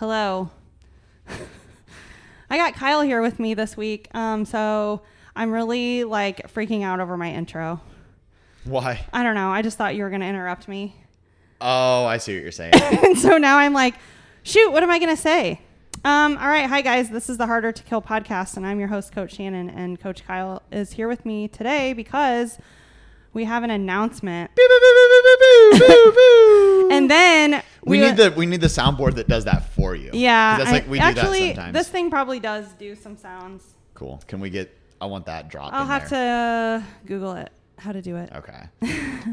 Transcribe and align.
Hello. 0.00 0.48
I 2.50 2.56
got 2.56 2.72
Kyle 2.72 3.02
here 3.02 3.20
with 3.20 3.38
me 3.38 3.52
this 3.52 3.76
week. 3.76 4.08
Um, 4.14 4.46
so 4.46 5.02
I'm 5.36 5.52
really 5.52 6.04
like 6.04 6.50
freaking 6.54 6.82
out 6.82 7.00
over 7.00 7.18
my 7.18 7.30
intro. 7.30 7.82
Why? 8.64 9.04
I 9.12 9.22
don't 9.22 9.34
know. 9.34 9.50
I 9.50 9.60
just 9.60 9.76
thought 9.76 9.94
you 9.94 10.02
were 10.02 10.08
going 10.08 10.22
to 10.22 10.26
interrupt 10.26 10.68
me. 10.68 10.96
Oh, 11.60 12.06
I 12.06 12.16
see 12.16 12.34
what 12.34 12.42
you're 12.42 12.50
saying. 12.50 12.72
and 13.04 13.18
so 13.18 13.36
now 13.36 13.58
I'm 13.58 13.74
like, 13.74 13.94
shoot, 14.42 14.72
what 14.72 14.82
am 14.82 14.88
I 14.88 14.98
going 14.98 15.14
to 15.14 15.20
say? 15.20 15.60
Um, 16.02 16.38
all 16.38 16.48
right. 16.48 16.66
Hi, 16.66 16.80
guys. 16.80 17.10
This 17.10 17.28
is 17.28 17.36
the 17.36 17.46
Harder 17.46 17.70
to 17.70 17.82
Kill 17.82 18.00
podcast, 18.00 18.56
and 18.56 18.66
I'm 18.66 18.78
your 18.78 18.88
host, 18.88 19.12
Coach 19.12 19.34
Shannon. 19.34 19.68
And 19.68 20.00
Coach 20.00 20.24
Kyle 20.24 20.62
is 20.72 20.94
here 20.94 21.08
with 21.08 21.26
me 21.26 21.46
today 21.46 21.92
because 21.92 22.56
we 23.32 23.44
have 23.44 23.62
an 23.62 23.70
announcement. 23.70 24.50
and 26.90 27.10
then 27.10 27.62
we 27.84 27.98
need 28.00 28.16
the 28.16 28.32
we 28.36 28.46
need 28.46 28.60
the 28.60 28.66
soundboard 28.66 29.14
that 29.14 29.28
does 29.28 29.44
that 29.44 29.70
for 29.74 29.94
you. 29.94 30.10
Yeah, 30.12 30.58
that's 30.58 30.70
like 30.72 30.88
we 30.88 30.98
I- 31.00 31.12
do 31.12 31.20
actually, 31.20 31.40
that 31.48 31.54
sometimes. 31.56 31.74
this 31.74 31.88
thing 31.88 32.10
probably 32.10 32.40
does 32.40 32.72
do 32.74 32.94
some 32.94 33.16
sounds. 33.16 33.64
cool. 33.94 34.20
Can 34.26 34.40
we 34.40 34.50
get? 34.50 34.76
I 35.00 35.06
want 35.06 35.26
that 35.26 35.48
drop. 35.48 35.72
I'll 35.72 35.86
have 35.86 36.10
there. 36.10 36.80
to 36.80 36.84
Google 37.06 37.32
it, 37.34 37.50
how 37.78 37.92
to 37.92 38.02
do 38.02 38.16
it. 38.16 38.30
Okay. 38.34 38.62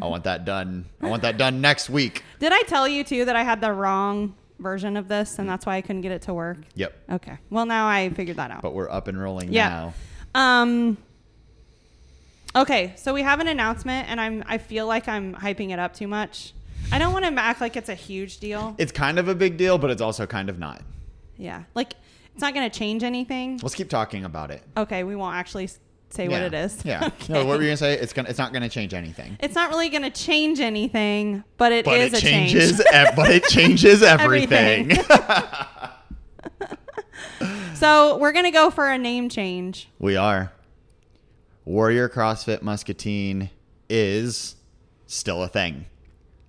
I 0.02 0.05
want 0.07 0.23
that 0.23 0.45
done. 0.45 0.85
I 1.02 1.09
want 1.09 1.23
that 1.23 1.38
done 1.38 1.59
next 1.59 1.90
week. 1.90 2.23
Did 2.40 2.54
I 2.54 2.62
tell 2.63 2.88
you 2.88 3.04
too 3.04 3.26
that 3.26 3.35
I 3.35 3.43
had 3.43 3.59
the 3.59 3.73
wrong 3.73 4.35
version 4.59 4.95
of 4.95 5.07
this 5.09 5.40
and 5.40 5.48
that's 5.49 5.66
why 5.66 5.76
I 5.76 5.82
couldn't 5.82 6.02
get 6.02 6.12
it 6.13 6.21
to 6.23 6.34
work? 6.34 6.57
Yep. 6.76 6.95
Okay. 7.12 7.38
Well, 7.49 7.66
now 7.66 7.88
I 7.88 8.09
figured 8.12 8.38
that 8.38 8.49
out. 8.49 8.62
But 8.62 8.73
we're 8.73 8.90
up 8.90 9.07
and 9.09 9.20
rolling 9.21 9.52
Yeah. 9.52 9.91
now. 10.34 10.41
Um 10.41 10.98
Okay, 12.55 12.93
so 12.95 13.13
we 13.13 13.21
have 13.21 13.39
an 13.39 13.47
announcement 13.47 14.09
and 14.09 14.19
I'm 14.19 14.43
I 14.47 14.57
feel 14.57 14.87
like 14.87 15.07
I'm 15.07 15.35
hyping 15.35 15.71
it 15.71 15.79
up 15.79 15.93
too 15.93 16.07
much. 16.07 16.53
I 16.91 16.99
don't 16.99 17.13
want 17.13 17.25
to 17.25 17.31
act 17.41 17.61
like 17.61 17.75
it's 17.75 17.89
a 17.89 17.95
huge 17.95 18.39
deal. 18.39 18.75
It's 18.77 18.91
kind 18.91 19.20
of 19.20 19.27
a 19.27 19.35
big 19.35 19.57
deal, 19.57 19.77
but 19.77 19.91
it's 19.91 20.01
also 20.01 20.25
kind 20.25 20.49
of 20.49 20.57
not. 20.57 20.81
Yeah. 21.37 21.63
Like 21.75 21.93
it's 22.33 22.41
not 22.41 22.53
going 22.53 22.70
to 22.70 22.79
change 22.79 23.03
anything. 23.03 23.59
Let's 23.62 23.76
keep 23.76 23.89
talking 23.89 24.23
about 24.26 24.51
it. 24.51 24.63
Okay, 24.77 25.04
we 25.04 25.15
won't 25.15 25.35
actually 25.35 25.70
say 26.09 26.29
what 26.29 26.41
it 26.41 26.54
is. 26.54 26.84
Yeah. 26.85 27.04
Okay. 27.21 27.34
No, 27.34 27.45
what 27.45 27.57
were 27.57 27.63
you 27.63 27.70
gonna 27.70 27.77
say? 27.77 27.93
It's 27.99 28.13
gonna. 28.13 28.29
It's 28.29 28.39
not 28.39 28.54
gonna 28.54 28.70
change 28.70 28.93
anything. 28.93 29.37
It's 29.41 29.55
not 29.55 29.70
really 29.70 29.89
going 29.89 30.04
to 30.04 30.09
change 30.09 30.61
anything, 30.61 31.43
but 31.57 31.73
it 31.73 31.85
is 31.85 31.85
But 31.85 31.99
it 31.99 32.13
a 32.13 32.21
changes. 32.21 32.71
change. 32.77 32.82
ev- 32.93 33.15
but 33.15 33.29
it 33.29 33.43
changes 33.43 34.01
everything. 34.04 34.91
everything. 34.91 35.05
So 37.76 38.17
we're 38.17 38.32
gonna 38.32 38.51
go 38.51 38.71
for 38.71 38.87
a 38.89 38.98
name 38.98 39.29
change. 39.29 39.87
we 39.99 40.15
are. 40.15 40.51
Warrior 41.68 42.07
CrossFit 42.07 42.62
Muscatine 42.62 43.49
is 43.90 44.55
still 45.05 45.43
a 45.43 45.49
thing, 45.49 45.85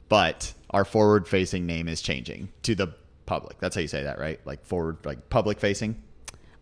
but 0.08 0.54
our 0.70 0.84
forward-facing 0.84 1.66
name 1.66 1.88
is 1.88 2.00
changing 2.00 2.50
to 2.62 2.76
the 2.76 2.94
public. 3.26 3.58
That's 3.58 3.74
how 3.74 3.80
you 3.80 3.88
say 3.88 4.04
that, 4.04 4.20
right? 4.20 4.38
Like 4.44 4.64
forward, 4.64 4.98
like 5.04 5.28
public-facing. 5.28 6.00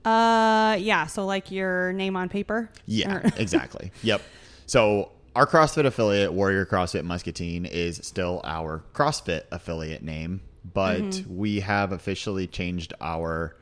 Uh, 0.07 0.77
yeah. 0.81 1.05
So 1.07 1.27
like 1.27 1.51
your 1.51 1.93
name 1.93 2.17
on 2.17 2.31
paper. 2.31 2.71
Yeah, 2.87 3.17
Or- 3.17 3.23
exactly. 3.37 3.93
Yep. 4.03 4.23
So 4.65 5.13
our 5.35 5.47
CrossFit 5.47 5.85
affiliate, 5.85 6.33
Warrior 6.33 6.65
CrossFit 6.65 7.05
Muscatine, 7.05 7.67
is 7.67 8.01
still 8.03 8.41
our 8.43 8.83
CrossFit 8.95 9.43
affiliate 9.53 10.03
name, 10.03 10.41
but 10.73 11.03
Mm-hmm. 11.03 11.37
we 11.37 11.61
have 11.61 11.93
officially 11.93 12.47
changed 12.47 12.95
our 13.03 13.55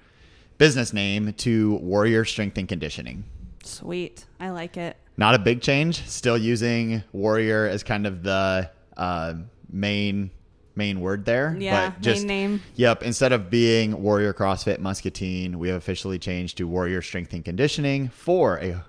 business 0.56 0.92
name 0.92 1.32
to 1.32 1.74
Warrior 1.78 2.24
Strength 2.24 2.58
and 2.58 2.68
Conditioning. 2.68 3.24
Sweet. 3.66 4.24
I 4.38 4.50
like 4.50 4.76
it. 4.76 4.96
Not 5.16 5.34
a 5.34 5.38
big 5.38 5.60
change. 5.60 6.04
Still 6.06 6.36
using 6.36 7.02
Warrior 7.12 7.66
as 7.66 7.82
kind 7.82 8.06
of 8.06 8.22
the 8.22 8.70
uh, 8.96 9.34
main 9.70 10.30
main 10.76 11.00
word 11.00 11.24
there. 11.24 11.56
Yeah, 11.58 11.90
but 11.90 12.00
just, 12.00 12.26
main 12.26 12.50
name. 12.50 12.62
Yep. 12.76 13.02
Instead 13.04 13.32
of 13.32 13.48
being 13.48 14.02
Warrior 14.02 14.34
CrossFit 14.34 14.80
Muscatine, 14.80 15.58
we 15.58 15.68
have 15.68 15.76
officially 15.76 16.18
changed 16.18 16.58
to 16.58 16.66
Warrior 16.66 17.00
Strength 17.00 17.32
and 17.32 17.44
Conditioning 17.44 18.08
for 18.08 18.58
a 18.58 18.84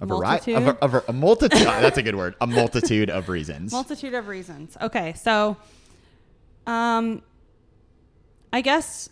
a 0.00 0.06
variety 0.06 0.54
of 0.54 0.66
a, 0.66 0.78
a, 0.80 1.02
a 1.08 1.12
multitude. 1.12 1.60
that's 1.66 1.98
a 1.98 2.02
good 2.02 2.14
word. 2.14 2.34
A 2.40 2.46
multitude 2.46 3.10
of 3.10 3.28
reasons. 3.28 3.72
Multitude 3.72 4.14
of 4.14 4.28
reasons. 4.28 4.76
Okay, 4.80 5.14
so, 5.14 5.56
um, 6.66 7.22
I 8.52 8.60
guess 8.60 9.08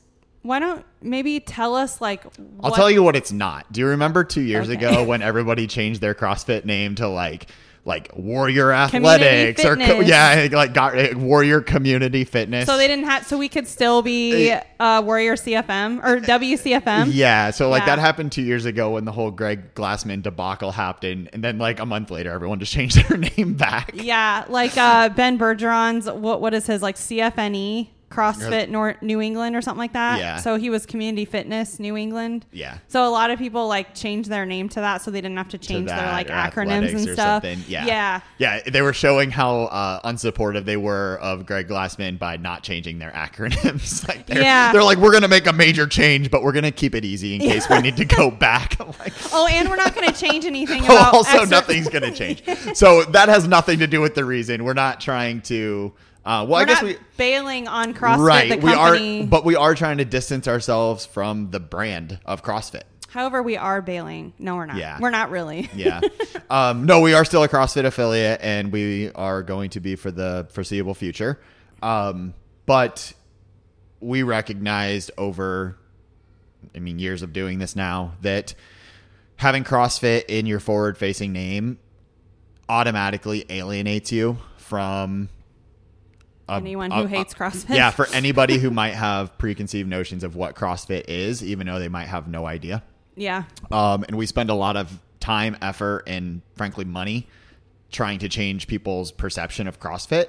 why 0.47 0.59
don't 0.59 0.85
maybe 1.03 1.41
tell 1.41 1.75
us 1.75 2.01
like 2.01 2.25
I'll 2.63 2.71
tell 2.73 2.91
you 2.91 3.03
what 3.03 3.17
it's 3.17 3.33
not. 3.33 3.71
Do 3.73 3.81
you 3.81 3.89
remember 3.89 4.25
two 4.25 4.43
years 4.43 4.69
Okay. 4.69 4.77
ago 4.87 5.05
when 5.05 5.23
everybody 5.23 5.67
changed 5.67 6.01
their 6.01 6.15
CrossFit 6.15 6.65
name 6.65 6.95
to 6.97 7.09
like 7.09 7.47
like 7.85 8.11
Warrior 8.17 8.73
Athletics 8.73 9.65
or 9.65 9.77
co- 9.77 10.01
yeah, 10.01 10.49
like 10.51 10.75
got 10.75 10.99
uh, 10.99 11.17
Warrior 11.17 11.61
Community 11.61 12.25
Fitness. 12.25 12.67
So 12.67 12.77
they 12.77 12.89
didn't 12.89 13.05
have. 13.05 13.25
So 13.25 13.39
we 13.39 13.49
could 13.49 13.69
still 13.69 14.03
be 14.03 14.51
uh, 14.81 15.03
Warrior 15.07 15.35
CFM 15.37 16.03
or 16.05 16.19
WCFM. 16.21 17.11
Yeah, 17.15 17.53
so 17.53 17.69
like 17.71 17.83
Yeah. 17.83 17.95
that 17.95 17.99
happened 18.01 18.33
two 18.33 18.43
years 18.43 18.65
ago 18.65 18.91
when 18.95 19.05
the 19.05 19.13
whole 19.13 19.31
Greg 19.31 19.73
Glassman 19.77 20.21
debacle 20.21 20.73
happened, 20.73 21.31
and 21.33 21.45
then 21.45 21.59
like 21.59 21.79
a 21.79 21.87
month 21.87 22.11
later, 22.11 22.33
everyone 22.33 22.59
just 22.59 22.73
changed 22.79 23.09
their 23.09 23.19
name 23.19 23.55
back. 23.55 23.93
Yeah, 23.95 24.45
like 24.49 24.77
uh, 24.77 25.09
Ben 25.11 25.39
Bergeron's 25.39 26.11
what 26.11 26.41
what 26.41 26.55
is 26.55 26.67
his 26.67 26.83
like 26.83 26.97
CFNE 26.97 27.87
CrossFit 28.11 28.69
Nor- 28.69 28.97
New 29.03 29.21
England 29.21 29.57
or 29.57 29.61
something 29.63 29.79
like 29.81 29.95
that. 29.95 30.19
Yeah. 30.21 30.37
So 30.37 30.57
he 30.57 30.71
was 30.71 30.87
Community 30.87 31.25
Fitness 31.25 31.81
New 31.81 31.97
England. 31.97 32.47
Yeah. 32.53 32.79
So 32.89 33.07
a 33.07 33.11
lot 33.11 33.31
of 33.31 33.39
people 33.39 33.67
like 33.67 33.95
changed 33.95 34.31
their 34.31 34.47
name 34.47 34.69
to 34.71 34.81
that, 34.81 35.03
so 35.03 35.11
they 35.11 35.21
didn't 35.21 35.37
have 35.37 35.49
to 35.49 35.57
to 35.59 35.67
change 35.67 35.89
their 35.89 35.97
like 36.13 36.29
acronyms 36.29 36.91
and 36.91 37.01
stuff. 37.01 37.17
something. 37.43 37.61
Yeah. 37.67 37.87
Yeah. 37.87 38.21
Yeah. 38.39 38.61
They 38.67 38.83
were 38.83 38.93
showing 38.93 39.31
how 39.31 39.63
uh, 39.63 40.09
unsupportive 40.11 40.65
they 40.67 40.77
were 40.77 41.19
of 41.23 41.47
Greg 41.47 41.69
Glassman 41.69 42.19
by 42.19 42.37
not 42.37 42.63
changing 42.63 42.99
their 42.99 43.11
acronyms. 43.15 44.07
like 44.09 44.27
they're, 44.27 44.43
Yeah. 44.43 44.73
they're 44.73 44.83
like, 44.85 44.99
we're 44.99 45.11
going 45.13 45.23
to 45.23 45.29
make 45.29 45.47
a 45.47 45.53
major 45.53 45.87
change, 45.87 46.31
but 46.31 46.43
we're 46.43 46.53
going 46.53 46.65
to 46.65 46.71
keep 46.71 46.95
it 46.95 47.05
easy 47.05 47.35
in 47.35 47.41
case 47.51 47.69
we 47.71 47.81
need 47.81 47.97
to 47.97 48.05
go 48.05 48.31
back. 48.31 48.79
Like, 48.99 49.13
Oh, 49.33 49.47
and 49.47 49.69
we're 49.69 49.77
not 49.77 49.95
going 49.95 50.09
to 50.09 50.15
change 50.19 50.45
anything 50.45 50.83
oh, 50.83 50.85
about 50.87 51.15
also, 51.15 51.39
exer- 51.45 51.51
nothing's 51.51 51.89
going 51.89 52.03
to 52.03 52.13
change. 52.13 52.43
So 52.77 53.05
that 53.05 53.29
has 53.29 53.49
nothing 53.49 53.79
to 53.81 53.87
do 53.87 54.01
with 54.01 54.15
the 54.15 54.25
reason. 54.25 54.63
We're 54.65 54.75
not 54.75 55.01
trying 55.01 55.41
to. 55.43 55.93
Uh, 56.27 56.45
well, 56.45 56.59
We're 56.59 56.63
I 56.63 56.65
guess 56.65 56.83
not 56.83 56.89
we. 56.89 56.97
bailing 57.17 57.69
on 57.69 57.95
CrossFit 57.95 58.27
right. 58.27 58.63
We 58.63 58.73
are, 58.73 59.27
but 59.27 59.45
we 59.45 59.55
are 59.55 59.77
trying 59.77 59.99
to 59.99 60.05
distance 60.05 60.49
ourselves 60.49 61.07
from 61.07 61.53
the 61.53 61.61
brand 61.61 62.19
of 62.27 62.43
CrossFit. 62.43 62.83
However, 63.09 63.45
we 63.45 63.57
are 63.57 63.81
bailing. 63.81 64.33
No, 64.37 64.57
we're 64.57 64.67
not. 64.67 64.77
Yeah. 64.77 64.99
We're 65.01 65.11
not 65.11 65.31
really. 65.31 65.71
Yeah. 65.77 66.01
um, 66.51 66.85
no, 66.85 67.01
we 67.01 67.15
are 67.15 67.25
still 67.25 67.45
a 67.45 67.49
CrossFit 67.49 67.85
affiliate, 67.85 68.41
and 68.43 68.73
we 68.73 69.13
are 69.13 69.45
going 69.45 69.71
to 69.71 69.81
be 69.81 69.95
for 69.95 70.11
the 70.11 70.49
foreseeable 70.51 70.95
future. 70.95 71.41
Um, 71.81 72.35
but 72.67 73.13
we 74.01 74.25
recognized 74.25 75.13
over, 75.17 75.79
I 76.75 76.81
mean, 76.81 76.99
years 76.99 77.23
of 77.23 77.33
doing 77.33 77.61
this 77.61 77.77
now 77.77 78.15
that 78.23 78.55
having 79.37 79.63
CrossFit 79.63 80.25
in 80.29 80.47
your 80.47 80.59
forward-facing 80.59 81.33
name 81.33 81.79
automatically 82.69 83.47
alienates 83.49 84.11
you 84.11 84.39
from 84.57 85.29
a- 86.49 86.55
Anyone 86.55 86.93
a- 86.93 87.03
who 87.03 87.07
hates 87.07 87.35
CrossFit. 87.35 87.75
Yeah, 87.75 87.91
for 87.91 88.07
anybody 88.13 88.59
who 88.59 88.71
might 88.71 88.95
have 88.95 89.37
preconceived 89.39 89.89
notions 89.89 90.23
of 90.25 90.37
what 90.37 90.55
CrossFit 90.55 91.05
is, 91.09 91.43
even 91.45 91.67
though 91.67 91.79
they 91.79 91.89
might 91.89 92.07
have 92.09 92.29
no 92.29 92.47
idea. 92.47 92.83
Yeah. 93.17 93.45
Um, 93.71 94.05
and 94.05 94.17
we 94.17 94.27
spend 94.27 94.51
a 94.51 94.55
lot 94.55 94.77
of 94.77 94.99
time, 95.21 95.57
effort, 95.63 96.05
and 96.07 96.43
frankly, 96.55 96.85
money 96.85 97.27
trying 97.91 98.19
to 98.21 98.29
change 98.29 98.67
people's 98.67 99.11
perception 99.13 99.67
of 99.67 99.81
CrossFit. 99.81 100.27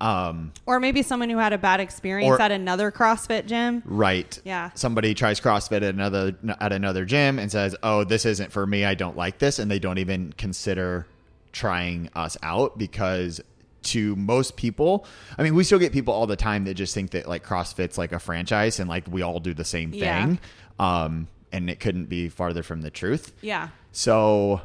Um, 0.00 0.52
Or 0.66 0.80
maybe 0.80 1.02
someone 1.02 1.30
who 1.30 1.38
had 1.38 1.52
a 1.52 1.58
bad 1.58 1.78
experience 1.80 2.30
Or- 2.38 2.42
at 2.42 2.50
another 2.50 2.90
CrossFit 2.90 3.46
gym. 3.46 3.82
right. 3.86 4.38
Yeah. 4.44 4.70
Somebody 4.74 5.14
tries 5.14 5.38
CrossFit 5.40 5.76
at 5.78 5.82
another 5.84 6.34
at 6.60 6.72
another 6.72 7.04
gym 7.04 7.38
and 7.38 7.50
says, 7.50 7.76
"Oh, 7.82 8.02
this 8.04 8.24
isn't 8.26 8.50
for 8.52 8.66
me. 8.66 8.84
I 8.84 8.94
don't 8.94 9.16
like 9.16 9.38
this," 9.38 9.58
and 9.60 9.70
they 9.70 9.78
don't 9.78 9.98
even 9.98 10.34
consider 10.36 11.06
trying 11.52 12.10
us 12.16 12.36
out 12.42 12.76
because 12.76 13.40
to 13.84 14.16
most 14.16 14.56
people, 14.56 15.06
I 15.38 15.42
mean, 15.42 15.54
we 15.54 15.64
still 15.64 15.78
get 15.78 15.92
people 15.92 16.12
all 16.14 16.26
the 16.26 16.36
time 16.36 16.64
that 16.64 16.74
just 16.74 16.94
think 16.94 17.10
that 17.12 17.28
like 17.28 17.44
CrossFit's 17.44 17.96
like 17.98 18.12
a 18.12 18.18
franchise 18.18 18.80
and 18.80 18.88
like 18.88 19.04
we 19.08 19.22
all 19.22 19.40
do 19.40 19.54
the 19.54 19.64
same 19.64 19.92
Yeah. 19.92 20.24
thing. 20.26 20.38
Um, 20.78 21.28
and 21.52 21.70
it 21.70 21.78
couldn't 21.80 22.06
be 22.06 22.28
farther 22.28 22.62
from 22.64 22.82
the 22.82 22.90
truth. 22.90 23.32
Yeah. 23.40 23.68
So 23.92 24.60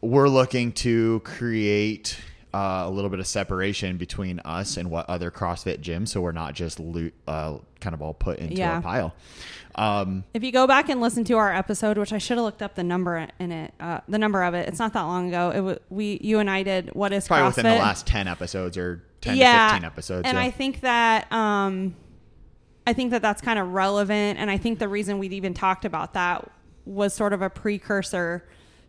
we're 0.00 0.28
looking 0.28 0.72
to 0.72 1.20
create 1.20 2.16
uh, 2.54 2.82
a 2.86 2.90
little 2.90 3.10
bit 3.10 3.18
of 3.20 3.26
separation 3.26 3.96
between 3.96 4.40
us 4.40 4.76
and 4.76 4.90
what 4.90 5.08
other 5.08 5.30
CrossFit 5.30 5.80
gyms, 5.80 6.08
so 6.08 6.20
we're 6.20 6.32
not 6.32 6.54
just 6.54 6.78
loot, 6.78 7.14
uh, 7.26 7.58
kind 7.80 7.94
of 7.94 8.02
all 8.02 8.12
put 8.14 8.38
into 8.38 8.56
Yeah. 8.56 8.78
a 8.78 8.82
pile. 8.82 9.14
Um, 9.74 10.24
If 10.34 10.44
you 10.44 10.52
go 10.52 10.66
back 10.66 10.90
and 10.90 11.00
listen 11.00 11.24
to 11.24 11.38
our 11.38 11.50
episode, 11.52 11.96
which 11.96 12.12
I 12.12 12.18
should 12.18 12.36
have 12.36 12.44
looked 12.44 12.60
up 12.60 12.74
the 12.74 12.84
number 12.84 13.26
in 13.38 13.52
it, 13.52 13.72
uh, 13.80 14.00
the 14.06 14.18
number 14.18 14.42
of 14.42 14.52
it. 14.52 14.68
It's 14.68 14.78
not 14.78 14.92
that 14.92 15.02
long 15.02 15.28
ago. 15.28 15.50
It 15.54 15.60
was 15.60 15.78
we, 15.88 16.18
you 16.22 16.40
and 16.40 16.50
I 16.50 16.62
did. 16.62 16.90
What 16.94 17.12
is 17.12 17.26
probably 17.26 17.44
CrossFit? 17.52 17.56
within 17.56 17.72
the 17.72 17.78
last 17.78 18.06
ten 18.06 18.28
episodes 18.28 18.76
or 18.76 19.02
ten 19.22 19.36
yeah, 19.36 19.68
to 19.68 19.72
fifteen 19.72 19.86
episodes. 19.86 20.28
And 20.28 20.36
yeah. 20.36 20.44
I 20.44 20.50
think 20.50 20.80
that 20.82 21.32
um, 21.32 21.94
I 22.86 22.92
think 22.92 23.12
that 23.12 23.22
that's 23.22 23.40
kind 23.40 23.58
of 23.58 23.68
relevant, 23.72 24.38
and 24.38 24.50
I 24.50 24.58
think 24.58 24.78
the 24.78 24.88
reason 24.88 25.18
we'd 25.18 25.32
even 25.32 25.54
talked 25.54 25.86
about 25.86 26.12
that 26.14 26.50
was 26.84 27.14
sort 27.14 27.32
of 27.32 27.40
a 27.40 27.48
precursor 27.48 28.46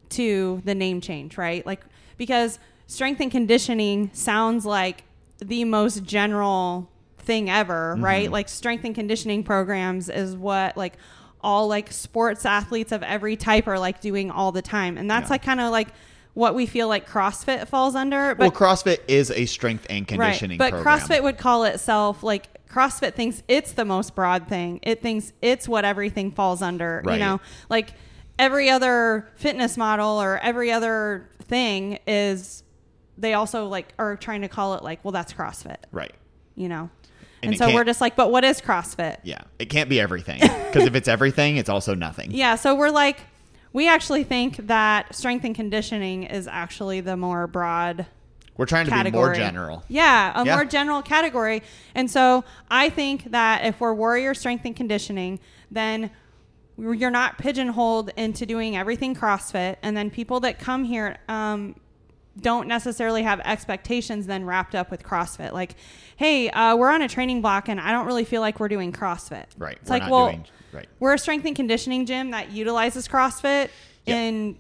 to 0.10 0.62
the 0.66 0.76
name 0.76 1.00
change, 1.00 1.38
right? 1.38 1.66
Like 1.66 1.82
because 2.18 2.60
strength 2.88 3.20
and 3.22 3.32
conditioning 3.32 4.10
sounds 4.14 4.66
like 4.66 5.04
the 5.40 5.64
most 5.66 6.04
general 6.04 6.90
thing 7.18 7.50
ever, 7.50 7.94
Mm-hmm. 7.96 8.04
right? 8.04 8.32
Like 8.32 8.50
strength 8.50 8.84
and 8.86 8.94
conditioning 8.96 9.44
programs 9.44 10.10
is 10.10 10.36
what 10.36 10.76
like 10.78 10.94
all 11.42 11.68
like 11.68 11.92
sports 11.92 12.46
athletes 12.46 12.92
of 12.92 13.04
every 13.04 13.36
type 13.36 13.68
are 13.68 13.80
like 13.80 14.00
doing 14.02 14.32
all 14.32 14.52
the 14.52 14.62
time. 14.62 14.98
And 14.98 15.10
that's 15.10 15.28
Yeah. 15.30 15.34
like 15.34 15.44
kind 15.44 15.60
of 15.60 15.72
like 15.72 15.90
what 16.34 16.56
we 16.56 16.66
feel 16.66 16.88
like 16.88 17.08
CrossFit 17.08 17.68
falls 17.68 17.96
under. 17.96 18.34
well, 18.36 18.50
But 18.50 18.54
CrossFit 18.54 19.00
is 19.08 19.30
a 19.32 19.46
strength 19.46 19.86
and 19.90 20.08
conditioning 20.08 20.58
Right. 20.58 20.72
But 20.72 20.82
program. 20.82 21.00
CrossFit 21.00 21.24
would 21.24 21.38
call 21.38 21.64
itself 21.66 22.24
like 22.24 22.48
CrossFit 22.70 23.14
thinks 23.14 23.44
it's 23.48 23.74
the 23.74 23.86
most 23.86 24.16
broad 24.16 24.48
thing. 24.48 24.80
It 24.84 25.02
thinks 25.02 25.32
it's 25.42 25.68
what 25.68 25.86
everything 25.86 26.32
falls 26.32 26.62
under. 26.62 27.04
Right. 27.06 27.14
You 27.14 27.20
know, 27.20 27.42
like 27.70 27.94
every 28.40 28.70
other 28.70 29.30
fitness 29.36 29.78
model 29.78 30.20
or 30.22 30.40
every 30.40 30.72
other 30.72 31.30
thing 31.44 32.00
is 32.08 32.64
they 33.18 33.34
also 33.34 33.68
like 33.68 33.94
are 34.00 34.16
trying 34.16 34.42
to 34.42 34.48
call 34.48 34.74
it 34.76 34.84
like, 34.84 35.04
well, 35.04 35.12
that's 35.12 35.34
CrossFit. 35.34 35.78
right. 35.92 36.14
You 36.56 36.70
know. 36.70 36.90
And 37.42 37.52
And, 37.52 37.58
so 37.58 37.74
we're 37.74 37.84
just 37.84 38.00
like, 38.00 38.16
but 38.16 38.32
what 38.32 38.44
is 38.46 38.62
CrossFit? 38.62 39.18
Yeah, 39.24 39.42
it 39.60 39.66
can't 39.66 39.90
be 39.90 40.00
everything 40.00 40.40
because 40.40 40.86
if 40.86 40.96
it's 40.96 41.08
everything, 41.10 41.58
it's 41.58 41.70
also 41.70 41.94
nothing. 41.94 42.32
Yeah, 42.34 42.56
so 42.56 42.74
we're 42.76 42.90
like 42.90 43.20
we 43.74 43.90
actually 43.90 44.24
think 44.24 44.58
that 44.68 45.14
strength 45.16 45.44
and 45.46 45.54
conditioning 45.56 46.24
is 46.24 46.48
actually 46.48 47.02
the 47.02 47.18
more 47.18 47.48
broad 47.48 48.06
We're 48.56 48.68
trying 48.68 48.86
to 48.86 48.92
category. 48.92 49.34
be 49.34 49.40
more 49.40 49.48
general. 49.48 49.84
Yeah, 49.90 50.32
a 50.40 50.46
Yeah. 50.46 50.56
more 50.56 50.64
general 50.66 51.02
category. 51.02 51.64
And 51.96 52.10
so 52.10 52.44
I 52.70 52.90
think 52.90 53.32
that 53.32 53.66
if 53.66 53.80
we're 53.82 53.94
warrior 53.96 54.36
strength 54.36 54.64
and 54.66 54.76
conditioning, 54.76 55.40
then 55.72 56.12
you're 56.78 57.10
not 57.12 57.38
pigeonholed 57.40 58.12
into 58.16 58.46
doing 58.46 58.78
everything 58.78 59.16
CrossFit. 59.16 59.78
And 59.82 59.98
then 59.98 60.10
people 60.12 60.40
that 60.42 60.60
come 60.60 60.84
here 60.84 61.18
um, 61.28 61.76
don't 62.40 62.68
necessarily 62.68 63.24
have 63.24 63.40
expectations 63.42 64.26
then 64.26 64.44
wrapped 64.46 64.74
up 64.76 64.90
with 64.90 65.04
CrossFit. 65.04 65.52
Like, 65.52 65.76
hey, 66.16 66.50
uh, 66.50 66.76
we're 66.76 66.90
on 66.90 67.02
a 67.02 67.08
training 67.08 67.42
block 67.42 67.70
and 67.70 67.80
I 67.80 67.92
don't 67.92 68.06
really 68.08 68.26
feel 68.26 68.42
like 68.42 68.60
we're 68.60 68.68
doing 68.70 68.92
CrossFit. 68.92 69.46
Right. 69.58 69.78
It's 69.82 69.90
We're 69.90 70.00
like, 70.00 70.10
well, 70.12 70.26
doing- 70.32 70.46
right. 70.72 70.88
we're 71.00 71.14
a 71.14 71.18
strength 71.20 71.46
and 71.46 71.56
conditioning 71.56 72.06
gym 72.06 72.32
that 72.32 72.52
utilizes 72.52 73.08
CrossFit 73.08 73.70
Yep. 74.06 74.18
in 74.18 74.58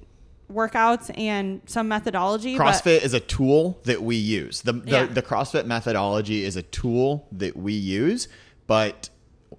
workouts 0.52 1.10
and 1.18 1.62
some 1.66 1.88
methodology. 1.88 2.58
but- 2.58 2.66
CrossFit 2.68 3.02
is 3.04 3.14
a 3.16 3.20
tool 3.20 3.80
that 3.86 4.04
we 4.04 4.16
use. 4.18 4.62
The, 4.62 4.74
the, 4.74 4.92
Yeah. 4.92 5.06
the 5.08 5.22
CrossFit 5.24 5.66
methodology 5.66 6.44
is 6.46 6.56
a 6.56 6.62
tool 6.62 7.28
that 7.32 7.58
we 7.58 7.74
use, 7.74 8.28
but 8.68 9.10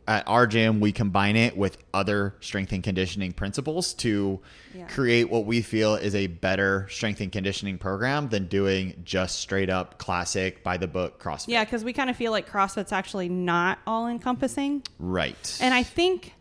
at 0.06 0.26
our 0.28 0.46
gym, 0.46 0.80
we 0.80 0.92
combine 0.92 1.34
it 1.36 1.56
with 1.56 1.78
other 1.94 2.34
strength 2.40 2.72
and 2.72 2.82
conditioning 2.84 3.32
principles 3.32 3.94
to 3.94 4.38
Yeah. 4.74 4.86
create 4.86 5.30
what 5.30 5.46
we 5.46 5.62
feel 5.62 5.94
is 5.94 6.14
a 6.14 6.26
better 6.26 6.86
strength 6.90 7.20
and 7.20 7.32
conditioning 7.32 7.78
program 7.78 8.28
than 8.28 8.46
doing 8.46 9.00
just 9.04 9.38
straight 9.38 9.70
up 9.70 9.96
classic 9.98 10.62
by 10.62 10.76
the 10.76 10.86
book 10.86 11.18
CrossFit. 11.22 11.48
Yeah, 11.48 11.64
because 11.64 11.84
we 11.84 11.92
kind 11.94 12.10
of 12.10 12.16
feel 12.16 12.32
like 12.32 12.48
CrossFit's 12.48 12.92
actually 12.92 13.28
not 13.30 13.78
all 13.86 14.06
encompassing. 14.06 14.82
Right. 14.98 15.58
And 15.62 15.72
I 15.72 15.82
think, 15.82 16.34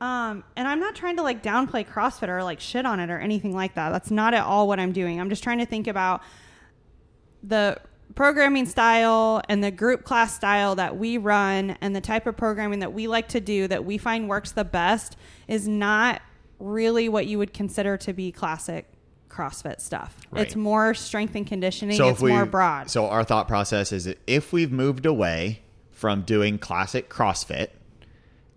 um, 0.00 0.42
and 0.56 0.66
I'm 0.66 0.80
not 0.80 0.94
trying 0.94 1.16
to 1.16 1.22
like 1.22 1.42
downplay 1.42 1.86
CrossFit 1.86 2.28
or 2.28 2.42
like 2.42 2.60
shit 2.60 2.86
on 2.86 2.98
it 2.98 3.10
or 3.10 3.18
anything 3.18 3.54
like 3.54 3.74
that. 3.74 3.90
That's 3.90 4.10
not 4.10 4.32
at 4.32 4.44
all 4.44 4.68
what 4.68 4.80
I'm 4.80 4.92
doing. 4.92 5.20
I'm 5.20 5.28
just 5.28 5.42
trying 5.42 5.58
to 5.58 5.66
think 5.66 5.86
about 5.86 6.22
the 7.42 7.78
programming 8.14 8.66
style 8.66 9.42
and 9.48 9.62
the 9.62 9.70
group 9.70 10.04
class 10.04 10.34
style 10.34 10.74
that 10.76 10.96
we 10.96 11.18
run 11.18 11.76
and 11.80 11.94
the 11.94 12.00
type 12.00 12.26
of 12.26 12.36
programming 12.36 12.78
that 12.78 12.92
we 12.92 13.08
like 13.08 13.28
to 13.28 13.40
do 13.40 13.66
that 13.68 13.84
we 13.84 13.98
find 13.98 14.28
works 14.28 14.52
the 14.52 14.64
best 14.64 15.16
is 15.48 15.66
not 15.66 16.22
really 16.60 17.08
what 17.08 17.26
you 17.26 17.38
would 17.38 17.52
consider 17.52 17.96
to 17.96 18.12
be 18.12 18.30
classic 18.30 18.86
CrossFit 19.28 19.80
stuff. 19.80 20.16
Right. 20.30 20.42
It's 20.42 20.54
more 20.54 20.94
strength 20.94 21.34
and 21.34 21.46
conditioning. 21.46 21.96
so 21.96 22.08
it's 22.08 22.20
we, 22.20 22.30
more 22.30 22.46
broad. 22.46 22.88
So 22.90 23.08
our 23.08 23.24
thought 23.24 23.48
process 23.48 23.92
is 23.92 24.04
that 24.04 24.18
if 24.26 24.52
we've 24.52 24.70
moved 24.70 25.06
away 25.06 25.62
from 25.90 26.22
doing 26.22 26.58
classic 26.58 27.10
CrossFit, 27.10 27.70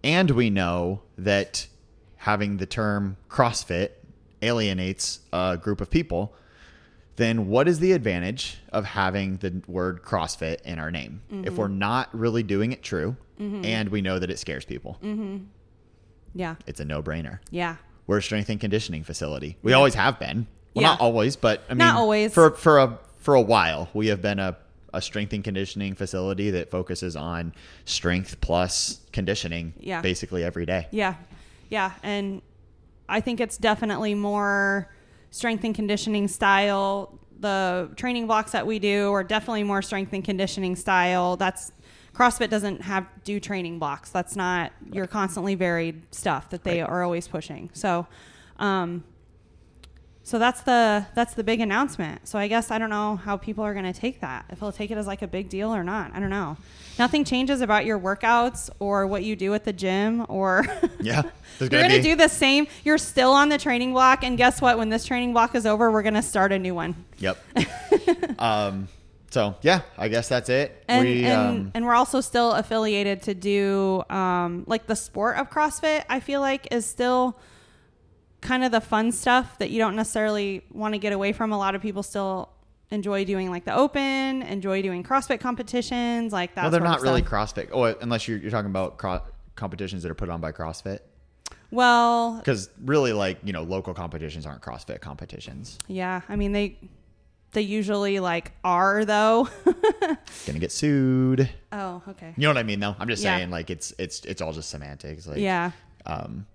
and 0.03 0.31
we 0.31 0.49
know 0.49 1.01
that 1.17 1.67
having 2.17 2.57
the 2.57 2.65
term 2.65 3.17
CrossFit 3.29 3.91
alienates 4.41 5.19
a 5.33 5.57
group 5.57 5.81
of 5.81 5.89
people, 5.89 6.33
then 7.17 7.47
what 7.49 7.67
is 7.67 7.79
the 7.79 7.91
advantage 7.91 8.57
of 8.71 8.85
having 8.85 9.37
the 9.37 9.61
word 9.67 10.01
CrossFit 10.03 10.61
in 10.61 10.79
our 10.79 10.89
name 10.91 11.21
Mm-hmm. 11.31 11.45
if 11.47 11.55
we're 11.55 11.67
not 11.67 12.09
really 12.17 12.43
doing 12.43 12.71
it 12.71 12.81
true 12.81 13.15
and 13.39 13.89
we 13.89 14.01
know 14.01 14.17
that 14.17 14.31
it 14.31 14.39
scares 14.39 14.65
people? 14.65 14.97
yeah. 16.33 16.55
It's 16.65 16.79
a 16.79 16.85
no 16.85 17.01
brainer. 17.03 17.39
Yeah. 17.51 17.75
We're 18.07 18.17
a 18.19 18.21
strength 18.23 18.49
and 18.49 18.59
conditioning 18.59 19.03
facility. 19.03 19.57
We 19.63 19.73
always 19.73 19.95
have 19.95 20.19
been. 20.19 20.47
Well, 20.73 20.81
Yeah. 20.83 20.87
not 20.89 21.01
always, 21.01 21.35
but 21.35 21.63
I 21.69 21.73
mean, 21.73 21.79
Not 21.79 21.95
always. 21.97 22.33
For 22.33 22.51
for 22.51 22.79
a 22.79 22.97
for 23.17 23.35
a 23.35 23.41
while, 23.41 23.89
we 23.93 24.07
have 24.07 24.21
been 24.21 24.39
a 24.39 24.57
a 24.93 25.01
strength 25.01 25.33
and 25.33 25.43
conditioning 25.43 25.93
facility 25.95 26.49
that 26.51 26.71
focuses 26.71 27.15
on 27.15 27.53
strength 27.85 28.39
plus 28.41 29.01
conditioning, 29.11 29.73
Yeah. 29.79 30.01
basically 30.01 30.43
every 30.43 30.65
day. 30.65 30.87
Yeah. 30.91 31.15
Yeah. 31.69 31.91
And 32.03 32.41
I 33.09 33.19
think 33.19 33.39
it's 33.41 33.57
definitely 33.57 34.15
more 34.15 34.89
strength 35.31 35.63
and 35.63 35.75
conditioning 35.75 36.27
style. 36.27 37.19
The 37.39 37.89
training 37.95 38.27
blocks 38.27 38.51
that 38.51 38.65
we 38.65 38.79
do 38.79 39.11
are 39.11 39.23
definitely 39.23 39.63
more 39.63 39.81
strength 39.81 40.13
and 40.13 40.23
conditioning 40.23 40.75
style. 40.75 41.37
That's 41.37 41.71
CrossFit 42.13 42.49
doesn't 42.49 42.81
have 42.81 43.05
do 43.23 43.39
training 43.39 43.77
blocks. 43.77 44.09
That's 44.09 44.35
not 44.35 44.71
your 44.91 45.05
constantly 45.05 45.53
varied 45.53 46.01
stuff 46.13 46.49
that 46.49 46.63
they 46.63 46.81
Right. 46.81 46.89
are 46.89 47.03
always 47.03 47.27
pushing. 47.27 47.69
So, 47.73 48.07
um, 48.57 49.03
so 50.27 50.37
that's 50.37 50.59
the 50.63 51.05
that's 51.15 51.35
the 51.35 51.43
big 51.43 51.61
announcement. 51.61 52.27
So 52.27 52.37
I 52.37 52.49
guess 52.49 52.69
I 52.69 52.77
don't 52.77 52.89
know 52.89 53.15
how 53.15 53.37
people 53.37 53.63
are 53.63 53.71
going 53.71 53.85
to 53.85 53.97
take 53.97 54.19
that. 54.19 54.43
If 54.49 54.59
they'll 54.59 54.73
take 54.73 54.91
it 54.91 54.97
as 54.97 55.07
like 55.07 55.21
a 55.21 55.27
big 55.27 55.47
deal 55.47 55.73
or 55.73 55.85
not. 55.85 56.11
I 56.13 56.19
don't 56.19 56.29
know. 56.29 56.57
Nothing 56.99 57.23
changes 57.23 57.61
about 57.61 57.85
your 57.85 57.97
workouts 57.97 58.69
or 58.79 59.07
what 59.07 59.23
you 59.23 59.37
do 59.37 59.53
at 59.53 59.63
the 59.63 59.71
gym 59.71 60.25
or 60.27 60.65
Yeah, 60.99 61.21
You're 61.61 61.69
gonna 61.69 61.87
going 61.87 62.01
to 62.01 62.01
do 62.01 62.17
the 62.17 62.27
same. 62.27 62.67
You're 62.83 62.97
still 62.97 63.31
on 63.31 63.47
the 63.47 63.57
training 63.57 63.93
block 63.93 64.21
and 64.25 64.37
guess 64.37 64.59
what? 64.59 64.77
When 64.77 64.89
this 64.89 65.05
training 65.05 65.31
block 65.31 65.55
is 65.55 65.65
over, 65.65 65.93
we're 65.93 66.01
going 66.01 66.15
to 66.15 66.21
start 66.21 66.51
a 66.51 66.59
new 66.59 66.75
one. 66.75 67.05
Yep. 67.19 67.37
um. 68.39 68.89
So 69.29 69.55
yeah, 69.61 69.83
I 69.97 70.09
guess 70.09 70.27
that's 70.27 70.49
it. 70.49 70.83
And 70.89 71.07
we 71.07 71.23
and, 71.23 71.39
um, 71.39 71.71
and 71.73 71.85
we're 71.85 71.95
also 71.95 72.19
still 72.19 72.51
affiliated 72.51 73.21
to 73.23 73.33
do 73.33 74.03
um 74.09 74.65
like 74.67 74.87
the 74.87 74.95
sport 74.97 75.37
of 75.37 75.49
CrossFit, 75.49 76.03
I 76.09 76.19
feel 76.19 76.41
like 76.41 76.67
is 76.69 76.85
still 76.85 77.37
kind 78.41 78.63
of 78.63 78.71
the 78.71 78.81
fun 78.81 79.11
stuff 79.11 79.57
that 79.59 79.69
you 79.69 79.79
don't 79.79 79.95
necessarily 79.95 80.63
want 80.71 80.93
to 80.93 80.99
get 80.99 81.13
away 81.13 81.33
from. 81.33 81.51
A 81.51 81.57
lot 81.57 81.75
of 81.75 81.81
people 81.81 82.03
still 82.03 82.49
enjoy 82.91 83.25
doing 83.25 83.49
like 83.49 83.65
the 83.65 83.75
open, 83.75 84.41
enjoy 84.43 84.81
doing 84.81 85.03
CrossFit 85.03 85.39
competitions, 85.39 86.31
like 86.31 86.55
that. 86.55 86.61
well, 86.63 86.71
they're 86.71 86.79
not 86.81 87.01
really. 87.01 87.21
CrossFit. 87.21 87.69
Oh, 87.73 87.83
unless 87.83 88.27
you're, 88.27 88.37
you're 88.37 88.51
talking 88.51 88.69
about 88.69 88.97
cro- 88.97 89.21
competitions 89.55 90.03
that 90.03 90.11
are 90.11 90.15
put 90.15 90.29
on 90.29 90.39
by 90.39 90.51
CrossFit. 90.51 90.99
Well, 91.71 92.37
Because 92.37 92.69
really, 92.85 93.11
like 93.13 93.39
you 93.43 93.51
know, 93.53 93.63
local 93.63 93.93
competitions 93.93 94.45
aren't 94.45 94.61
CrossFit 94.61 95.01
competitions. 95.01 95.77
yeah, 95.87 96.21
I 96.29 96.35
mean 96.37 96.53
they 96.53 96.77
they 97.51 97.61
usually 97.61 98.19
like 98.19 98.53
are 98.63 99.03
though. 99.03 99.49
Gonna 100.45 100.59
get 100.59 100.71
sued. 100.71 101.49
oh, 101.73 102.01
okay. 102.09 102.33
You 102.37 102.43
know 102.43 102.49
what 102.49 102.57
I 102.57 102.63
mean, 102.63 102.79
though. 102.79 102.95
I'm 102.99 103.07
just 103.09 103.23
Yeah. 103.23 103.37
saying, 103.37 103.49
like 103.51 103.69
it's 103.69 103.93
it's 103.97 104.23
it's 104.25 104.41
all 104.41 104.53
just 104.53 104.69
semantics. 104.69 105.27
Like, 105.27 105.37
Yeah. 105.39 105.71
Um, 106.05 106.45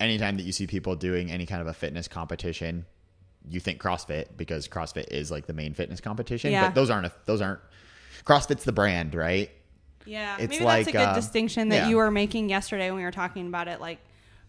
anytime 0.00 0.36
that 0.36 0.44
you 0.44 0.52
see 0.52 0.66
people 0.66 0.96
doing 0.96 1.30
any 1.30 1.46
kind 1.46 1.60
of 1.60 1.66
a 1.66 1.72
fitness 1.72 2.08
competition, 2.08 2.86
you 3.48 3.60
think 3.60 3.80
CrossFit 3.80 4.36
because 4.36 4.68
CrossFit 4.68 5.08
is 5.10 5.30
like 5.30 5.46
the 5.46 5.52
main 5.52 5.74
fitness 5.74 6.00
competition. 6.00 6.52
Yeah. 6.52 6.66
But 6.66 6.74
those 6.74 6.90
aren't 6.90 7.06
a, 7.06 7.12
those 7.26 7.40
aren't. 7.40 7.60
CrossFit's 8.24 8.64
the 8.64 8.72
brand, 8.72 9.14
right? 9.14 9.50
Yeah, 10.06 10.36
It's 10.38 10.50
maybe 10.50 10.64
that's 10.64 10.64
a 10.64 10.64
like, 10.64 10.86
good 10.86 10.96
uh, 10.96 11.14
distinction 11.14 11.68
that 11.70 11.76
yeah. 11.76 11.88
you 11.88 11.96
were 11.96 12.10
making 12.10 12.48
yesterday 12.48 12.90
when 12.90 12.98
we 12.98 13.04
were 13.04 13.10
talking 13.10 13.46
about 13.46 13.68
it. 13.68 13.80
Like, 13.80 13.98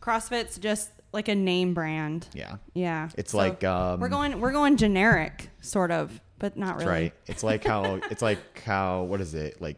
CrossFit's 0.02 0.58
just 0.58 0.90
like 1.14 1.28
a 1.30 1.36
name 1.36 1.74
brand. 1.74 2.28
Yeah. 2.34 2.58
Yeah, 2.74 3.10
It's 3.18 3.34
like, 3.34 3.64
um, 3.64 4.00
we're 4.00 4.10
going 4.10 4.40
we're 4.40 4.52
going 4.52 4.78
generic, 4.78 5.50
sort 5.62 5.92
of, 5.92 6.20
but 6.40 6.58
not 6.58 6.78
really. 6.78 6.90
right. 6.90 7.14
It's 7.26 7.44
like 7.44 7.64
how 7.64 8.02
it's 8.12 8.22
like 8.22 8.62
how 8.64 9.04
what 9.04 9.22
is 9.22 9.34
it 9.34 9.62
like 9.62 9.78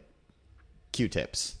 Q-tips, 0.92 1.56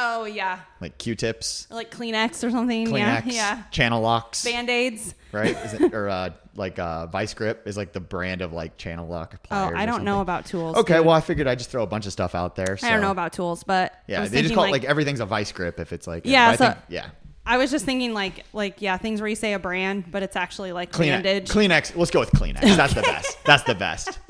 Oh 0.00 0.24
yeah, 0.24 0.60
like 0.80 0.96
Q-tips, 0.98 1.66
like 1.70 1.90
Kleenex 1.90 2.44
or 2.46 2.50
something. 2.50 2.86
Kleenex, 2.86 3.26
Yeah, 3.26 3.32
yeah. 3.32 3.62
channel 3.72 4.00
locks, 4.00 4.44
Band 4.44 4.70
aids. 4.70 5.14
right? 5.32 5.56
Is 5.56 5.74
it, 5.74 5.92
or 5.92 6.08
uh, 6.08 6.30
like 6.54 6.78
uh, 6.78 7.06
Vice 7.08 7.34
Grip 7.34 7.66
is 7.66 7.76
like 7.76 7.92
the 7.92 8.00
brand 8.00 8.40
of 8.40 8.52
like 8.52 8.76
channel 8.76 9.08
lock 9.08 9.34
Oh. 9.50 9.72
I 9.74 9.86
don't 9.86 10.04
know 10.04 10.20
about 10.20 10.46
tools. 10.46 10.76
Okay, 10.76 10.96
dude. 10.98 11.06
well, 11.06 11.14
I 11.14 11.20
figured 11.20 11.46
I'd 11.48 11.58
just 11.58 11.70
throw 11.70 11.82
a 11.82 11.86
bunch 11.86 12.06
of 12.06 12.12
stuff 12.12 12.34
out 12.34 12.54
there. 12.54 12.78
I 12.82 12.90
don't 12.90 13.00
know 13.00 13.10
about 13.10 13.32
tools, 13.32 13.64
but 13.64 13.92
Yeah, 14.06 14.26
they 14.26 14.42
just 14.42 14.54
call 14.54 14.64
it 14.64 14.70
like 14.70 14.84
everything's 14.84 15.20
a 15.20 15.26
vice 15.26 15.50
grip 15.52 15.80
if 15.80 15.92
it's 15.92 16.06
like 16.06 16.22
Yeah, 16.26 16.50
I 16.50 16.56
so- 16.56 16.64
think- 16.66 16.78
yeah. 16.88 17.06
I 17.44 17.56
was 17.56 17.70
just 17.70 17.86
thinking 17.86 18.12
like 18.12 18.44
like 18.52 18.82
yeah, 18.82 18.98
things 18.98 19.20
where 19.22 19.28
you 19.28 19.34
say 19.34 19.54
a 19.54 19.58
brand, 19.58 20.10
but 20.12 20.22
it's 20.22 20.36
actually 20.36 20.72
like 20.72 20.92
Kleenex. 20.92 21.22
bandage. 21.22 21.48
Kleenex. 21.48 21.96
Let's 21.96 22.10
go 22.10 22.20
with 22.20 22.30
Kleenex. 22.32 22.60
That's 22.76 22.92
the 22.92 23.00
best. 23.00 23.38
That's 23.46 23.62
the 23.62 23.74
best. 23.74 24.18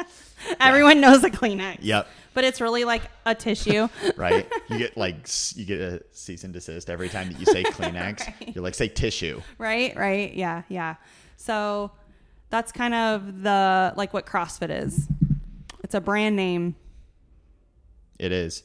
Everyone 0.60 1.00
knows 1.00 1.22
a 1.24 1.30
Kleenex. 1.30 1.78
Yep. 1.80 2.06
But 2.34 2.44
it's 2.44 2.60
really 2.60 2.84
like 2.84 3.02
a 3.26 3.34
tissue. 3.34 3.88
Right. 4.16 4.50
You 4.68 4.78
get 4.78 4.96
like 4.96 5.26
you 5.56 5.64
get 5.64 5.80
a 5.80 6.02
cease 6.12 6.44
and 6.44 6.52
desist 6.52 6.88
every 6.90 7.08
time 7.08 7.30
that 7.32 7.38
you 7.40 7.46
say 7.46 7.62
Kleenex. 7.64 8.26
Right. 8.40 8.54
You're 8.54 8.64
like 8.64 8.74
say 8.74 8.88
tissue. 8.88 9.40
right 9.58 9.96
right 9.96 10.34
yeah 10.34 10.62
yeah 10.68 10.96
so 11.36 11.90
that's 12.50 12.72
kind 12.72 12.94
of 12.94 13.42
the 13.42 13.92
like 13.96 14.12
what 14.14 14.26
crossfit 14.26 14.70
is 14.84 15.06
it's 15.84 15.94
a 15.94 16.00
brand 16.00 16.36
name 16.36 16.74
It 18.18 18.32
is. 18.32 18.62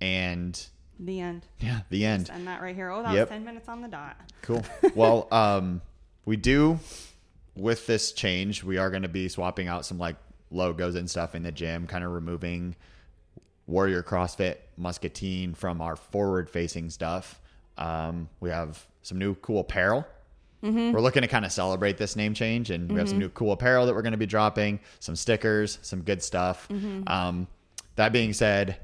And 0.00 0.60
The 1.00 1.20
end. 1.20 1.46
yeah, 1.60 1.80
the 1.90 2.04
end. 2.04 2.26
Just 2.26 2.36
end 2.36 2.46
that 2.48 2.60
right 2.62 2.74
here. 2.74 2.90
Oh, 2.90 3.02
that 3.02 3.14
Yep. 3.14 3.28
was 3.28 3.34
10 3.36 3.44
minutes 3.44 3.68
on 3.68 3.80
the 3.80 3.88
dot. 3.88 4.16
Cool. 4.42 4.62
well, 4.94 5.28
um, 5.32 5.80
we 6.24 6.36
do 6.36 6.78
with 7.56 7.86
this 7.86 8.12
change, 8.12 8.62
we 8.64 8.76
are 8.78 8.90
going 8.90 9.02
to 9.02 9.08
be 9.08 9.28
swapping 9.28 9.68
out 9.68 9.84
some 9.86 9.98
like 9.98 10.16
logos 10.54 10.94
and 10.94 11.08
stuff 11.10 11.34
in 11.34 11.42
the 11.42 11.52
gym, 11.52 11.86
kind 11.86 12.04
of 12.04 12.12
removing 12.12 12.76
Warrior 13.66 14.02
CrossFit 14.02 14.56
Muscatine 14.76 15.54
from 15.54 15.80
our 15.80 15.96
forward 15.96 16.48
facing 16.50 16.90
stuff. 16.90 17.40
Um, 17.78 18.28
we 18.40 18.50
have 18.50 18.86
some 19.02 19.18
new 19.18 19.34
cool 19.36 19.60
apparel. 19.60 20.06
We're 20.94 21.00
looking 21.00 21.20
to 21.22 21.28
kind 21.28 21.44
of 21.44 21.52
celebrate 21.52 21.98
this 21.98 22.16
name 22.16 22.32
change, 22.32 22.70
and 22.70 22.90
we 22.90 22.98
have 22.98 23.08
some 23.10 23.18
new 23.18 23.28
cool 23.30 23.52
apparel 23.52 23.84
that 23.84 23.94
we're 23.94 24.00
going 24.02 24.12
to 24.12 24.18
be 24.18 24.24
dropping, 24.26 24.80
some 24.98 25.14
stickers, 25.14 25.78
some 25.82 26.00
good 26.00 26.22
stuff. 26.22 26.66
Um, 27.06 27.46
that 27.96 28.12
being 28.12 28.32
said, 28.32 28.78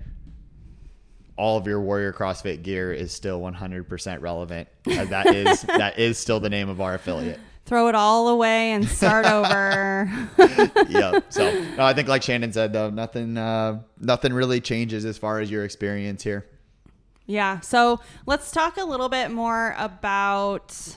all 1.37 1.57
of 1.57 1.67
your 1.67 1.81
Warrior 1.81 2.13
CrossFit 2.13 2.63
gear 2.63 2.93
is 2.93 3.13
still 3.13 3.41
100% 3.41 4.21
relevant. 4.21 4.69
That 4.85 5.27
is 5.35 5.63
that 5.63 5.99
is 5.99 6.19
still 6.19 6.39
the 6.39 6.51
name 6.51 6.69
of 6.69 6.83
our 6.83 6.95
affiliate. 6.95 7.41
Throw 7.67 7.89
it 7.89 7.95
all 7.95 8.29
away 8.29 8.73
and 8.73 8.89
start 8.89 9.27
over. 9.31 10.11
yeah. 10.89 11.21
So 11.29 11.51
no, 11.77 11.85
I 11.85 11.93
think, 11.93 12.09
like 12.09 12.23
Shannon 12.23 12.53
said, 12.53 12.73
though, 12.73 12.91
nothing 12.91 13.37
uh, 13.37 13.83
nothing 13.99 14.33
really 14.33 14.61
changes 14.61 15.05
as 15.05 15.19
far 15.19 15.41
as 15.41 15.51
your 15.51 15.65
experience 15.65 16.23
here. 16.23 16.47
Yeah. 17.27 17.61
So 17.61 18.01
let's 18.27 18.51
talk 18.51 18.77
a 18.77 18.85
little 18.85 19.09
bit 19.09 19.31
more 19.31 19.75
about 19.79 20.97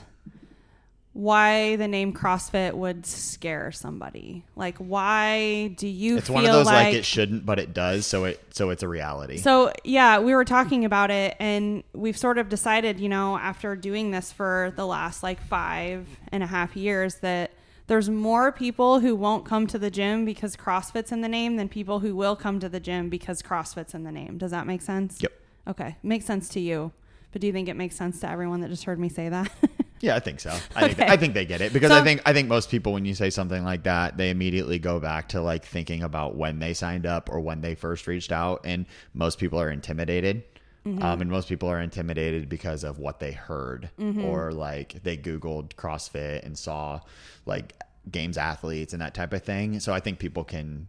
why 1.14 1.76
the 1.76 1.86
name 1.86 2.12
CrossFit 2.12 2.74
would 2.74 3.06
scare 3.06 3.70
somebody. 3.70 4.44
Like, 4.56 4.76
why 4.78 5.68
do 5.68 5.86
you 5.86 6.18
It's 6.18 6.28
one 6.28 6.44
of 6.44 6.52
those 6.52 6.66
like, 6.66 6.86
like, 6.86 6.94
it 6.94 7.04
shouldn't, 7.04 7.46
but 7.46 7.60
it 7.60 7.72
does. 7.72 8.04
So 8.04 8.24
it 8.24 8.40
so 8.50 8.70
it's 8.70 8.82
a 8.82 8.88
reality. 8.88 9.38
So 9.38 9.72
yeah, 9.84 10.18
we 10.18 10.34
were 10.34 10.44
talking 10.44 10.84
about 10.84 11.12
it, 11.12 11.36
and 11.38 11.84
we've 11.92 12.18
sort 12.18 12.36
of 12.36 12.48
decided, 12.48 12.98
you 12.98 13.08
know, 13.08 13.38
after 13.38 13.76
doing 13.76 14.10
this 14.10 14.32
for 14.32 14.72
the 14.74 14.84
last 14.84 15.22
like 15.22 15.40
five 15.40 16.08
and 16.32 16.42
a 16.42 16.46
half 16.46 16.76
years, 16.76 17.14
that 17.16 17.52
there's 17.86 18.10
more 18.10 18.50
people 18.50 18.98
who 18.98 19.14
won't 19.14 19.44
come 19.44 19.68
to 19.68 19.78
the 19.78 19.90
gym 19.92 20.24
because 20.24 20.56
CrossFit's 20.56 21.12
in 21.12 21.20
the 21.20 21.28
name 21.28 21.54
than 21.54 21.68
people 21.68 22.00
who 22.00 22.16
will 22.16 22.34
come 22.34 22.58
to 22.58 22.68
the 22.68 22.80
gym 22.80 23.08
because 23.08 23.40
CrossFit's 23.40 23.94
in 23.94 24.02
the 24.02 24.12
name. 24.12 24.36
Does 24.36 24.50
that 24.50 24.66
make 24.66 24.82
sense? 24.82 25.22
Yep. 25.22 25.32
Okay, 25.68 25.96
makes 26.02 26.24
sense 26.24 26.48
to 26.50 26.60
you, 26.60 26.90
but 27.30 27.40
do 27.40 27.46
you 27.46 27.52
think 27.52 27.68
it 27.68 27.74
makes 27.74 27.94
sense 27.94 28.18
to 28.20 28.28
everyone 28.28 28.62
that 28.62 28.68
just 28.68 28.84
heard 28.84 28.98
me 28.98 29.08
say 29.08 29.28
that? 29.28 29.50
Yeah, 30.00 30.16
I 30.16 30.20
think 30.20 30.40
so. 30.40 30.50
I, 30.76 30.88
think, 30.92 31.10
I 31.10 31.16
think 31.16 31.34
they 31.34 31.46
get 31.46 31.60
it 31.60 31.72
because 31.72 31.90
So- 31.90 31.96
I 31.96 32.02
think 32.02 32.20
I 32.26 32.32
think 32.32 32.48
most 32.48 32.70
people 32.70 32.92
when 32.92 33.04
you 33.04 33.14
say 33.14 33.30
something 33.30 33.64
like 33.64 33.84
that, 33.84 34.16
they 34.16 34.30
immediately 34.30 34.78
go 34.78 35.00
back 35.00 35.30
to 35.30 35.40
like 35.40 35.64
thinking 35.64 36.02
about 36.02 36.36
when 36.36 36.58
they 36.58 36.74
signed 36.74 37.06
up 37.06 37.30
or 37.30 37.40
when 37.40 37.60
they 37.62 37.74
first 37.74 38.06
reached 38.06 38.32
out, 38.32 38.62
and 38.64 38.86
most 39.14 39.38
people 39.38 39.58
are 39.60 39.70
intimidated. 39.70 40.44
Mm-hmm. 40.86 41.02
Um, 41.02 41.22
and 41.22 41.30
most 41.30 41.48
people 41.48 41.70
are 41.70 41.80
intimidated 41.80 42.50
because 42.50 42.84
of 42.84 42.98
what 42.98 43.18
they 43.18 43.32
heard 43.32 43.88
Mm-hmm. 43.98 44.22
or 44.26 44.52
like 44.52 45.02
they 45.02 45.16
Googled 45.16 45.72
CrossFit 45.76 46.44
and 46.44 46.58
saw 46.58 47.00
like 47.46 47.72
games 48.10 48.36
athletes 48.36 48.92
and 48.92 49.00
that 49.00 49.14
type 49.14 49.32
of 49.32 49.42
thing. 49.42 49.80
So 49.80 49.94
I 49.94 50.00
think 50.00 50.18
people 50.18 50.44
can 50.44 50.88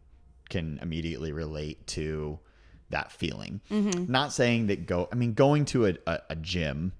can 0.49 0.79
immediately 0.81 1.31
relate 1.31 1.87
to 1.87 2.39
that 2.89 3.11
feeling. 3.13 3.61
Mm-hmm. 3.71 4.11
Not 4.11 4.33
saying 4.33 4.67
that 4.67 4.85
go. 4.85 5.07
I 5.11 5.15
mean, 5.15 5.33
going 5.33 5.63
to 5.65 5.85
a, 5.87 5.93
a, 6.05 6.19
a 6.31 6.35
gym 6.35 6.91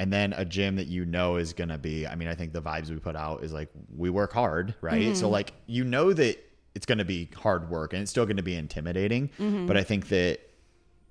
and 0.00 0.12
then 0.12 0.32
a 0.34 0.44
gym 0.44 0.76
that 0.76 0.86
you 0.86 1.04
know 1.04 1.36
is 1.36 1.52
going 1.52 1.68
to 1.70 1.78
be 1.78 2.06
i 2.06 2.14
mean 2.14 2.28
i 2.28 2.34
think 2.34 2.52
the 2.52 2.62
vibes 2.62 2.88
we 2.90 2.96
put 2.98 3.16
out 3.16 3.42
is 3.42 3.52
like 3.52 3.68
we 3.96 4.10
work 4.10 4.32
hard 4.32 4.74
right 4.80 5.02
Mm-hmm. 5.02 5.14
so 5.14 5.28
like 5.28 5.52
you 5.66 5.84
know 5.84 6.12
that 6.12 6.38
it's 6.74 6.86
going 6.86 6.98
to 6.98 7.04
be 7.04 7.28
hard 7.36 7.68
work 7.70 7.92
and 7.92 8.02
it's 8.02 8.10
still 8.10 8.24
going 8.26 8.36
to 8.36 8.42
be 8.42 8.54
intimidating 8.54 9.28
Mm-hmm. 9.38 9.66
but 9.66 9.76
i 9.76 9.82
think 9.82 10.08
that 10.08 10.38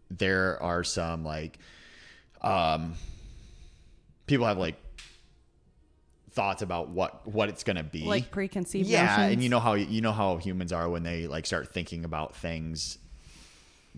there 0.10 0.62
are 0.64 0.84
some 0.84 1.26
like 1.26 1.60
um 2.42 2.94
people 4.26 4.46
have 4.46 4.58
like 4.58 4.76
thoughts 6.32 6.62
about 6.62 6.90
what 6.90 7.28
what 7.28 7.50
it's 7.50 7.64
going 7.64 7.78
to 7.78 7.84
be 7.84 8.04
like 8.04 8.30
preconceived 8.32 8.88
yeah 8.88 9.06
notions? 9.18 9.34
and 9.34 9.44
you 9.44 9.50
know 9.50 9.60
how 9.60 9.74
you 9.74 10.02
know 10.02 10.12
how 10.12 10.38
humans 10.38 10.72
are 10.72 10.88
when 10.88 11.02
they 11.04 11.26
like 11.28 11.46
start 11.46 11.74
thinking 11.74 12.06
about 12.06 12.36
things 12.36 13.00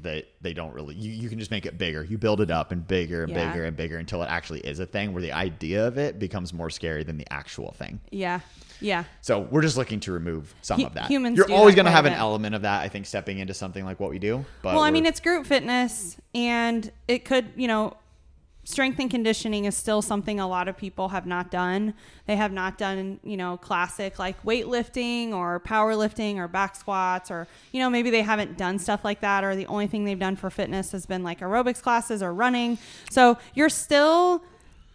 that 0.03 0.25
they 0.41 0.53
don't 0.53 0.73
really 0.73 0.95
you, 0.95 1.11
you 1.11 1.29
can 1.29 1.39
just 1.39 1.51
make 1.51 1.65
it 1.65 1.77
bigger 1.77 2.03
you 2.03 2.17
build 2.17 2.41
it 2.41 2.51
up 2.51 2.71
and 2.71 2.87
bigger 2.87 3.23
and 3.23 3.31
Yeah. 3.31 3.49
bigger 3.51 3.65
and 3.65 3.75
bigger 3.75 3.97
until 3.97 4.21
it 4.23 4.27
actually 4.27 4.59
is 4.61 4.79
a 4.79 4.85
thing 4.85 5.13
where 5.13 5.21
the 5.21 5.31
idea 5.31 5.87
of 5.87 5.97
it 5.97 6.19
becomes 6.19 6.53
more 6.53 6.69
scary 6.69 7.03
than 7.03 7.17
the 7.17 7.27
actual 7.31 7.71
thing 7.73 7.99
Yeah. 8.11 8.39
Yeah. 8.81 9.03
so 9.21 9.39
we're 9.39 9.61
just 9.61 9.75
looking 9.77 9.99
to 10.01 10.11
remove 10.11 10.53
some 10.61 10.79
Hu- 10.79 10.85
of 10.87 10.93
that 10.93 11.07
humans 11.07 11.37
you're 11.37 11.51
always 11.51 11.75
going 11.75 11.85
to 11.85 11.91
have 11.91 12.05
an 12.05 12.13
element 12.13 12.55
of 12.55 12.61
that 12.61 12.81
i 12.81 12.87
think 12.87 13.05
stepping 13.05 13.39
into 13.39 13.53
something 13.53 13.83
like 13.83 13.99
what 13.99 14.09
we 14.09 14.19
do 14.19 14.45
but 14.61 14.73
well, 14.75 14.83
I 14.83 14.91
mean, 14.91 15.05
it's 15.05 15.19
group 15.19 15.45
fitness, 15.45 16.17
and 16.35 16.89
it 17.07 17.25
could, 17.25 17.47
you 17.55 17.67
know, 17.67 17.95
strength 18.69 18.99
and 18.99 19.09
conditioning 19.09 19.65
is 19.65 19.75
still 19.75 20.01
something 20.01 20.39
a 20.39 20.47
lot 20.47 20.67
of 20.67 20.77
people 20.77 21.09
have 21.09 21.25
not 21.25 21.49
done. 21.49 21.95
They 22.27 22.35
have 22.35 22.51
not 22.51 22.77
done, 22.77 23.19
you 23.23 23.35
know, 23.35 23.57
classic 23.57 24.19
like 24.19 24.41
weightlifting 24.43 25.33
or 25.33 25.59
powerlifting 25.59 26.35
or 26.37 26.47
back 26.47 26.75
squats, 26.75 27.31
or, 27.31 27.47
you 27.71 27.79
know, 27.79 27.89
maybe 27.89 28.11
they 28.11 28.21
haven't 28.21 28.57
done 28.57 28.77
stuff 28.77 29.03
like 29.03 29.21
that, 29.21 29.43
or 29.43 29.55
the 29.55 29.65
only 29.65 29.87
thing 29.87 30.05
they've 30.05 30.19
done 30.19 30.35
for 30.35 30.51
fitness 30.51 30.91
has 30.91 31.07
been 31.07 31.23
like 31.23 31.39
aerobics 31.39 31.81
classes 31.81 32.21
or 32.21 32.31
running. 32.33 32.77
So 33.09 33.37
you're 33.55 33.69
still. 33.69 34.43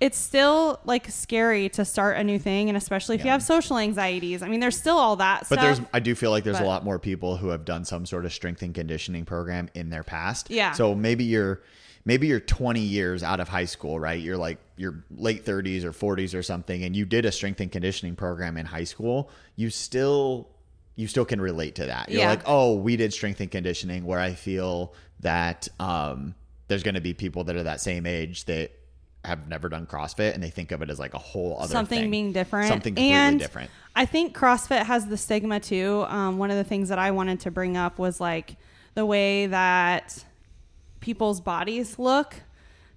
It's 0.00 0.18
still 0.18 0.80
like 0.84 1.08
scary 1.08 1.68
to 1.70 1.84
start 1.84 2.16
a 2.18 2.24
new 2.24 2.38
thing, 2.38 2.68
and 2.68 2.76
especially 2.76 3.14
if 3.14 3.24
you 3.24 3.30
have 3.30 3.42
social 3.42 3.78
anxieties. 3.78 4.42
I 4.42 4.48
mean, 4.48 4.58
there's 4.60 4.76
still 4.76 4.98
all 4.98 5.16
that 5.16 5.46
but 5.48 5.58
stuff. 5.58 5.60
there's 5.60 5.80
i 5.94 6.00
do 6.00 6.14
feel 6.16 6.30
like 6.32 6.42
there's 6.44 6.58
but- 6.58 6.64
a 6.64 6.68
lot 6.68 6.84
more 6.84 6.98
people 6.98 7.36
who 7.36 7.48
have 7.48 7.64
done 7.64 7.84
some 7.84 8.04
sort 8.04 8.24
of 8.26 8.32
strength 8.32 8.60
and 8.62 8.74
conditioning 8.74 9.24
program 9.24 9.70
in 9.74 9.90
their 9.90 10.02
past 10.02 10.50
Yeah. 10.50 10.72
so 10.72 10.94
maybe 10.96 11.24
you're 11.24 11.60
maybe 12.04 12.26
you're 12.26 12.40
20 12.40 12.80
years 12.80 13.22
out 13.22 13.40
of 13.40 13.48
high 13.48 13.64
school 13.64 13.98
right? 13.98 14.20
You're 14.20 14.36
like 14.36 14.58
your 14.76 15.04
late 15.16 15.44
30s 15.44 15.84
or 15.84 15.92
40s 15.92 16.34
or 16.38 16.42
something 16.42 16.82
and 16.84 16.94
you 16.94 17.04
did 17.04 17.24
a 17.24 17.32
strength 17.32 17.60
and 17.60 17.70
conditioning 17.72 18.16
program 18.16 18.56
in 18.56 18.66
high 18.66 18.84
school 18.84 19.30
you 19.56 19.70
still 19.70 20.48
you 20.96 21.06
still 21.08 21.24
can 21.24 21.40
relate 21.40 21.74
to 21.76 21.86
that. 21.86 22.08
You're 22.08 22.20
Yeah. 22.22 22.28
like 22.30 22.42
oh 22.46 22.76
we 22.76 22.96
did 22.96 23.12
strength 23.12 23.40
and 23.40 23.50
conditioning 23.50 24.04
where 24.04 24.20
i 24.20 24.32
feel 24.34 24.94
that 25.20 25.68
um 25.80 26.34
there's 26.68 26.82
going 26.82 26.94
to 26.94 27.00
be 27.00 27.14
people 27.14 27.44
that 27.44 27.56
are 27.56 27.62
that 27.64 27.80
same 27.80 28.06
age 28.06 28.44
that 28.46 28.70
have 29.24 29.48
never 29.48 29.68
done 29.70 29.86
CrossFit 29.86 30.34
and 30.34 30.42
they 30.42 30.50
think 30.50 30.70
of 30.70 30.82
it 30.82 30.90
as 30.90 30.98
like 30.98 31.14
a 31.14 31.18
whole 31.18 31.56
other 31.58 31.72
something 31.72 32.00
thing. 32.02 32.10
being 32.10 32.32
different. 32.32 32.68
Something 32.68 32.94
completely 32.94 33.16
and 33.16 33.38
different. 33.38 33.70
I 33.96 34.04
think 34.04 34.36
crossfit 34.36 34.82
has 34.84 35.06
the 35.06 35.16
stigma 35.16 35.60
too. 35.60 36.04
Um, 36.08 36.36
one 36.36 36.50
of 36.50 36.56
the 36.58 36.64
things 36.64 36.90
that 36.90 36.98
i 36.98 37.10
wanted 37.10 37.40
to 37.40 37.50
bring 37.50 37.76
up 37.76 37.98
was 37.98 38.20
like 38.20 38.56
the 38.94 39.06
way 39.06 39.46
that 39.46 40.22
people's 41.04 41.40
bodies 41.40 41.98
look 41.98 42.34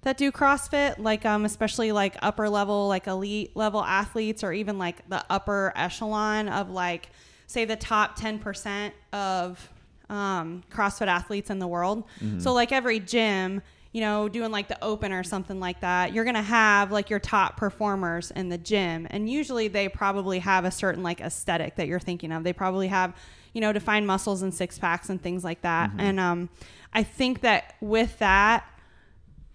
that 0.00 0.16
do 0.16 0.32
CrossFit, 0.32 0.98
like 0.98 1.26
um, 1.26 1.44
especially 1.44 1.92
like 1.92 2.16
upper 2.22 2.48
level, 2.48 2.88
like 2.88 3.06
elite 3.06 3.54
level 3.54 3.84
athletes, 3.84 4.42
or 4.42 4.52
even 4.52 4.78
like 4.78 5.06
the 5.10 5.22
upper 5.28 5.74
echelon 5.76 6.48
of 6.48 6.70
like, 6.70 7.10
say, 7.46 7.66
the 7.66 7.76
top 7.76 8.16
ten 8.16 8.38
percent 8.38 8.94
of 9.12 9.70
um, 10.08 10.62
CrossFit 10.70 11.08
athletes 11.08 11.50
in 11.50 11.58
the 11.58 11.66
world. 11.66 12.04
So 12.38 12.54
like 12.54 12.72
every 12.72 12.98
gym, 12.98 13.60
you 13.92 14.00
know, 14.00 14.28
doing 14.28 14.50
like 14.50 14.68
the 14.68 14.82
open 14.82 15.12
or 15.12 15.22
something 15.22 15.60
like 15.60 15.80
that, 15.80 16.14
you're 16.14 16.24
gonna 16.24 16.40
have 16.42 16.90
like 16.90 17.10
your 17.10 17.20
top 17.20 17.58
performers 17.58 18.30
in 18.30 18.48
the 18.48 18.58
gym, 18.58 19.06
and 19.10 19.28
usually 19.28 19.68
they 19.68 19.88
probably 19.88 20.38
have 20.38 20.64
a 20.64 20.70
certain 20.70 21.02
like 21.02 21.20
aesthetic 21.20 21.76
that 21.76 21.88
you're 21.88 22.00
thinking 22.00 22.32
of. 22.32 22.42
They 22.44 22.54
probably 22.54 22.88
have, 22.88 23.14
you 23.58 23.60
know, 23.60 23.72
to 23.72 23.80
find 23.80 24.06
muscles 24.06 24.42
and 24.42 24.54
six 24.54 24.78
packs 24.78 25.10
and 25.10 25.20
things 25.20 25.42
like 25.42 25.62
that. 25.62 25.90
And 25.98 26.20
um, 26.20 26.48
I 26.94 27.02
think 27.02 27.40
that 27.40 27.74
with 27.80 28.16
that, 28.20 28.64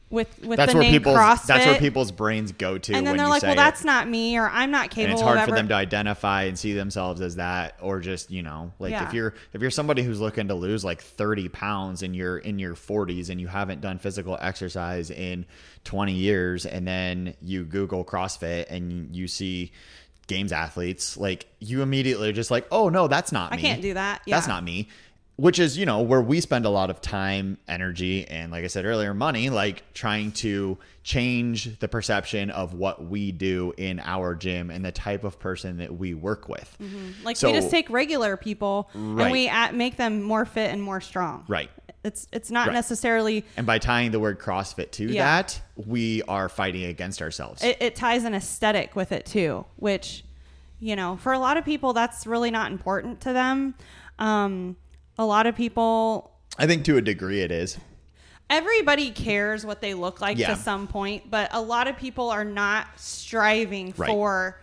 with 0.10 0.27
with 0.43 0.57
that's 0.57 0.74
the 0.74 0.77
where 0.77 0.83
name 0.83 0.91
people's 0.91 1.17
CrossFit, 1.17 1.45
that's 1.45 1.65
where 1.65 1.79
people's 1.79 2.12
brains 2.12 2.51
go 2.51 2.77
to 2.77 2.93
and 2.93 3.07
then 3.07 3.13
when 3.13 3.17
they're 3.17 3.29
like, 3.29 3.43
well, 3.43 3.53
it. 3.53 3.55
that's 3.55 3.86
not 3.86 4.10
me, 4.10 4.38
or 4.38 4.50
I'm 4.50 4.72
not 4.72 4.89
capable 4.89 5.03
and 5.05 5.13
it's 5.13 5.22
hard 5.22 5.38
for 5.38 5.43
ever. 5.43 5.55
them 5.55 5.69
to 5.69 5.74
identify 5.74 6.43
and 6.43 6.60
see 6.60 6.74
themselves 6.74 7.22
as 7.22 7.38
that 7.38 7.77
or 7.81 8.01
just 8.01 8.29
you 8.29 8.43
know 8.43 8.74
like 8.77 8.91
Yeah. 8.91 9.07
if 9.07 9.13
you're 9.13 9.36
if 9.53 9.62
you're 9.62 9.72
somebody 9.72 10.03
who's 10.03 10.19
looking 10.19 10.50
to 10.50 10.53
lose 10.53 10.83
like 10.83 11.01
30 11.01 11.48
pounds 11.48 12.03
and 12.03 12.13
you're 12.13 12.39
in 12.39 12.60
your 12.60 12.75
40s 12.75 13.29
and 13.29 13.39
you 13.39 13.48
haven't 13.48 13.79
done 13.79 14.00
physical 14.00 14.38
exercise 14.41 15.10
in 15.12 15.45
20 15.86 16.12
years 16.12 16.65
and 16.65 16.86
then 16.86 17.36
you 17.41 17.63
google 17.63 18.03
crossfit 18.03 18.65
and 18.69 19.15
you 19.15 19.29
see 19.29 19.72
games 20.27 20.51
athletes 20.51 21.18
like 21.18 21.46
you 21.60 21.82
immediately 21.82 22.30
are 22.30 22.34
just 22.34 22.51
like 22.51 22.65
oh 22.72 22.89
no 22.89 23.08
that's 23.08 23.32
not 23.32 23.51
me. 23.51 23.58
I 23.58 23.62
can't 23.62 23.82
do 23.82 23.94
that. 23.94 24.22
Yeah. 24.25 24.36
that's 24.36 24.48
not 24.48 24.63
me 24.63 24.88
which 25.36 25.58
is 25.58 25.77
you 25.77 25.86
know 25.86 26.01
where 26.01 26.22
we 26.22 26.39
spend 26.39 26.63
a 26.65 26.70
lot 26.70 26.89
of 26.89 27.01
time 27.01 27.58
energy 27.68 28.27
and 28.27 28.51
like 28.51 28.63
i 28.63 28.68
said 28.68 28.86
earlier 28.86 29.13
money 29.13 29.50
like 29.50 29.84
trying 29.94 30.32
to 30.32 30.77
change 31.01 31.77
the 31.80 31.88
perception 31.88 32.50
of 32.51 32.74
what 32.74 33.03
we 33.06 33.32
do 33.32 33.74
in 33.77 34.00
our 34.00 34.36
gym 34.36 34.70
and 34.70 34.86
the 34.86 34.92
type 34.92 35.24
of 35.24 35.39
person 35.39 35.77
that 35.77 35.98
we 35.98 36.13
work 36.13 36.48
with 36.48 36.77
mm-hmm. 36.82 37.25
Like 37.25 37.36
So- 37.36 37.48
we 37.51 37.53
just 37.53 37.72
take 37.72 37.89
regular 37.89 38.38
people 38.38 38.89
Right. 38.94 39.24
and 39.24 39.32
we 39.32 39.48
at, 39.48 39.74
make 39.75 39.98
them 39.98 40.22
more 40.22 40.46
fit 40.46 40.72
and 40.72 40.82
more 40.82 41.01
strong. 41.01 41.46
right 41.48 41.70
It's 42.03 42.27
it's 42.33 42.51
not 42.51 42.67
Right. 42.67 42.74
necessarily 42.74 43.45
and 43.57 43.65
by 43.65 43.79
tying 43.79 44.12
the 44.12 44.19
word 44.19 44.39
crossfit 44.39 44.91
to 44.91 45.05
Yeah. 45.05 45.24
that 45.24 45.62
we 45.75 46.22
are 46.24 46.50
fighting 46.50 46.83
against 46.86 47.22
ourselves 47.22 47.63
it, 47.63 47.77
it 47.79 47.95
ties 47.95 48.24
an 48.25 48.33
aesthetic 48.36 48.95
with 48.95 49.12
it 49.12 49.25
too, 49.25 49.65
which 49.77 50.24
you 50.79 50.95
know 50.95 51.15
for 51.17 51.31
a 51.33 51.39
lot 51.39 51.55
of 51.57 51.63
people 51.63 51.93
that's 51.93 52.27
really 52.27 52.51
not 52.51 52.72
important 52.72 53.22
to 53.22 53.31
them. 53.33 53.75
Um, 54.19 54.75
a 55.17 55.25
lot 55.25 55.48
of 55.48 55.55
people 55.55 56.31
i 56.60 56.67
think 56.67 56.83
to 56.86 56.98
a 56.98 57.01
degree 57.01 57.41
it 57.41 57.51
is 57.51 57.77
everybody 58.50 59.10
cares 59.10 59.65
what 59.65 59.81
they 59.81 59.93
look 59.93 60.22
like 60.22 60.38
Yeah. 60.38 60.50
to 60.50 60.55
some 60.55 60.88
point, 60.88 61.31
but 61.31 61.50
a 61.53 61.62
lot 61.62 61.88
of 61.88 61.98
people 61.98 62.29
are 62.29 62.43
not 62.45 62.88
striving 62.98 63.93
Right. 63.98 64.10
for 64.10 64.60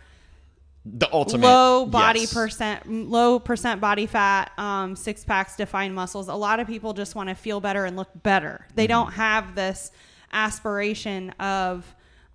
the 0.85 1.13
ultimate 1.13 1.47
low 1.47 1.85
body 1.87 2.21
yes. 2.21 2.33
percent, 2.33 2.91
low 2.91 3.39
percent 3.39 3.81
body 3.81 4.07
fat, 4.07 4.51
um, 4.59 4.97
six 4.97 5.25
packs, 5.25 5.57
defined 5.57 5.95
muscles. 5.95 6.29
A 6.29 6.35
lot 6.35 6.59
of 6.59 6.67
people 6.67 6.95
just 6.95 7.15
want 7.15 7.29
to 7.29 7.35
feel 7.35 7.61
better 7.61 7.85
and 7.85 7.97
look 7.97 8.09
better. 8.23 8.67
They 8.75 8.85
Mm-hmm. 8.85 8.89
don't 8.89 9.13
have 9.13 9.55
this 9.55 9.93
aspiration 10.33 11.31
of, 11.39 11.85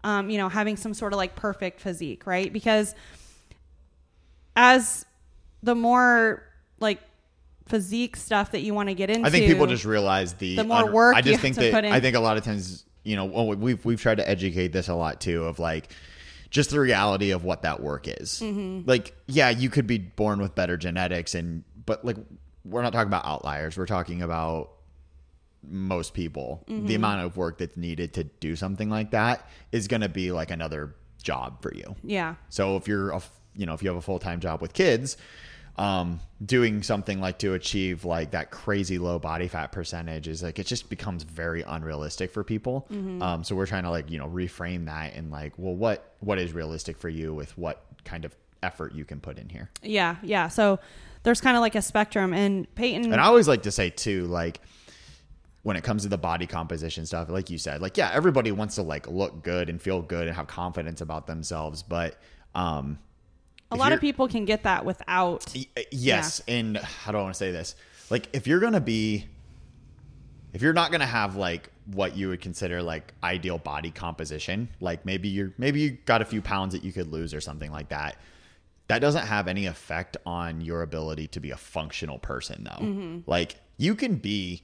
um, 0.04 0.30
you 0.30 0.38
know, 0.38 0.50
having 0.50 0.78
some 0.78 0.94
sort 0.94 1.12
of 1.14 1.18
like 1.18 1.36
perfect 1.36 1.80
physique, 1.82 2.28
right? 2.28 2.54
Because 2.54 2.94
as 4.56 5.06
the 5.64 5.76
more 5.76 6.44
like 6.80 7.00
physique 7.68 8.16
stuff 8.16 8.52
that 8.52 8.62
you 8.62 8.74
want 8.74 8.90
to 8.90 8.96
get 8.96 9.10
into, 9.10 9.26
I 9.26 9.32
think 9.32 9.48
people 9.48 9.66
just 9.66 9.86
realize 9.86 10.34
the 10.34 10.56
the 10.56 10.64
more 10.64 10.92
work 10.92 11.16
I 11.16 11.20
you 11.20 11.24
just 11.24 11.42
think 11.42 11.56
that. 11.56 11.86
I 11.86 12.00
think 12.00 12.16
a 12.16 12.20
lot 12.20 12.38
of 12.38 12.44
times, 12.44 12.86
you 13.04 13.16
know, 13.16 13.26
well, 13.26 13.48
we've 13.48 13.84
we've 13.84 14.00
tried 14.00 14.18
to 14.18 14.30
educate 14.30 14.68
this 14.68 14.88
a 14.88 14.94
lot 14.94 15.20
too 15.20 15.46
of 15.46 15.58
like 15.58 15.90
just 16.50 16.70
the 16.70 16.80
reality 16.80 17.32
of 17.32 17.44
what 17.44 17.64
that 17.64 17.82
work 17.82 18.08
is. 18.08 18.42
Mm-hmm. 18.42 18.88
Like, 18.88 19.14
yeah, 19.28 19.50
you 19.50 19.70
could 19.70 19.88
be 19.88 19.98
born 19.98 20.40
with 20.42 20.56
better 20.56 20.78
genetics, 20.78 21.36
and 21.36 21.64
but 21.86 22.04
like 22.06 22.18
we're 22.64 22.82
not 22.82 22.94
talking 22.94 23.08
about 23.08 23.26
outliers. 23.26 23.78
We're 23.78 23.86
talking 23.86 24.22
about 24.22 24.72
most 25.64 26.14
people. 26.14 26.64
Mm-hmm. 26.68 26.88
The 26.88 26.96
amount 26.96 27.22
of 27.22 27.38
work 27.38 27.58
that's 27.58 27.78
needed 27.78 28.14
to 28.14 28.24
do 28.24 28.56
something 28.56 28.90
like 28.90 29.12
that 29.12 29.48
is 29.72 29.88
going 29.88 30.02
to 30.02 30.10
be 30.10 30.32
like 30.32 30.52
another 30.52 30.96
job 31.22 31.62
for 31.62 31.74
you. 31.74 31.96
yeah, 32.04 32.36
So 32.50 32.78
if 32.78 32.88
you're 32.88 33.10
a, 33.10 33.22
you 33.56 33.66
know 33.66 33.74
if 33.74 33.82
you 33.82 33.90
have 33.90 33.98
a 33.98 34.02
full 34.02 34.20
time 34.20 34.40
job 34.40 34.62
with 34.62 34.74
kids, 34.74 35.18
um, 35.78 36.20
doing 36.46 36.84
something 36.84 37.20
like 37.20 37.40
to 37.40 37.54
achieve 37.54 38.06
like 38.06 38.32
that 38.32 38.50
crazy 38.52 38.98
low 38.98 39.20
body 39.20 39.48
fat 39.48 39.72
percentage 39.72 40.28
is 40.28 40.42
like 40.42 40.58
it 40.58 40.68
just 40.68 40.90
becomes 40.90 41.24
very 41.24 41.64
unrealistic 41.64 42.32
for 42.32 42.44
people. 42.44 42.88
Um, 43.22 43.44
so 43.44 43.56
we're 43.56 43.66
trying 43.66 43.84
to 43.84 43.90
like 43.90 44.10
you 44.10 44.18
know 44.18 44.28
reframe 44.28 44.86
that 44.86 45.16
and 45.16 45.32
like 45.32 45.54
well 45.58 45.76
what 45.76 46.16
what 46.20 46.40
is 46.40 46.54
realistic 46.54 46.98
for 46.98 47.10
you 47.10 47.34
with 47.34 47.58
what 47.58 47.84
kind 48.06 48.26
of 48.26 48.36
effort 48.64 48.94
you 48.94 49.06
can 49.06 49.20
put 49.20 49.38
in 49.38 49.50
here. 49.50 49.70
yeah, 49.84 50.16
yeah. 50.24 50.48
So 50.48 50.80
there's 51.24 51.42
kind 51.42 51.58
of 51.58 51.62
like 51.62 51.76
a 51.76 51.82
spectrum, 51.82 52.34
and 52.34 52.74
Peyton. 52.76 53.12
And 53.12 53.20
I 53.20 53.26
always 53.26 53.48
like 53.48 53.64
to 53.64 53.72
say 53.72 53.90
too, 53.90 54.26
like 54.28 54.62
when 55.64 55.76
it 55.76 55.84
comes 55.84 56.04
to 56.04 56.10
the 56.10 56.18
body 56.18 56.46
composition 56.46 57.06
stuff, 57.06 57.30
like 57.30 57.50
you 57.50 57.58
said, 57.58 57.82
like 57.82 57.98
yeah, 57.98 58.12
everybody 58.14 58.52
wants 58.52 58.76
to 58.76 58.84
like 58.84 59.08
look 59.08 59.44
good 59.44 59.70
and 59.70 59.82
feel 59.82 60.02
good 60.02 60.28
and 60.28 60.36
have 60.36 60.48
confidence 60.48 61.02
about 61.02 61.28
themselves, 61.28 61.84
but 61.84 62.16
um, 62.54 63.00
a 63.72 63.76
lot 63.76 63.92
of 63.92 64.02
people 64.02 64.28
can 64.28 64.46
get 64.46 64.64
that 64.64 64.86
without. 64.86 65.46
Y- 65.56 65.68
uh, 65.78 65.82
Yes, 65.92 66.42
and 66.48 66.78
how 66.78 67.12
do 67.12 67.18
I 67.18 67.22
want 67.22 67.34
to 67.34 67.38
say 67.38 67.52
this? 67.52 67.76
Like, 68.10 68.30
if 68.34 68.48
you're 68.48 68.60
gonna 68.60 68.82
be, 68.82 69.26
if 70.54 70.62
you're 70.62 70.74
not 70.74 70.92
gonna 70.92 71.06
have 71.06 71.36
like 71.36 71.70
what 71.86 72.16
you 72.16 72.30
would 72.30 72.42
consider 72.42 72.82
like 72.82 73.14
ideal 73.24 73.58
body 73.58 73.92
composition, 73.92 74.70
like 74.80 75.06
maybe 75.06 75.28
you're 75.28 75.54
maybe 75.58 75.82
you 75.82 75.92
got 76.06 76.22
a 76.22 76.26
few 76.26 76.42
pounds 76.42 76.74
that 76.74 76.84
you 76.84 76.92
could 76.92 77.12
lose 77.12 77.34
or 77.34 77.42
something 77.42 77.72
like 77.72 77.90
that. 77.90 78.18
That 78.88 79.00
doesn't 79.00 79.26
have 79.26 79.48
any 79.48 79.66
effect 79.66 80.16
on 80.28 80.62
your 80.62 80.84
ability 80.84 81.28
to 81.30 81.40
be 81.40 81.50
a 81.50 81.58
functional 81.58 82.20
person, 82.20 82.66
though. 82.66 82.86
Mm-hmm. 82.86 83.20
Like, 83.26 83.56
you 83.78 83.96
can 83.96 84.16
be 84.16 84.62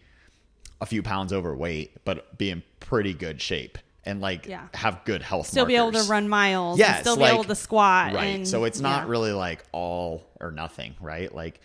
a 0.80 0.86
few 0.86 1.02
pounds 1.02 1.34
overweight, 1.34 2.06
but 2.06 2.38
be 2.38 2.52
in 2.52 2.62
pretty 2.80 3.16
good 3.16 3.42
shape 3.42 3.80
and 4.06 4.22
like 4.22 4.48
Yeah. 4.48 4.68
have 4.74 5.02
good 5.06 5.22
health. 5.22 5.48
Still 5.48 5.66
be 5.66 5.76
able 5.76 5.92
to 5.92 6.04
run 6.04 6.28
miles. 6.28 6.80
Yes, 6.80 6.98
and 6.98 7.00
still 7.02 7.16
like- 7.18 7.32
be 7.32 7.36
able 7.36 7.44
to 7.46 7.56
squat. 7.56 8.14
Right. 8.14 8.36
And, 8.36 8.48
so 8.48 8.64
it's 8.64 8.80
not 8.80 9.04
yeah. 9.06 9.12
really 9.12 9.32
like 9.32 9.64
all 9.72 10.24
or 10.40 10.52
nothing, 10.52 10.96
right? 11.00 11.34
Like 11.34 11.60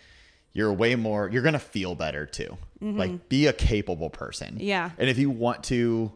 you're 0.53 0.71
way 0.73 0.95
more 0.95 1.29
you're 1.29 1.41
gonna 1.43 1.59
feel 1.59 1.95
better 1.95 2.25
too. 2.25 2.57
Like 2.79 3.27
be 3.27 3.47
a 3.47 3.53
capable 3.53 4.09
person. 4.11 4.55
Mm-hmm. 4.55 4.63
Yeah. 4.63 4.91
And 4.99 5.09
if 5.09 5.17
you 5.17 5.29
want 5.29 5.63
to 5.65 6.11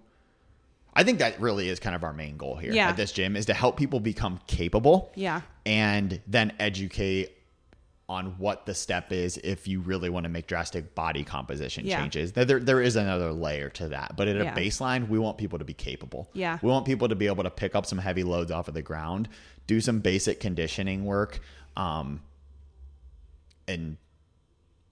I 0.94 1.04
think 1.04 1.20
that 1.20 1.40
really 1.40 1.70
is 1.70 1.80
kind 1.80 1.96
of 1.96 2.04
our 2.04 2.14
main 2.14 2.38
goal 2.38 2.56
here 2.58 2.74
Yeah. 2.74 2.90
at 2.90 2.98
this 2.98 3.12
gym 3.14 3.36
is 3.36 3.46
to 3.48 3.54
help 3.54 3.78
people 3.78 4.00
become 4.00 4.40
capable 4.48 5.12
Yeah. 5.16 5.42
and 5.66 6.20
then 6.28 6.52
educate 6.60 7.36
on 8.12 8.38
what 8.38 8.66
the 8.66 8.74
step 8.76 9.14
is 9.14 9.38
if 9.38 9.70
you 9.70 9.80
really 9.80 10.10
want 10.10 10.26
to 10.26 10.30
make 10.30 10.46
drastic 10.46 10.94
body 10.96 11.24
composition 11.24 11.86
Yeah. 11.86 12.02
changes. 12.02 12.34
There, 12.34 12.60
there 12.60 12.82
is 12.82 12.98
another 12.98 13.32
layer 13.32 13.70
to 13.70 13.88
that, 13.88 14.18
but 14.18 14.28
at 14.28 14.36
Yeah. 14.36 14.54
a 14.54 14.56
baseline, 14.58 15.08
we 15.08 15.18
want 15.18 15.38
people 15.38 15.58
to 15.60 15.64
be 15.66 15.74
capable. 15.74 16.30
Yeah. 16.34 16.60
we 16.62 16.70
want 16.70 16.86
people 16.86 17.08
to 17.08 17.16
be 17.16 17.28
able 17.28 17.44
to 17.46 17.50
pick 17.50 17.74
up 17.74 17.86
some 17.86 18.00
heavy 18.00 18.24
loads 18.24 18.52
off 18.52 18.68
of 18.68 18.74
the 18.74 18.82
ground, 18.82 19.30
do 19.66 19.80
some 19.80 20.00
basic 20.02 20.42
conditioning 20.42 21.06
work, 21.06 21.40
um, 21.78 22.22
and 23.68 23.96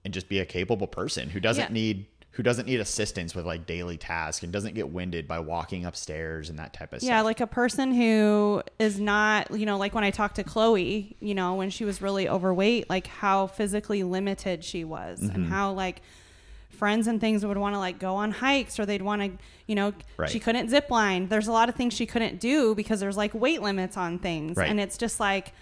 and 0.02 0.14
just 0.14 0.30
be 0.30 0.38
a 0.38 0.46
capable 0.46 0.86
person 0.86 1.28
who 1.28 1.40
doesn't 1.40 1.64
Yeah. 1.68 1.74
need 1.74 2.06
who 2.32 2.42
doesn't 2.44 2.66
need 2.66 2.78
assistance 2.80 3.34
with 3.34 3.44
like 3.44 3.66
daily 3.66 3.96
tasks 3.96 4.42
and 4.44 4.52
doesn't 4.52 4.74
get 4.74 4.88
winded 4.88 5.26
by 5.26 5.38
walking 5.40 5.84
upstairs 5.84 6.48
and 6.48 6.58
that 6.58 6.72
type 6.72 6.92
of 6.92 7.02
Yeah, 7.02 7.06
stuff. 7.06 7.08
Yeah, 7.16 7.20
like 7.22 7.40
a 7.40 7.46
person 7.46 7.92
who 7.92 8.62
is 8.78 9.00
not, 9.00 9.50
you 9.50 9.66
know, 9.66 9.76
like 9.76 9.94
when 9.94 10.04
I 10.04 10.10
talked 10.10 10.36
to 10.36 10.44
Chloe, 10.44 11.16
you 11.20 11.34
know, 11.34 11.54
when 11.54 11.70
she 11.70 11.84
was 11.84 12.00
really 12.00 12.28
overweight, 12.28 12.88
like 12.88 13.08
how 13.08 13.48
physically 13.48 14.02
limited 14.04 14.62
she 14.64 14.84
was 14.84 15.20
and 15.20 15.30
Mm-hmm. 15.32 15.48
how 15.50 15.72
like 15.72 16.02
friends 16.70 17.08
and 17.08 17.20
things 17.20 17.44
would 17.44 17.58
want 17.58 17.74
to 17.74 17.78
like 17.78 17.98
go 17.98 18.14
on 18.14 18.30
hikes 18.30 18.78
or 18.78 18.86
they'd 18.86 19.02
want 19.02 19.20
to, 19.22 19.32
you 19.66 19.74
know, 19.74 19.92
Right. 20.16 20.30
she 20.30 20.38
couldn't 20.40 20.70
zip 20.70 20.88
line. 20.88 21.28
There's 21.28 21.48
a 21.48 21.52
lot 21.52 21.68
of 21.68 21.74
things 21.74 21.92
she 21.94 22.06
couldn't 22.06 22.40
do 22.40 22.74
because 22.74 23.00
there's 23.00 23.16
like 23.16 23.34
weight 23.34 23.60
limits 23.60 23.96
on 23.96 24.18
things. 24.18 24.56
Right. 24.56 24.70
And 24.70 24.80
it's 24.80 24.96
just 24.96 25.20
like 25.20 25.52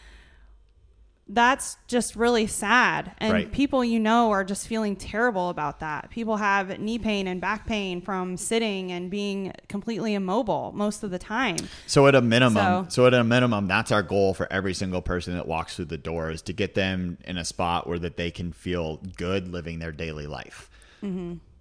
that's 1.31 1.77
just 1.89 2.17
really 2.17 2.47
sad. 2.47 3.13
And 3.19 3.33
Right. 3.33 3.53
people 3.53 3.85
you 3.85 4.01
know 4.01 4.31
are 4.31 4.45
just 4.45 4.67
feeling 4.67 4.97
terrible 4.97 5.51
about 5.51 5.81
that. 5.81 6.09
People 6.11 6.39
have 6.39 6.79
knee 6.81 6.99
pain 6.99 7.27
and 7.27 7.39
back 7.41 7.67
pain 7.67 8.01
from 8.01 8.37
sitting 8.39 8.91
and 8.93 9.11
being 9.11 9.53
completely 9.69 10.15
immobile 10.15 10.73
most 10.75 11.03
of 11.03 11.11
the 11.11 11.19
time. 11.19 11.57
So 11.87 12.07
at 12.07 12.15
a 12.15 12.23
minimum, 12.23 12.85
So- 12.85 12.87
so, 12.89 13.07
at 13.07 13.13
a 13.15 13.23
minimum, 13.25 13.69
that's 13.69 13.93
our 13.93 14.03
goal 14.03 14.33
for 14.33 14.51
every 14.51 14.73
single 14.73 15.03
person 15.03 15.35
that 15.35 15.47
walks 15.47 15.77
through 15.77 15.85
the 15.87 15.99
door 15.99 16.31
is 16.31 16.41
to 16.43 16.53
get 16.55 16.75
them 16.75 17.19
in 17.27 17.37
a 17.37 17.45
spot 17.45 17.87
where 17.87 17.99
that 17.99 18.17
they 18.17 18.31
can 18.31 18.53
feel 18.53 19.01
good 19.17 19.49
living 19.53 19.81
their 19.81 19.93
daily 19.93 20.27
life. 20.27 20.71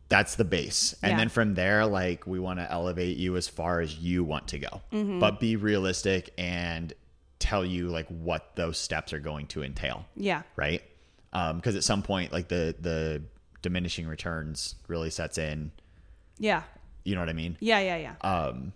That's 0.10 0.36
the 0.36 0.45
base, 0.45 0.95
and 1.03 1.12
Yeah. 1.12 1.17
then 1.17 1.27
from 1.30 1.56
there, 1.56 1.86
like 1.86 2.25
we 2.25 2.39
want 2.39 2.60
to 2.60 2.71
elevate 2.71 3.17
you 3.17 3.36
as 3.36 3.49
far 3.49 3.82
as 3.82 3.97
you 3.97 4.23
want 4.23 4.47
to 4.47 4.60
go, 4.60 4.82
Mm-hmm. 4.93 5.19
but 5.19 5.41
be 5.41 5.58
realistic 5.58 6.34
and 6.38 6.93
tell 7.39 7.63
you 7.65 7.89
like 7.89 8.08
what 8.08 8.56
those 8.56 8.78
steps 8.78 9.13
are 9.13 9.19
going 9.19 9.47
to 9.47 9.63
entail 9.63 10.06
Yeah. 10.15 10.41
right? 10.56 10.82
Because 11.32 11.76
at 11.76 11.84
some 11.84 12.02
point, 12.02 12.32
like 12.32 12.47
the 12.47 12.73
the 12.80 13.21
diminishing 13.62 14.08
returns 14.08 14.76
really 14.88 15.10
sets 15.10 15.38
in. 15.38 15.71
Yeah. 16.39 16.63
You 17.04 17.15
know 17.15 17.21
what 17.21 17.30
I 17.30 17.34
mean? 17.34 17.58
Yeah, 17.60 17.80
yeah, 17.80 17.97
yeah. 17.97 18.15
Um, 18.30 18.73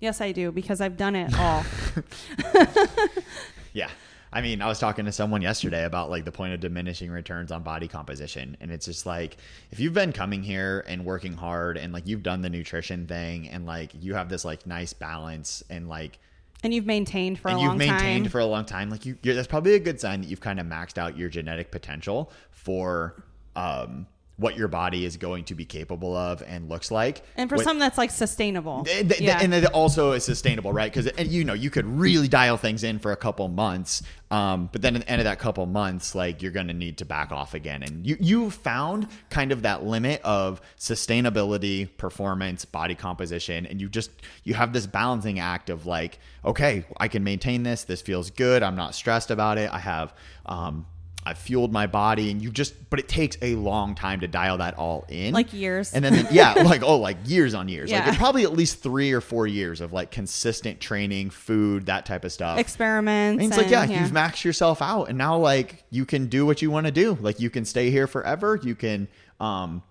yes, 0.00 0.20
I 0.20 0.32
do 0.32 0.52
because 0.52 0.80
I've 0.80 0.96
done 0.96 1.16
it 1.16 1.36
all. 1.38 1.64
yeah. 3.72 3.88
I 4.32 4.42
mean, 4.42 4.60
I 4.60 4.66
was 4.66 4.78
talking 4.78 5.04
to 5.06 5.12
someone 5.12 5.40
yesterday 5.40 5.84
about 5.84 6.10
like 6.10 6.24
the 6.24 6.32
point 6.32 6.52
of 6.52 6.60
diminishing 6.60 7.10
returns 7.10 7.50
on 7.52 7.62
body 7.62 7.88
composition. 7.88 8.56
And 8.60 8.70
it's 8.70 8.84
just 8.86 9.06
like, 9.06 9.36
if 9.70 9.80
you've 9.80 9.94
been 9.94 10.12
coming 10.12 10.42
here 10.42 10.84
and 10.86 11.04
working 11.04 11.32
hard 11.32 11.76
and 11.78 11.92
like 11.92 12.06
you've 12.06 12.22
done 12.22 12.42
the 12.42 12.50
nutrition 12.50 13.06
thing 13.06 13.48
and 13.48 13.64
like 13.66 13.92
you 13.98 14.14
have 14.14 14.28
this 14.28 14.44
like 14.44 14.66
nice 14.66 14.92
balance 14.92 15.62
and 15.70 15.88
like, 15.88 16.18
and 16.66 16.74
you've 16.74 16.84
maintained 16.84 17.38
for 17.38 17.48
and 17.48 17.58
a 17.58 17.60
long 17.60 17.78
time. 17.78 17.80
you've 17.80 17.90
maintained 17.92 18.32
for 18.32 18.40
a 18.40 18.44
long 18.44 18.64
time, 18.64 18.90
like 18.90 19.06
you, 19.06 19.16
you're, 19.22 19.34
that's 19.36 19.46
probably 19.46 19.74
a 19.74 19.78
good 19.78 20.00
sign 20.00 20.20
that 20.20 20.26
you've 20.26 20.40
kind 20.40 20.58
of 20.58 20.66
maxed 20.66 20.98
out 20.98 21.16
your 21.16 21.28
genetic 21.28 21.70
potential 21.70 22.32
for 22.50 23.22
um, 23.54 24.06
what 24.38 24.54
your 24.54 24.68
body 24.68 25.06
is 25.06 25.16
going 25.16 25.44
to 25.44 25.54
be 25.54 25.64
capable 25.64 26.14
of 26.14 26.42
and 26.46 26.68
looks 26.68 26.90
like. 26.90 27.22
and 27.38 27.48
for 27.48 27.56
What- 27.56 27.64
something 27.64 27.80
that's 27.80 27.96
like 27.96 28.10
sustainable. 28.10 28.84
Th- 28.84 29.08
th- 29.08 29.20
yeah. 29.20 29.38
and 29.40 29.54
it 29.54 29.64
also 29.66 30.12
is 30.12 30.24
sustainable, 30.24 30.74
right? 30.74 30.92
Because 30.92 31.10
you 31.26 31.42
know 31.44 31.54
you 31.54 31.70
could 31.70 31.86
really 31.86 32.28
dial 32.28 32.58
things 32.58 32.84
in 32.84 32.98
for 32.98 33.12
a 33.12 33.16
couple 33.16 33.48
months, 33.48 34.02
um, 34.30 34.68
but 34.72 34.82
then 34.82 34.94
at 34.94 35.02
the 35.02 35.10
end 35.10 35.20
of 35.22 35.24
that 35.24 35.38
couple 35.38 35.64
months, 35.64 36.14
like 36.14 36.42
you're 36.42 36.52
going 36.52 36.68
to 36.68 36.74
need 36.74 36.98
to 36.98 37.06
back 37.06 37.32
off 37.32 37.54
again. 37.54 37.82
And 37.82 38.06
you 38.06 38.16
you 38.20 38.50
found 38.50 39.08
kind 39.30 39.52
of 39.52 39.62
that 39.62 39.84
limit 39.84 40.20
of 40.22 40.60
sustainability, 40.78 41.88
performance, 41.96 42.64
body 42.64 42.94
composition, 42.94 43.64
and 43.66 43.80
you 43.80 43.88
just 43.88 44.10
you 44.44 44.54
have 44.54 44.72
this 44.72 44.86
balancing 44.86 45.38
act 45.38 45.70
of 45.70 45.86
like, 45.86 46.18
okay, 46.44 46.84
I 46.98 47.08
can 47.08 47.24
maintain 47.24 47.62
this. 47.62 47.84
This 47.84 48.02
feels 48.02 48.30
good. 48.30 48.62
I'm 48.62 48.76
not 48.76 48.94
stressed 48.94 49.30
about 49.30 49.58
it. 49.58 49.72
I 49.72 49.78
have. 49.78 50.14
Um, 50.44 50.86
I've 51.28 51.38
fueled 51.38 51.72
my 51.72 51.88
body, 51.88 52.30
and 52.30 52.40
you 52.40 52.52
just, 52.52 52.88
but 52.88 53.00
it 53.00 53.08
takes 53.08 53.36
a 53.42 53.56
long 53.56 53.96
time 53.96 54.20
to 54.20 54.28
dial 54.28 54.58
that 54.58 54.78
all 54.78 55.04
in, 55.08 55.34
Like 55.34 55.52
years. 55.52 55.92
and 55.92 56.04
then 56.04 56.28
yeah, 56.30 56.52
like 56.64 56.82
oh, 56.84 56.98
like 56.98 57.16
years 57.26 57.52
on 57.52 57.68
years, 57.68 57.90
like 57.90 58.04
Yeah. 58.06 58.12
it 58.12 58.16
probably 58.16 58.44
at 58.44 58.52
least 58.52 58.80
three 58.80 59.10
or 59.12 59.20
four 59.20 59.46
years 59.48 59.80
of 59.80 59.92
like 59.92 60.12
consistent 60.12 60.80
training, 60.80 61.30
food, 61.30 61.86
that 61.86 62.06
type 62.06 62.24
of 62.24 62.30
stuff. 62.30 62.58
Experiments. 62.60 63.42
And 63.42 63.50
it's 63.52 63.60
like, 63.60 63.70
yeah, 63.70 63.82
and- 63.82 63.90
you've 63.90 64.12
maxed 64.12 64.44
yourself 64.44 64.80
out, 64.80 65.08
and 65.08 65.18
now 65.18 65.36
like 65.36 65.82
you 65.90 66.06
can 66.06 66.26
do 66.28 66.46
what 66.46 66.62
you 66.62 66.70
want 66.70 66.86
to 66.86 66.92
do. 66.92 67.18
Like 67.20 67.40
you 67.40 67.50
can 67.50 67.64
stay 67.64 67.90
here 67.90 68.06
forever. 68.06 68.58
You 68.62 68.76
can. 68.76 69.08
um 69.40 69.82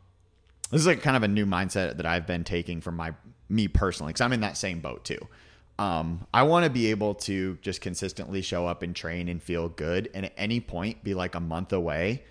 This 0.72 0.80
is 0.82 0.88
like 0.88 1.02
kind 1.02 1.18
of 1.18 1.24
a 1.24 1.28
new 1.28 1.46
mindset 1.46 1.98
that 1.98 2.06
I've 2.06 2.26
been 2.26 2.44
taking 2.46 2.80
from 2.80 2.96
my 2.96 3.14
me 3.50 3.68
personally, 3.68 4.12
because 4.14 4.22
I'm 4.22 4.32
in 4.34 4.40
that 4.40 4.56
same 4.58 4.80
boat 4.80 5.04
too. 5.04 5.20
Um, 5.78 6.26
I 6.34 6.44
want 6.44 6.64
to 6.64 6.70
be 6.70 6.88
able 6.88 7.16
to 7.16 7.58
just 7.62 7.82
consistently 7.82 8.42
show 8.42 8.66
up 8.66 8.82
and 8.82 8.96
train 8.96 9.28
and 9.28 9.42
feel 9.42 9.70
good, 9.70 10.10
and 10.14 10.26
at 10.26 10.34
any 10.38 10.60
point 10.60 11.04
be 11.04 11.14
like 11.14 11.36
a 11.36 11.40
month 11.40 11.74
away 11.74 12.24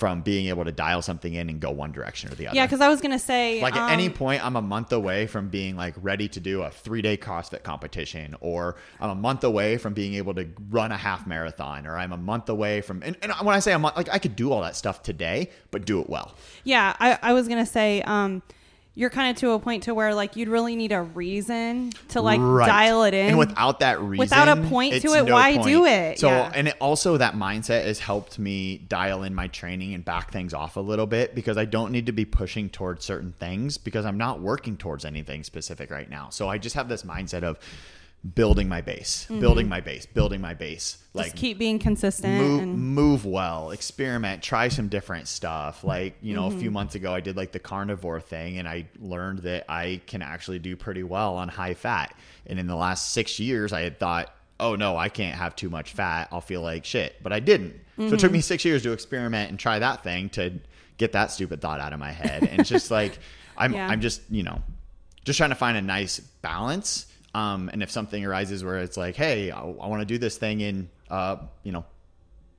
from 0.00 0.22
being 0.22 0.46
able 0.46 0.64
to 0.64 0.72
dial 0.72 1.02
something 1.02 1.34
in 1.34 1.50
and 1.50 1.60
go 1.60 1.70
one 1.70 1.92
direction 1.92 2.32
or 2.32 2.34
the 2.34 2.46
other. 2.46 2.56
Yeah, 2.56 2.64
because 2.64 2.80
I 2.80 2.88
was 2.88 3.02
gonna 3.02 3.18
say, 3.18 3.60
like 3.60 3.76
at 3.76 3.90
any 3.90 4.06
um, 4.06 4.14
point, 4.14 4.42
I'm 4.42 4.56
a 4.56 4.62
month 4.62 4.92
away 4.92 5.26
from 5.26 5.50
being 5.50 5.76
like 5.76 5.94
ready 6.00 6.26
to 6.28 6.40
do 6.40 6.62
a 6.62 6.70
three 6.70 7.02
day 7.02 7.18
CrossFit 7.18 7.62
competition, 7.64 8.34
or 8.40 8.76
I'm 8.98 9.10
a 9.10 9.14
month 9.14 9.44
away 9.44 9.76
from 9.76 9.92
being 9.92 10.14
able 10.14 10.32
to 10.34 10.48
run 10.70 10.90
a 10.90 10.96
half 10.96 11.26
marathon, 11.26 11.86
or 11.86 11.98
I'm 11.98 12.12
a 12.12 12.16
month 12.16 12.48
away 12.48 12.80
from. 12.80 13.02
And, 13.02 13.14
and 13.20 13.30
when 13.42 13.54
I 13.54 13.58
say 13.58 13.72
a 13.74 13.78
month, 13.78 13.96
like 13.96 14.08
I 14.08 14.18
could 14.18 14.36
do 14.36 14.52
all 14.52 14.62
that 14.62 14.74
stuff 14.74 15.02
today, 15.02 15.50
but 15.70 15.84
do 15.84 16.00
it 16.00 16.08
well. 16.08 16.34
Yeah, 16.64 16.96
I, 16.98 17.18
I 17.20 17.32
was 17.34 17.46
gonna 17.46 17.66
say, 17.66 18.00
um, 18.02 18.42
you're 19.00 19.08
kind 19.08 19.30
of 19.30 19.36
to 19.40 19.52
a 19.52 19.58
point 19.58 19.84
to 19.84 19.94
where 19.94 20.14
like 20.14 20.36
you'd 20.36 20.48
really 20.50 20.76
need 20.76 20.92
a 20.92 21.00
reason 21.00 21.90
to 22.08 22.20
like 22.20 22.38
Right. 22.38 22.66
dial 22.66 23.04
it 23.04 23.14
in. 23.14 23.28
And 23.28 23.38
without 23.38 23.80
that 23.80 23.98
reason, 23.98 24.18
Without 24.18 24.48
a 24.48 24.56
point 24.68 25.00
to 25.00 25.14
it, 25.14 25.24
no 25.24 25.32
why 25.32 25.54
point. 25.54 25.66
do 25.66 25.86
it? 25.86 26.18
So, 26.18 26.28
Yeah. 26.28 26.52
and 26.54 26.68
it 26.68 26.76
also 26.80 27.16
that 27.16 27.32
mindset 27.34 27.86
has 27.86 27.98
helped 27.98 28.38
me 28.38 28.76
dial 28.76 29.22
in 29.22 29.34
my 29.34 29.46
training 29.48 29.94
and 29.94 30.04
back 30.04 30.30
things 30.30 30.52
off 30.52 30.76
a 30.76 30.80
little 30.80 31.06
bit 31.06 31.34
because 31.34 31.56
I 31.56 31.64
don't 31.64 31.92
need 31.92 32.04
to 32.06 32.12
be 32.12 32.26
pushing 32.26 32.68
towards 32.68 33.02
certain 33.06 33.32
things 33.40 33.78
because 33.78 34.04
I'm 34.04 34.18
not 34.18 34.40
working 34.42 34.76
towards 34.76 35.06
anything 35.06 35.44
specific 35.44 35.90
right 35.90 36.10
now. 36.10 36.28
So 36.28 36.50
I 36.50 36.58
just 36.58 36.74
have 36.76 36.90
this 36.90 37.02
mindset 37.02 37.42
of 37.42 37.58
building 38.34 38.68
my 38.68 38.82
base, 38.82 39.26
building 39.26 39.66
my 39.68 39.80
base, 39.80 40.04
building 40.04 40.40
my 40.42 40.52
base. 40.52 40.92
Mm-hmm. 40.98 41.18
Just 41.18 41.30
Like 41.30 41.36
keep 41.36 41.58
being 41.58 41.78
consistent. 41.78 42.36
move, 42.38 42.62
and, 42.62 42.78
move 42.78 43.24
well, 43.24 43.70
experiment, 43.70 44.42
try 44.42 44.68
some 44.68 44.88
different 44.88 45.26
stuff. 45.26 45.82
Like, 45.84 46.16
you 46.20 46.34
know, 46.34 46.48
Mm-hmm. 46.48 46.56
a 46.58 46.60
few 46.60 46.70
months 46.70 46.94
ago, 46.94 47.14
I 47.14 47.20
did 47.20 47.36
like 47.36 47.52
the 47.52 47.58
carnivore 47.58 48.20
thing 48.20 48.58
and 48.58 48.68
I 48.68 48.86
learned 48.98 49.40
that 49.40 49.64
I 49.70 50.02
can 50.06 50.20
actually 50.20 50.58
do 50.58 50.76
pretty 50.76 51.02
well 51.02 51.36
on 51.36 51.48
high 51.48 51.72
fat. 51.74 52.14
And 52.46 52.58
in 52.58 52.66
the 52.66 52.76
last 52.76 53.12
six 53.12 53.40
years, 53.40 53.72
I 53.72 53.80
had 53.82 53.98
thought, 53.98 54.34
oh 54.58 54.76
no, 54.76 54.98
I 54.98 55.08
can't 55.08 55.34
have 55.36 55.56
too 55.56 55.70
much 55.70 55.92
fat. 55.94 56.28
I'll 56.30 56.42
feel 56.42 56.60
like 56.60 56.84
shit. 56.84 57.16
But 57.22 57.32
I 57.32 57.40
didn't. 57.40 57.72
So 57.96 58.02
it 58.02 58.06
Mm-hmm. 58.08 58.16
took 58.18 58.32
me 58.32 58.40
six 58.42 58.64
years 58.66 58.82
to 58.82 58.92
experiment 58.92 59.48
and 59.50 59.58
try 59.58 59.78
that 59.78 60.02
thing 60.02 60.28
to 60.30 60.52
get 60.98 61.12
that 61.12 61.30
stupid 61.30 61.62
thought 61.62 61.80
out 61.80 61.94
of 61.94 61.98
my 61.98 62.12
head. 62.12 62.42
And 62.42 62.60
it's 62.60 62.68
just 62.68 62.90
like, 62.90 63.18
I'm, 63.56 63.72
Yeah. 63.72 63.88
I'm 63.88 64.02
just, 64.02 64.20
you 64.30 64.42
know, 64.42 64.60
just 65.24 65.38
trying 65.38 65.50
to 65.50 65.56
find 65.56 65.76
a 65.78 65.82
nice 65.82 66.18
balance. 66.20 67.06
Um, 67.34 67.70
and 67.72 67.82
if 67.82 67.90
something 67.90 68.24
arises 68.24 68.64
where 68.64 68.78
it's 68.78 68.96
like, 68.96 69.14
hey, 69.16 69.50
I, 69.50 69.60
I 69.60 69.86
want 69.86 70.00
to 70.00 70.06
do 70.06 70.18
this 70.18 70.36
thing 70.36 70.60
in, 70.60 70.88
uh, 71.10 71.36
you 71.62 71.70
know, 71.72 71.84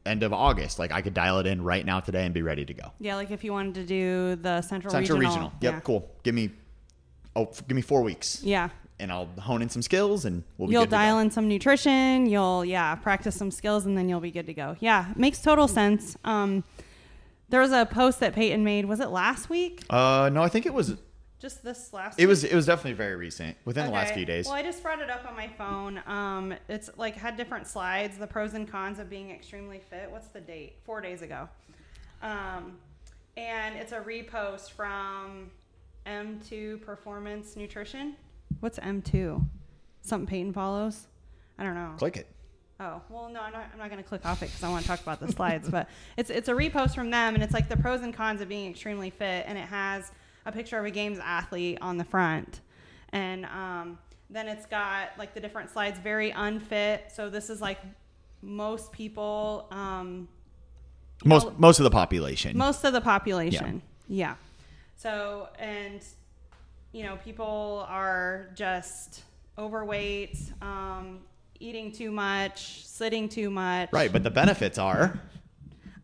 end 0.06 0.24
of 0.24 0.32
August, 0.34 0.80
like 0.80 0.92
I 0.92 1.02
could 1.02 1.14
dial 1.14 1.40
it 1.40 1.46
in 1.46 1.62
right 1.64 1.86
now 1.86 2.00
today 2.00 2.24
and 2.26 2.34
be 2.34 2.42
ready 2.42 2.66
to 2.66 2.74
go. 2.74 2.92
yeah, 3.00 3.16
like 3.16 3.32
if 3.32 3.44
you 3.44 3.52
wanted 3.52 3.76
to 3.76 3.86
do 3.86 4.36
the 4.38 4.62
central, 4.62 4.92
Central 4.92 5.20
regional. 5.20 5.36
regional. 5.36 5.54
Yep, 5.62 5.74
yeah. 5.74 5.80
cool. 5.82 6.10
Give 6.24 6.34
me, 6.34 6.52
oh, 7.36 7.46
f- 7.52 7.68
give 7.68 7.76
me 7.76 7.82
four 7.82 8.02
weeks, 8.02 8.42
Yeah. 8.44 8.70
and 9.00 9.12
I'll 9.12 9.28
hone 9.40 9.62
in 9.62 9.70
some 9.70 9.82
skills, 9.82 10.24
and 10.26 10.44
we'll 10.58 10.70
be 10.70 10.74
You'll 10.74 10.86
dial 10.86 11.20
in 11.20 11.30
some 11.32 11.48
nutrition. 11.50 12.26
You'll 12.28 12.64
yeah 12.66 12.96
practice 12.96 13.36
some 13.36 13.52
skills, 13.52 13.86
and 13.86 13.98
then 13.98 14.08
you'll 14.10 14.20
be 14.22 14.32
good 14.32 14.48
to 14.48 14.54
go. 14.54 14.76
Yeah, 14.80 15.08
makes 15.18 15.42
total 15.42 15.68
sense. 15.68 16.16
Um, 16.24 16.64
there 17.50 17.60
was 17.60 17.72
a 17.74 17.86
post 17.86 18.22
that 18.22 18.34
Peyton 18.34 18.64
made. 18.64 18.86
Was 18.86 19.02
it 19.02 19.10
last 19.10 19.50
week? 19.50 19.84
Uh, 19.90 20.30
no, 20.32 20.42
I 20.42 20.48
think 20.48 20.66
it 20.66 20.74
was. 20.74 20.96
Just 21.42 21.64
this 21.64 21.92
last. 21.92 22.20
It 22.20 22.24
week? 22.24 22.30
was. 22.30 22.44
It 22.44 22.54
was 22.54 22.68
definitely 22.68 22.94
very 22.94 23.16
recent, 23.16 23.58
within 23.66 23.88
the 23.88 23.92
last 23.92 24.14
few 24.14 24.26
days. 24.26 24.46
Well, 24.46 24.54
I 24.54 24.62
just 24.62 24.84
brought 24.84 25.02
it 25.02 25.10
up 25.10 25.26
on 25.28 25.36
my 25.36 25.48
phone. 25.48 26.00
Um, 26.06 26.54
it's 26.70 26.92
like 26.98 27.16
had 27.16 27.36
different 27.36 27.66
slides, 27.66 28.20
the 28.20 28.28
pros 28.28 28.54
and 28.54 28.70
cons 28.70 29.00
of 29.00 29.10
being 29.10 29.32
extremely 29.32 29.80
fit. 29.80 30.12
What's 30.12 30.28
the 30.28 30.40
date? 30.40 30.76
Four 30.84 31.02
days 31.02 31.24
ago. 31.24 31.50
Um, 32.22 32.78
and 33.38 33.76
it's 33.76 33.92
a 33.92 34.00
repost 34.00 34.72
from 34.74 35.50
M2 36.06 36.84
Performance 36.84 37.56
Nutrition. 37.56 38.16
What's 38.60 38.78
M2? 38.78 39.44
Something 40.04 40.28
Peyton 40.28 40.54
follows? 40.54 41.08
I 41.58 41.64
don't 41.64 41.74
know. 41.74 41.94
Click 41.98 42.18
it. 42.18 42.28
Oh 42.80 43.02
well, 43.10 43.30
no, 43.30 43.42
I'm 43.42 43.52
not. 43.52 43.66
I'm 43.74 43.80
not 43.80 43.90
going 43.90 44.02
to 44.02 44.08
click 44.08 44.28
off 44.28 44.44
it 44.44 44.48
because 44.48 44.64
I 44.64 44.70
want 44.70 44.84
to 44.84 44.88
talk 44.88 45.02
about 45.02 45.20
the 45.20 45.32
slides. 45.32 45.70
but 45.72 45.90
it's 46.18 46.30
it's 46.30 46.50
a 46.50 46.54
repost 46.54 46.94
from 46.94 47.10
them, 47.10 47.34
and 47.34 47.44
it's 47.44 47.54
like 47.54 47.68
the 47.68 47.78
pros 47.78 48.02
and 48.02 48.14
cons 48.14 48.42
of 48.42 48.50
being 48.50 48.70
extremely 48.70 49.10
fit, 49.10 49.46
and 49.48 49.58
it 49.58 49.66
has 49.66 50.12
a 50.46 50.52
picture 50.52 50.78
of 50.80 50.86
a 50.86 50.92
games 50.92 51.20
athlete 51.20 51.78
on 51.82 51.98
the 51.98 52.04
front, 52.04 52.62
and 53.10 53.46
um, 53.46 53.98
then 54.30 54.48
it's 54.48 54.66
got 54.66 55.10
like 55.18 55.34
the 55.34 55.40
different 55.40 55.70
slides. 55.70 56.00
Very 56.00 56.32
unfit. 56.32 57.12
So 57.14 57.30
this 57.30 57.50
is 57.50 57.62
like 57.62 57.80
most 58.42 58.92
people, 58.92 59.68
um, 59.72 60.28
Most 61.26 61.48
know- 61.48 61.54
most 61.58 61.80
of 61.80 61.84
the 61.84 61.92
population. 61.92 62.58
most 62.58 62.84
of 62.84 62.94
the 62.94 63.02
population. 63.02 63.82
Yeah. 64.08 64.36
So 64.98 65.50
and 65.60 66.04
you 66.92 67.04
know 67.04 67.18
people 67.24 67.86
are 67.88 68.50
just 68.56 69.24
overweight, 69.58 70.38
um, 70.62 71.20
eating 71.60 71.92
too 71.92 72.12
much, 72.12 72.86
sitting 72.88 73.30
too 73.30 73.50
much. 73.52 73.90
right, 73.94 74.12
but 74.12 74.24
the 74.24 74.32
benefits 74.32 74.78
are, 74.80 75.20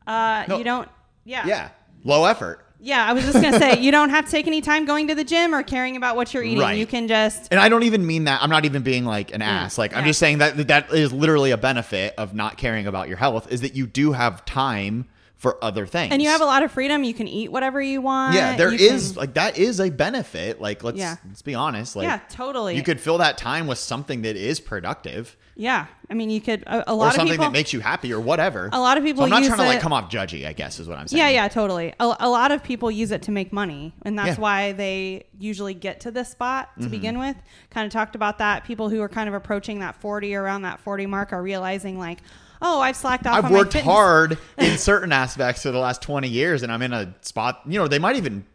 Uh, 0.06 0.46
No. 0.48 0.58
You 0.60 0.64
don't. 0.64 0.88
Yeah. 1.26 1.46
yeah, 1.48 1.70
low 2.04 2.26
effort. 2.26 2.66
Yeah. 2.80 3.06
I 3.06 3.14
was 3.14 3.24
just 3.24 3.36
gonna 3.36 3.60
say 3.60 3.80
you 3.80 3.92
don't 3.92 4.10
have 4.10 4.26
to 4.26 4.32
take 4.32 4.48
any 4.48 4.62
time 4.62 4.86
going 4.86 5.08
to 5.08 5.16
the 5.16 5.24
gym 5.24 5.54
or 5.54 5.64
caring 5.64 5.96
about 5.96 6.16
what 6.16 6.34
you're 6.34 6.44
eating. 6.44 6.60
Right. 6.60 6.78
You 6.78 6.86
can 6.86 7.08
just. 7.08 7.48
And 7.52 7.60
I 7.60 7.70
don't 7.70 7.84
even 7.84 8.06
mean 8.06 8.26
that. 8.26 8.42
I'm 8.42 8.50
not 8.50 8.66
even 8.66 8.84
being 8.84 9.06
like 9.06 9.34
an 9.34 9.42
mm, 9.42 9.46
ass. 9.46 9.78
Like 9.78 9.96
I'm 9.96 10.06
just 10.06 10.20
saying 10.20 10.40
that 10.40 10.68
that 10.68 10.92
is 10.92 11.12
literally 11.12 11.52
a 11.52 11.58
benefit 11.58 12.14
of 12.18 12.34
not 12.34 12.58
caring 12.58 12.88
about 12.88 13.08
your 13.08 13.18
health 13.18 13.52
is 13.52 13.62
that 13.62 13.76
you 13.76 13.88
do 13.88 14.12
have 14.12 14.46
time 14.46 15.06
for 15.38 15.64
other 15.64 15.86
things. 15.86 16.12
And 16.12 16.20
you 16.22 16.30
have 16.30 16.42
a 16.42 16.46
lot 16.46 16.64
of 16.64 16.72
freedom. 16.72 17.04
You 17.04 17.14
can 17.14 17.28
eat 17.28 17.52
whatever 17.52 17.80
you 17.80 18.02
want. 18.02 18.34
Yeah, 18.34 18.56
there 18.56 18.72
You 18.74 18.90
is 18.90 19.12
can- 19.12 19.20
like 19.20 19.34
that 19.36 19.58
is 19.58 19.80
a 19.80 19.92
benefit. 19.92 20.60
Like 20.60 20.84
let's 20.84 20.98
Yeah. 20.98 21.18
let's 21.28 21.44
be 21.44 21.54
honest. 21.54 21.96
Like 21.96 22.06
yeah, 22.08 22.20
totally. 22.30 22.76
you 22.76 22.82
could 22.82 23.00
fill 23.00 23.20
that 23.20 23.38
time 23.38 23.68
with 23.68 23.78
something 23.78 24.24
that 24.24 24.36
is 24.36 24.60
productive 24.60 25.38
Yeah. 25.56 25.86
I 26.10 26.14
mean, 26.14 26.30
you 26.30 26.40
could. 26.42 26.64
A, 26.64 26.90
a 26.90 26.94
or 26.94 26.98
lot 26.98 27.08
of 27.10 27.14
something 27.16 27.34
people. 27.34 27.46
that 27.46 27.52
makes 27.52 27.72
you 27.74 27.82
happy 27.82 28.14
or 28.14 28.20
whatever. 28.20 28.70
A 28.72 28.80
lot 28.80 28.98
of 28.98 29.04
people 29.04 29.22
So 29.22 29.26
I'm 29.26 29.30
not 29.30 29.44
trying 29.44 29.60
to 29.60 29.66
like 29.66 29.78
it- 29.78 29.82
come 29.82 29.94
off 29.94 30.10
judgy. 30.10 30.48
I 30.48 30.54
guess 30.54 30.80
is 30.80 30.88
what 30.88 30.98
I'm 30.98 31.08
saying. 31.08 31.20
Yeah, 31.20 31.30
yeah, 31.30 31.48
totally. 31.50 31.94
A, 32.00 32.16
a 32.22 32.30
lot 32.30 32.52
of 32.52 32.64
people 32.64 32.90
use 32.90 33.12
it 33.12 33.22
to 33.24 33.32
make 33.32 33.52
money, 33.54 33.94
and 34.04 34.18
that's 34.18 34.38
Yeah. 34.38 34.42
why 34.42 34.72
they 34.72 35.28
usually 35.38 35.74
get 35.76 36.00
to 36.02 36.12
this 36.12 36.30
spot 36.30 36.70
to 36.78 36.82
Mm-hmm. 36.84 36.92
begin 36.92 37.20
with. 37.20 37.36
Kind 37.70 37.86
of 37.86 37.92
talked 37.92 38.16
about 38.16 38.38
that. 38.40 38.64
People 38.64 38.90
who 38.90 39.02
are 39.02 39.10
kind 39.10 39.28
of 39.28 39.36
approaching 39.36 39.80
that 39.80 39.96
40 39.96 40.34
around 40.36 40.62
that 40.64 40.80
40 40.80 41.06
mark 41.06 41.32
are 41.34 41.44
realizing 41.44 42.00
like, 42.00 42.20
oh, 42.62 42.80
I've 42.82 42.96
slacked 42.96 43.26
off. 43.28 43.44
I've 43.46 43.52
worked 43.52 43.74
hard 43.74 44.38
in 44.58 44.78
certain 44.78 45.12
aspects 45.12 45.64
for 45.64 45.72
the 45.72 45.80
last 45.80 46.02
20 46.02 46.28
years, 46.28 46.64
and 46.64 46.72
I'm 46.72 46.82
in 46.82 46.94
a 46.94 47.14
spot. 47.22 47.62
You 47.66 47.80
know, 47.80 47.88
they 47.88 48.00
might 48.00 48.16
even 48.16 48.46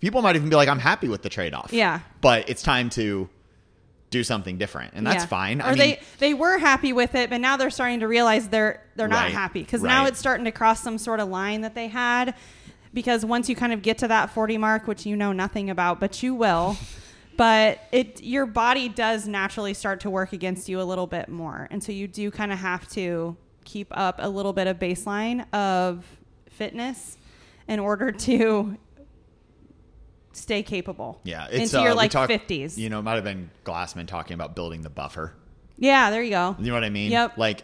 people 0.00 0.22
might 0.22 0.36
even 0.36 0.48
be 0.50 0.56
like, 0.56 0.68
I'm 0.68 0.78
happy 0.78 1.08
with 1.08 1.22
the 1.22 1.28
trade 1.28 1.54
off. 1.54 1.72
Yeah. 1.72 2.00
but 2.20 2.48
it's 2.48 2.62
time 2.62 2.90
to 2.90 3.28
do 4.10 4.22
something 4.22 4.58
different, 4.58 4.92
and 4.94 5.04
that's 5.06 5.24
Yeah. 5.24 5.26
fine. 5.26 5.60
Or 5.60 5.64
I 5.64 5.68
mean, 5.70 5.78
they 5.78 6.00
they 6.18 6.34
were 6.34 6.58
happy 6.58 6.92
with 6.92 7.14
it, 7.16 7.30
but 7.30 7.40
now 7.40 7.56
they're 7.56 7.70
starting 7.70 8.00
to 8.00 8.08
realize 8.08 8.48
they're 8.48 8.80
they're 8.96 9.08
not 9.08 9.24
Right, 9.24 9.32
happy 9.32 9.60
because 9.62 9.82
now 9.82 10.06
it's 10.06 10.18
starting 10.20 10.44
to 10.44 10.52
cross 10.52 10.80
some 10.82 10.98
sort 10.98 11.18
of 11.20 11.28
line 11.28 11.62
that 11.62 11.74
they 11.74 11.88
had. 11.88 12.34
Because 12.92 13.24
once 13.24 13.48
you 13.48 13.56
kind 13.56 13.72
of 13.72 13.82
get 13.82 13.98
to 13.98 14.08
that 14.08 14.30
40 14.30 14.56
mark, 14.56 14.86
which 14.86 15.04
you 15.04 15.16
know 15.16 15.32
nothing 15.32 15.68
about, 15.68 15.98
but 15.98 16.22
you 16.22 16.32
will, 16.32 16.76
but 17.36 17.80
it 17.92 18.22
your 18.22 18.46
body 18.46 18.88
does 18.88 19.26
naturally 19.28 19.74
start 19.74 20.00
to 20.00 20.10
work 20.10 20.32
against 20.32 20.68
you 20.68 20.80
a 20.80 20.84
little 20.84 21.06
bit 21.06 21.28
more, 21.28 21.68
and 21.70 21.82
so 21.82 21.92
you 21.92 22.06
do 22.08 22.30
kind 22.30 22.52
of 22.52 22.58
have 22.58 22.88
to 22.90 23.36
keep 23.64 23.88
up 23.92 24.16
a 24.18 24.28
little 24.28 24.52
bit 24.52 24.66
of 24.66 24.78
baseline 24.78 25.50
of 25.54 26.04
fitness 26.50 27.16
in 27.66 27.78
order 27.80 28.12
to 28.12 28.76
stay 30.32 30.62
capable. 30.62 31.20
yeah, 31.24 31.46
it's 31.50 31.72
into 31.72 31.82
your 31.82 31.92
uh, 31.92 31.94
we 31.94 31.96
like 31.96 32.10
talk- 32.10 32.28
50s. 32.30 32.76
You 32.76 32.88
know, 32.90 32.98
it 32.98 33.02
might 33.02 33.14
have 33.14 33.24
been 33.24 33.50
Glassman 33.64 34.06
talking 34.06 34.34
about 34.34 34.54
building 34.56 34.82
the 34.82 34.90
buffer. 34.90 35.32
yeah, 35.78 36.10
there 36.10 36.22
you 36.22 36.30
go. 36.30 36.56
You 36.58 36.66
know 36.68 36.74
what 36.74 36.84
I 36.84 36.90
mean? 36.90 37.10
Yep. 37.12 37.38
Like, 37.38 37.62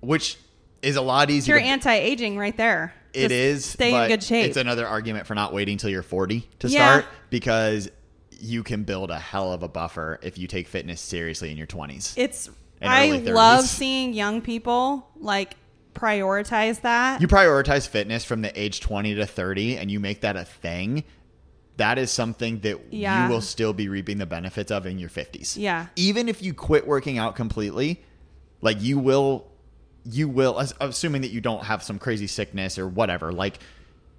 which 0.00 0.36
is 0.82 0.96
a 0.96 1.02
lot 1.02 1.28
It's 1.28 1.36
easier. 1.38 1.56
your 1.56 1.62
to- 1.62 1.68
anti-aging 1.68 2.38
right 2.38 2.56
there. 2.56 2.94
It 3.14 3.22
Just 3.28 3.32
is. 3.32 3.64
Stay 3.64 4.02
in 4.02 4.08
good 4.08 4.22
shape. 4.22 4.46
It's 4.48 4.56
another 4.56 4.86
argument 4.86 5.26
for 5.26 5.34
not 5.34 5.52
waiting 5.52 5.76
till 5.78 5.90
you're 5.90 6.02
40 6.02 6.48
to 6.60 6.68
Yeah. 6.68 7.00
start 7.00 7.06
because 7.30 7.90
you 8.38 8.62
can 8.62 8.84
build 8.84 9.10
a 9.10 9.18
hell 9.18 9.52
of 9.52 9.62
a 9.62 9.68
buffer 9.68 10.18
if 10.22 10.38
you 10.38 10.46
take 10.46 10.68
fitness 10.68 11.00
seriously 11.00 11.50
in 11.50 11.56
your 11.56 11.66
20s. 11.66 12.14
It's. 12.16 12.50
I 12.80 13.10
love 13.18 13.64
seeing 13.64 14.12
young 14.14 14.40
people 14.40 15.08
like 15.16 15.56
prioritize 15.94 16.80
that. 16.82 17.20
you 17.20 17.26
prioritize 17.26 17.88
fitness 17.88 18.24
from 18.24 18.40
the 18.42 18.60
age 18.60 18.80
20 18.80 19.16
to 19.16 19.26
30 19.26 19.76
and 19.78 19.90
you 19.90 19.98
make 19.98 20.20
that 20.20 20.36
a 20.36 20.44
thing. 20.44 21.02
That 21.76 21.98
is 21.98 22.10
something 22.10 22.60
that 22.60 22.78
Yeah. 22.92 23.26
you 23.26 23.32
will 23.32 23.40
still 23.40 23.72
be 23.72 23.88
reaping 23.88 24.18
the 24.18 24.26
benefits 24.26 24.70
of 24.70 24.86
in 24.86 24.98
your 24.98 25.08
50s. 25.08 25.56
Yeah. 25.56 25.86
Even 25.96 26.28
if 26.28 26.42
you 26.42 26.54
quit 26.54 26.86
working 26.86 27.18
out 27.18 27.34
completely, 27.36 28.02
like 28.60 28.80
you 28.80 28.98
will 28.98 29.46
you 30.04 30.28
will 30.28 30.58
assuming 30.80 31.22
that 31.22 31.30
you 31.30 31.40
don't 31.40 31.64
have 31.64 31.82
some 31.82 31.98
crazy 31.98 32.26
sickness 32.26 32.78
or 32.78 32.88
whatever 32.88 33.30
like 33.30 33.58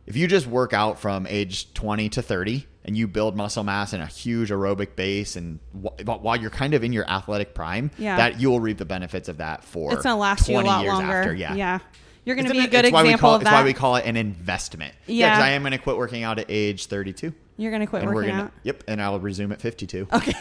if 0.05 0.15
you 0.15 0.27
just 0.27 0.45
work 0.45 0.71
out 0.71 0.99
from 0.99 1.25
age 1.27 1.73
20 1.73 2.09
to 2.09 2.21
30 2.21 2.67
and 2.85 2.97
you 2.97 3.07
build 3.07 3.35
muscle 3.35 3.63
mass 3.63 3.93
and 3.93 4.01
a 4.01 4.05
huge 4.07 4.49
aerobic 4.49 4.95
base 4.95 5.35
and 5.35 5.59
wh- 5.73 6.05
while 6.23 6.35
you're 6.35 6.49
kind 6.49 6.73
of 6.73 6.83
in 6.83 6.93
your 6.93 7.07
athletic 7.09 7.53
prime 7.53 7.91
Yeah. 7.97 8.17
that 8.17 8.39
you'll 8.39 8.59
reap 8.59 8.77
the 8.77 8.85
benefits 8.85 9.27
of 9.29 9.37
that 9.37 9.63
for 9.63 9.93
it's 9.93 10.03
gonna 10.03 10.17
last 10.17 10.47
you 10.47 10.57
a 10.57 10.61
20 10.61 10.67
lot 10.69 10.81
years 10.83 10.93
longer. 10.93 11.11
after 11.13 11.33
yeah 11.35 11.53
yeah. 11.55 11.79
You're 12.25 12.35
gonna 12.35 12.47
It's 12.49 12.53
be 12.53 12.59
an- 12.59 12.65
a 12.65 12.69
good 12.69 12.85
it's 12.85 12.93
why 12.93 13.03
we 13.03 13.09
example 13.09 13.27
call, 13.29 13.35
of 13.35 13.41
it's 13.41 13.51
why 13.51 13.63
we 13.63 13.73
call 13.73 13.95
it 13.97 14.05
an 14.05 14.15
investment 14.17 14.93
Yeah. 15.07 15.31
because 15.31 15.43
i 15.43 15.49
am 15.49 15.61
going 15.63 15.71
to 15.71 15.77
quit 15.77 15.97
working 15.97 16.23
out 16.23 16.39
at 16.39 16.45
age 16.49 16.85
32 16.87 17.33
You're 17.57 17.71
gonna 17.71 17.87
quit 17.87 18.01
and 18.03 18.09
we're 18.09 18.15
working 18.15 18.31
gonna 18.31 18.43
out. 18.43 18.51
yep 18.63 18.83
and 18.87 19.01
i'll 19.01 19.19
resume 19.19 19.51
at 19.51 19.61
52 19.61 20.07
Okay. 20.13 20.33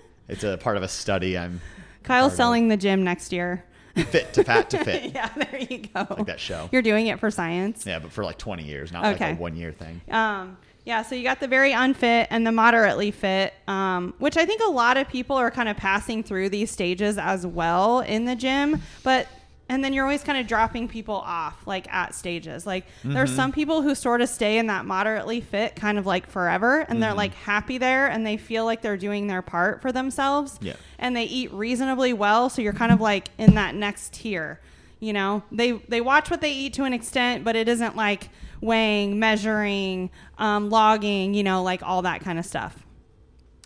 it's 0.28 0.44
a 0.44 0.56
part 0.58 0.76
of 0.76 0.82
a 0.82 0.88
study 0.88 1.36
i'm 1.38 1.60
Kyle's 2.02 2.30
Part 2.30 2.32
of- 2.32 2.36
selling 2.36 2.68
the 2.68 2.76
gym 2.76 3.02
next 3.04 3.32
year. 3.32 3.64
fit 3.94 4.32
to 4.32 4.44
fat 4.44 4.70
to 4.70 4.78
fit. 4.84 5.12
yeah, 5.14 5.28
there 5.36 5.58
you 5.60 5.78
go. 5.92 6.06
Like 6.08 6.26
that 6.26 6.40
show. 6.40 6.68
You're 6.72 6.82
doing 6.82 7.08
it 7.08 7.18
for 7.18 7.30
science. 7.32 7.84
Yeah, 7.84 7.98
but 7.98 8.12
for 8.12 8.24
like 8.24 8.38
20 8.38 8.62
years, 8.64 8.92
not 8.92 9.02
like 9.02 9.20
a 9.20 9.34
one 9.34 9.56
year 9.56 9.72
thing. 9.72 10.00
Um, 10.08 10.56
yeah, 10.88 11.02
so 11.02 11.14
you 11.14 11.22
got 11.22 11.38
the 11.38 11.46
very 11.46 11.72
unfit 11.72 12.28
and 12.30 12.46
the 12.46 12.50
moderately 12.50 13.10
fit, 13.10 13.52
um, 13.68 14.14
which 14.16 14.38
I 14.38 14.46
think 14.46 14.62
a 14.62 14.70
lot 14.70 14.96
of 14.96 15.06
people 15.06 15.36
are 15.36 15.50
kind 15.50 15.68
of 15.68 15.76
passing 15.76 16.22
through 16.22 16.48
these 16.48 16.70
stages 16.70 17.18
as 17.18 17.46
well 17.46 18.00
in 18.00 18.24
the 18.24 18.34
gym. 18.34 18.80
But 19.02 19.28
and 19.68 19.84
then 19.84 19.92
you're 19.92 20.04
always 20.04 20.24
kind 20.24 20.38
of 20.38 20.46
dropping 20.46 20.88
people 20.88 21.16
off 21.16 21.66
like 21.66 21.92
at 21.92 22.14
stages. 22.14 22.66
Like 22.66 22.86
there's 23.04 23.30
some 23.30 23.52
people 23.52 23.82
who 23.82 23.94
sort 23.94 24.22
of 24.22 24.30
stay 24.30 24.56
in 24.56 24.68
that 24.68 24.86
moderately 24.86 25.42
fit 25.42 25.76
kind 25.76 25.98
of 25.98 26.06
like 26.06 26.26
forever 26.26 26.86
and 26.88 27.02
they're 27.02 27.12
like 27.12 27.34
happy 27.34 27.76
there 27.76 28.06
and 28.06 28.26
they 28.26 28.38
feel 28.38 28.64
like 28.64 28.80
they're 28.80 28.96
doing 28.96 29.26
their 29.26 29.42
part 29.42 29.82
for 29.82 29.92
themselves. 29.92 30.58
Yeah. 30.62 30.72
And 30.98 31.14
they 31.14 31.24
eat 31.24 31.52
reasonably 31.52 32.14
well, 32.14 32.48
so 32.48 32.62
you're 32.62 32.72
kind 32.72 32.92
of 32.92 33.00
like 33.02 33.28
in 33.36 33.56
that 33.56 33.74
next 33.74 34.14
tier. 34.14 34.58
You 35.00 35.12
know, 35.12 35.42
they 35.52 35.72
they 35.72 36.00
watch 36.00 36.30
what 36.30 36.40
they 36.40 36.50
eat 36.50 36.72
to 36.74 36.84
an 36.84 36.94
extent, 36.94 37.44
but 37.44 37.56
it 37.56 37.68
isn't 37.68 37.94
like 37.94 38.30
weighing, 38.60 39.18
measuring, 39.18 40.10
um, 40.38 40.70
logging, 40.70 41.34
you 41.34 41.42
know, 41.42 41.62
like 41.62 41.82
all 41.82 42.02
that 42.02 42.20
kind 42.20 42.38
of 42.38 42.44
stuff. 42.44 42.84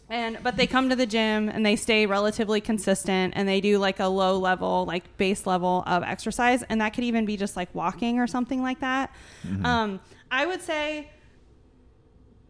And 0.09 0.39
but 0.43 0.57
they 0.57 0.67
come 0.67 0.91
to 0.91 0.97
the 0.97 1.07
gym 1.07 1.49
and 1.49 1.65
they 1.65 1.75
stay 1.75 2.05
relatively 2.05 2.61
consistent 2.61 3.33
and 3.35 3.49
they 3.49 3.63
do 3.63 3.79
like 3.79 3.99
a 3.99 4.09
low 4.09 4.39
level, 4.39 4.85
like 4.85 5.17
base 5.17 5.47
level 5.47 5.85
of 5.87 6.03
exercise, 6.03 6.63
and 6.65 6.81
that 6.83 6.93
could 6.93 7.05
even 7.05 7.25
be 7.25 7.39
just 7.39 7.57
like 7.57 7.75
walking 7.75 8.19
or 8.19 8.27
something 8.27 8.63
like 8.63 8.81
that. 8.81 9.11
Um, 9.65 10.01
I 10.31 10.45
would 10.45 10.61
say 10.61 11.09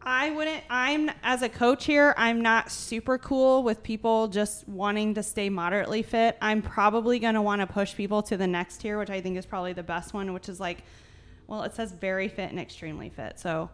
I 0.05 0.31
wouldn't. 0.31 0.65
I'm 0.69 1.11
as 1.23 1.43
a 1.43 1.49
coach 1.49 1.85
here. 1.85 2.15
I'm 2.17 2.41
not 2.41 2.71
super 2.71 3.19
cool 3.19 3.63
with 3.63 3.83
people 3.83 4.27
just 4.29 4.67
wanting 4.69 5.15
to 5.15 5.23
stay 5.23 5.49
moderately 5.49 6.03
fit. 6.03 6.37
I'm 6.41 6.63
probably 6.63 7.21
going 7.21 7.35
to 7.35 7.43
want 7.43 7.61
to 7.61 7.67
push 7.67 7.95
people 7.95 8.23
to 8.25 8.37
the 8.37 8.47
next 8.47 8.79
tier, 8.79 8.99
which 8.99 9.11
I 9.11 9.21
think 9.21 9.39
is 9.39 9.47
probably 9.47 9.73
the 9.73 9.85
best 9.85 10.13
one, 10.13 10.33
which 10.33 10.49
is 10.49 10.59
like, 10.59 10.83
well, 11.47 11.63
it 11.63 11.75
says 11.75 11.93
very 11.93 12.29
fit 12.29 12.51
and 12.51 12.59
extremely 12.61 13.09
fit. 13.11 13.39
So 13.39 13.71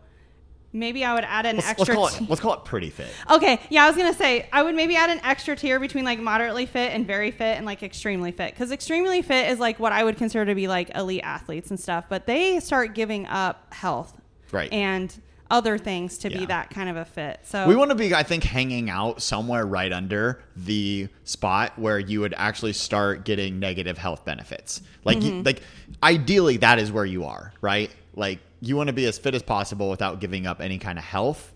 maybe 0.73 1.05
I 1.05 1.15
would 1.15 1.25
add 1.25 1.47
an 1.47 1.57
Let's, 1.57 1.69
let's 1.69 1.81
extra. 1.81 1.95
call 1.95 2.09
t- 2.09 2.25
it 2.25 2.29
let's 2.31 2.41
call 2.43 2.55
it 2.55 2.65
pretty 2.65 2.91
fit. 2.91 3.09
Okay, 3.31 3.59
yeah, 3.71 3.85
I 3.85 3.89
was 3.89 3.97
gonna 3.97 4.13
say 4.15 4.49
I 4.53 4.63
would 4.63 4.75
maybe 4.75 4.97
add 4.97 5.11
an 5.11 5.21
extra 5.25 5.57
tier 5.57 5.81
between 5.81 6.05
like 6.05 6.19
moderately 6.19 6.67
fit 6.67 6.93
and 6.93 7.07
very 7.07 7.31
fit 7.31 7.57
and 7.57 7.65
like 7.65 7.83
extremely 7.83 8.33
fit 8.33 8.53
because 8.53 8.71
extremely 8.73 9.23
fit 9.23 9.51
is 9.51 9.59
like 9.59 9.79
what 9.79 9.93
I 9.93 10.05
would 10.05 10.17
consider 10.17 10.45
to 10.47 10.55
be 10.55 10.69
like 10.69 10.91
elite 10.95 11.23
athletes 11.25 11.71
and 11.71 11.79
stuff, 11.81 12.05
but 12.09 12.27
they 12.27 12.61
start 12.61 12.95
giving 12.95 13.27
up 13.27 13.73
health, 13.73 14.21
Right. 14.53 14.71
and 14.73 15.15
other 15.51 15.79
things 15.79 16.19
to 16.19 16.31
Yeah. 16.31 16.39
be 16.41 16.47
that 16.47 16.71
kind 16.71 16.89
of 16.91 16.97
a 16.97 17.05
fit. 17.05 17.41
So 17.45 17.67
We 17.67 17.75
want 17.75 17.91
to 17.91 17.95
be, 17.95 18.15
I 18.15 18.23
think, 18.23 18.45
hanging 18.45 18.91
out 18.91 19.23
somewhere 19.23 19.65
right 19.65 19.93
under 19.93 20.43
the 20.57 21.09
spot 21.25 21.73
where 21.79 21.99
you 21.99 22.21
would 22.21 22.35
actually 22.37 22.75
start 22.75 23.25
getting 23.25 23.59
negative 23.59 23.97
health 23.99 24.25
benefits. 24.25 24.83
Like, 25.05 25.19
Mm-hmm. 25.19 25.37
you, 25.39 25.43
like 25.43 25.63
ideally, 26.03 26.59
that 26.59 26.79
is 26.79 26.93
where 26.93 27.07
you 27.07 27.25
are, 27.25 27.53
right? 27.63 27.91
Like, 28.15 28.41
you 28.61 28.77
want 28.77 28.89
to 28.89 28.93
be 28.93 29.07
as 29.07 29.19
fit 29.19 29.35
as 29.35 29.43
possible 29.43 29.89
without 29.89 30.21
giving 30.21 30.47
up 30.47 30.61
any 30.61 30.79
kind 30.79 30.99
of 30.99 31.05
health, 31.05 31.53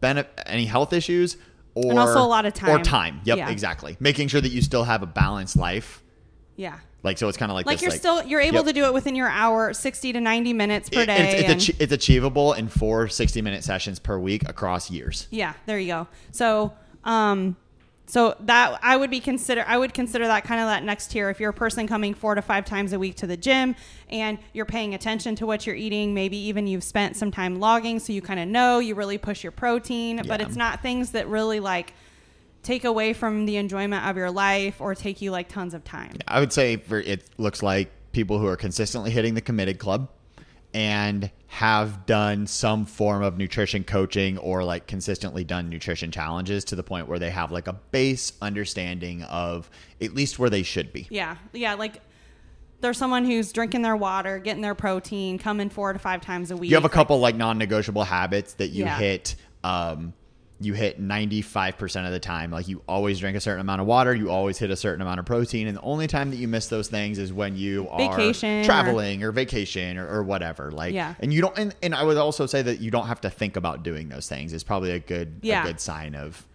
bene- 0.00 0.26
any 0.46 0.66
health 0.66 0.92
issues, 0.92 1.36
or 1.74 1.90
And 1.90 1.98
also 1.98 2.20
a 2.20 2.28
lot 2.28 2.46
of 2.46 2.54
time 2.54 2.70
Or 2.70 2.76
time. 2.78 2.84
time. 3.14 3.20
Yep, 3.24 3.38
Yeah. 3.38 3.48
exactly. 3.50 3.96
Making 3.98 4.28
sure 4.28 4.40
that 4.40 4.50
you 4.52 4.62
still 4.62 4.84
have 4.84 5.02
a 5.02 5.06
balanced 5.06 5.56
life. 5.56 6.02
yeah, 6.56 6.78
Like, 7.04 7.18
so 7.18 7.28
it's 7.28 7.36
kind 7.38 7.52
of 7.52 7.54
like 7.54 7.66
like 7.66 7.76
this, 7.76 7.82
you're 7.82 7.90
like, 7.90 8.00
still 8.00 8.22
you're 8.24 8.40
able 8.40 8.56
Yep. 8.58 8.66
to 8.66 8.72
do 8.72 8.84
it 8.86 8.94
within 8.94 9.14
your 9.14 9.28
hour, 9.28 9.72
sixty 9.74 10.12
to 10.12 10.20
ninety 10.20 10.52
minutes 10.52 10.88
per 10.88 11.02
It- 11.02 11.06
day. 11.06 11.16
It's, 11.16 11.34
it's, 11.34 11.50
and- 11.68 11.76
ach- 11.76 11.80
it's 11.82 11.92
achievable 11.92 12.54
in 12.54 12.68
four 12.68 13.08
60 13.08 13.42
minute 13.42 13.62
sessions 13.62 13.98
per 13.98 14.18
week 14.18 14.48
across 14.48 14.90
years. 14.90 15.28
Yeah, 15.30 15.52
there 15.66 15.78
you 15.78 15.86
go. 15.88 16.08
So, 16.32 16.72
um, 17.04 17.56
so 18.06 18.36
that 18.40 18.78
I 18.82 18.96
would 18.96 19.10
be 19.10 19.18
consider 19.20 19.64
I 19.66 19.78
would 19.78 19.94
consider 19.94 20.26
that 20.26 20.44
kind 20.44 20.60
of 20.60 20.66
that 20.66 20.82
next 20.84 21.10
tier. 21.10 21.30
If 21.30 21.40
you're 21.40 21.50
a 21.50 21.54
person 21.54 21.86
coming 21.86 22.12
four 22.14 22.34
to 22.34 22.42
five 22.42 22.64
times 22.66 22.92
a 22.92 22.98
week 22.98 23.16
to 23.16 23.26
the 23.26 23.36
gym 23.36 23.74
and 24.10 24.38
you're 24.52 24.66
paying 24.66 24.94
attention 24.94 25.34
to 25.36 25.46
what 25.46 25.66
you're 25.66 25.74
eating, 25.76 26.12
maybe 26.12 26.36
even 26.36 26.66
you've 26.66 26.84
spent 26.84 27.16
some 27.16 27.30
time 27.30 27.60
logging, 27.60 27.98
so 27.98 28.12
you 28.12 28.20
kind 28.20 28.40
of 28.40 28.46
know 28.48 28.78
you 28.78 28.94
really 28.94 29.16
push 29.18 29.42
your 29.42 29.52
protein, 29.52 30.22
but 30.28 30.40
it's 30.42 30.54
not 30.56 30.82
things 30.82 31.12
that 31.12 31.28
really 31.28 31.60
like 31.60 31.94
take 32.64 32.84
away 32.84 33.12
from 33.12 33.46
the 33.46 33.56
enjoyment 33.56 34.04
of 34.06 34.16
your 34.16 34.30
life 34.30 34.80
or 34.80 34.94
take 34.94 35.22
you 35.22 35.30
like 35.30 35.48
tons 35.48 35.74
of 35.74 35.84
time. 35.84 36.16
I 36.26 36.40
would 36.40 36.52
say 36.52 36.76
for, 36.78 36.98
it 36.98 37.28
looks 37.38 37.62
like 37.62 37.90
people 38.12 38.38
who 38.38 38.46
are 38.46 38.56
consistently 38.56 39.10
hitting 39.10 39.34
the 39.34 39.40
committed 39.40 39.78
club 39.78 40.08
and 40.72 41.30
have 41.46 42.04
done 42.06 42.48
some 42.48 42.84
form 42.84 43.22
of 43.22 43.38
nutrition 43.38 43.84
coaching 43.84 44.38
or 44.38 44.64
like 44.64 44.88
consistently 44.88 45.44
done 45.44 45.68
nutrition 45.68 46.10
challenges 46.10 46.64
to 46.64 46.74
the 46.74 46.82
point 46.82 47.06
where 47.06 47.20
they 47.20 47.30
have 47.30 47.52
like 47.52 47.68
a 47.68 47.72
base 47.72 48.32
understanding 48.42 49.22
of 49.24 49.70
at 50.00 50.14
least 50.14 50.38
where 50.40 50.50
they 50.50 50.64
should 50.64 50.92
be. 50.92 51.06
Yeah, 51.10 51.36
yeah, 51.52 51.74
like. 51.74 52.00
There's 52.80 52.98
someone 52.98 53.24
who's 53.24 53.50
drinking 53.50 53.80
their 53.80 53.96
water, 53.96 54.38
getting 54.38 54.60
their 54.60 54.74
protein, 54.74 55.38
coming 55.38 55.70
four 55.70 55.94
to 55.94 55.98
five 55.98 56.20
times 56.20 56.50
a 56.50 56.56
week. 56.56 56.68
You 56.70 56.76
have 56.76 56.82
a 56.84 56.86
like- 56.86 56.92
couple 56.92 57.18
like 57.18 57.34
non-negotiable 57.34 58.04
habits 58.04 58.54
that 58.54 58.68
you 58.70 58.84
Yeah. 58.84 58.98
hit 58.98 59.36
um 59.62 60.12
you 60.60 60.72
hit 60.72 61.00
95% 61.00 62.06
of 62.06 62.12
the 62.12 62.20
time 62.20 62.50
like 62.50 62.68
you 62.68 62.80
always 62.88 63.18
drink 63.18 63.36
a 63.36 63.40
certain 63.40 63.60
amount 63.60 63.80
of 63.80 63.86
water 63.86 64.14
you 64.14 64.30
always 64.30 64.56
hit 64.56 64.70
a 64.70 64.76
certain 64.76 65.02
amount 65.02 65.18
of 65.18 65.26
protein 65.26 65.66
and 65.66 65.76
the 65.76 65.80
only 65.82 66.06
time 66.06 66.30
that 66.30 66.36
you 66.36 66.46
miss 66.46 66.68
those 66.68 66.88
things 66.88 67.18
is 67.18 67.32
when 67.32 67.56
you 67.56 67.88
are 67.90 67.98
Vacation 67.98 68.60
or- 68.60 68.64
traveling 68.64 69.24
or, 69.24 69.32
vacation 69.32 69.98
or, 69.98 70.08
or 70.08 70.22
whatever 70.22 70.70
like 70.70 70.94
Yeah. 70.94 71.14
and 71.18 71.32
you 71.34 71.40
don't 71.40 71.58
and, 71.58 71.74
and 71.82 71.92
i 71.94 72.02
would 72.04 72.16
also 72.16 72.46
say 72.46 72.62
that 72.62 72.80
you 72.80 72.90
don't 72.92 73.08
have 73.08 73.20
to 73.22 73.30
think 73.30 73.56
about 73.56 73.82
doing 73.82 74.08
those 74.08 74.28
things 74.28 74.52
is 74.52 74.62
probably 74.62 74.92
a 74.92 75.00
good 75.00 75.40
Yeah. 75.42 75.64
a 75.64 75.66
good 75.66 75.80
sign 75.80 76.14
of 76.14 76.46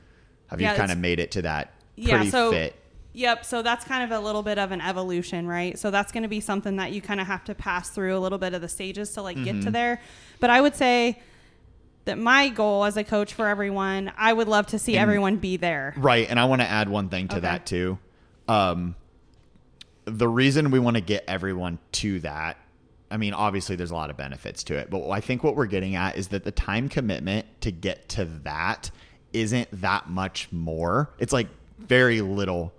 have 0.48 0.62
Yeah, 0.62 0.72
you 0.72 0.78
kind 0.78 0.92
of 0.92 0.98
made 0.98 1.20
it 1.20 1.32
to 1.32 1.42
that 1.44 1.74
yeah, 1.96 2.16
pretty 2.16 2.32
so 2.32 2.52
fit 2.52 2.76
Yep. 3.12 3.44
So 3.44 3.64
that's 3.64 3.84
kind 3.84 4.04
of 4.04 4.18
a 4.18 4.24
little 4.24 4.44
bit 4.44 4.60
of 4.60 4.72
an 4.72 4.82
evolution, 4.82 5.48
right? 5.48 5.78
So 5.80 5.90
that's 5.90 6.12
going 6.12 6.22
to 6.22 6.30
be 6.30 6.40
something 6.40 6.76
that 6.76 6.92
you 6.92 7.02
kind 7.02 7.20
of 7.20 7.26
have 7.26 7.44
to 7.46 7.56
pass 7.56 7.90
through 7.90 8.16
a 8.16 8.20
little 8.20 8.38
bit 8.38 8.54
of 8.54 8.62
the 8.62 8.70
stages 8.70 9.12
to 9.16 9.24
like 9.24 9.36
get 9.44 9.56
Mm-hmm. 9.56 9.62
to 9.66 9.72
there. 9.72 10.00
But 10.40 10.52
I 10.52 10.62
would 10.62 10.76
say 10.76 11.18
that 12.06 12.18
my 12.18 12.50
goal 12.50 12.86
as 12.86 12.98
a 12.98 13.04
coach 13.04 13.34
for 13.34 13.48
everyone, 13.48 14.12
I 14.18 14.34
would 14.34 14.48
love 14.48 14.68
to 14.68 14.80
see 14.80 14.98
everyone 14.98 15.38
be 15.38 15.58
there. 15.58 15.94
Right, 15.98 16.28
and 16.30 16.40
I 16.40 16.46
want 16.46 16.62
to 16.62 16.68
add 16.68 16.90
one 16.90 17.10
thing 17.10 17.28
to 17.30 17.36
Okay. 17.36 17.42
that 17.42 17.66
too. 17.66 18.00
Um, 18.48 18.96
the 20.06 20.28
reason 20.28 20.72
we 20.72 20.80
want 20.80 20.96
to 20.96 21.02
get 21.02 21.24
everyone 21.28 21.78
to 21.94 22.20
that, 22.22 22.58
I 23.12 23.18
mean, 23.18 23.34
obviously 23.34 23.76
there's 23.76 23.92
a 23.92 23.96
lot 23.96 24.10
of 24.10 24.18
benefits 24.18 24.64
to 24.66 24.76
it, 24.76 24.90
but 24.90 25.10
I 25.10 25.20
think 25.20 25.44
what 25.44 25.56
we're 25.56 25.66
getting 25.68 25.96
at 25.96 26.18
is 26.18 26.30
that 26.30 26.44
the 26.44 26.52
time 26.52 26.90
commitment 26.90 27.46
to 27.62 27.72
get 27.72 28.10
to 28.10 28.26
that 28.44 28.90
isn't 29.34 29.68
that 29.82 30.10
much 30.10 30.48
more. 30.52 31.10
It's 31.20 31.34
like 31.34 31.48
very 31.78 32.22
little 32.22 32.74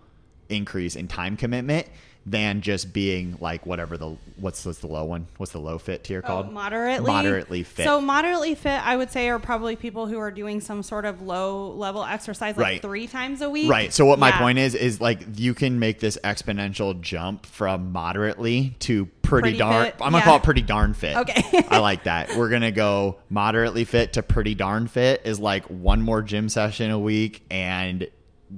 increase 0.48 0.96
in 0.96 1.06
time 1.06 1.36
commitment 1.36 1.86
than 2.30 2.60
just 2.60 2.92
being 2.92 3.36
like 3.40 3.66
whatever 3.66 3.96
the 3.98 4.16
what's 4.36 4.64
what's 4.64 4.78
the 4.78 4.86
low 4.86 5.04
one? 5.04 5.26
What's 5.36 5.52
the 5.52 5.58
low 5.58 5.78
fit 5.78 6.04
tier 6.04 6.20
Oh, 6.24 6.26
called? 6.26 6.52
moderately 6.52 7.06
Moderately 7.10 7.62
fit. 7.64 7.84
So 7.84 8.00
moderately 8.00 8.54
fit, 8.54 8.80
I 8.86 8.96
would 8.96 9.10
say, 9.10 9.28
are 9.28 9.38
probably 9.38 9.74
people 9.76 10.06
who 10.06 10.18
are 10.18 10.30
doing 10.30 10.60
some 10.60 10.82
sort 10.82 11.04
of 11.04 11.22
low 11.22 11.72
level 11.72 12.04
exercise, 12.04 12.56
like 12.56 12.64
Right. 12.64 12.82
three 12.82 13.06
times 13.06 13.42
a 13.42 13.50
week. 13.50 13.68
Right. 13.70 13.92
So 13.92 14.06
what 14.06 14.18
my 14.18 14.30
point 14.32 14.58
is 14.58 14.74
is 14.74 15.00
like 15.00 15.20
you 15.36 15.54
can 15.54 15.78
make 15.78 15.98
this 16.00 16.16
exponential 16.22 17.00
jump 17.00 17.46
from 17.46 17.90
moderately 17.92 18.76
to 18.80 19.06
pretty, 19.22 19.42
Pretty 19.50 19.58
darn. 19.58 19.86
fit, 19.86 19.94
I'm 19.94 20.12
gonna 20.12 20.18
yeah. 20.18 20.24
call 20.24 20.36
it 20.36 20.42
pretty 20.42 20.62
darn 20.62 20.94
fit. 20.94 21.16
Okay. 21.16 21.64
I 21.68 21.78
like 21.78 22.04
that. 22.04 22.36
We're 22.36 22.48
gonna 22.48 22.70
go 22.72 23.16
moderately 23.28 23.84
fit 23.84 24.12
to 24.14 24.22
pretty 24.22 24.54
darn 24.54 24.86
fit 24.88 25.22
is 25.24 25.38
like 25.40 25.64
one 25.66 26.00
more 26.02 26.22
gym 26.22 26.48
session 26.48 26.90
a 26.90 26.98
week 26.98 27.44
and 27.50 28.08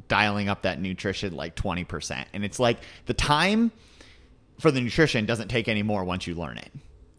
dialing 0.09 0.49
up 0.49 0.63
that 0.63 0.81
nutrition 0.81 1.35
like 1.35 1.55
20%. 1.57 2.25
And 2.33 2.45
it's 2.45 2.59
like 2.61 2.79
the 3.07 3.15
time 3.15 3.73
for 4.59 4.71
the 4.71 4.81
nutrition 4.81 5.27
doesn't 5.27 5.49
take 5.49 5.69
any 5.69 5.83
more 5.83 6.05
once 6.05 6.27
you 6.27 6.35
learn 6.35 6.59
it. 6.59 6.71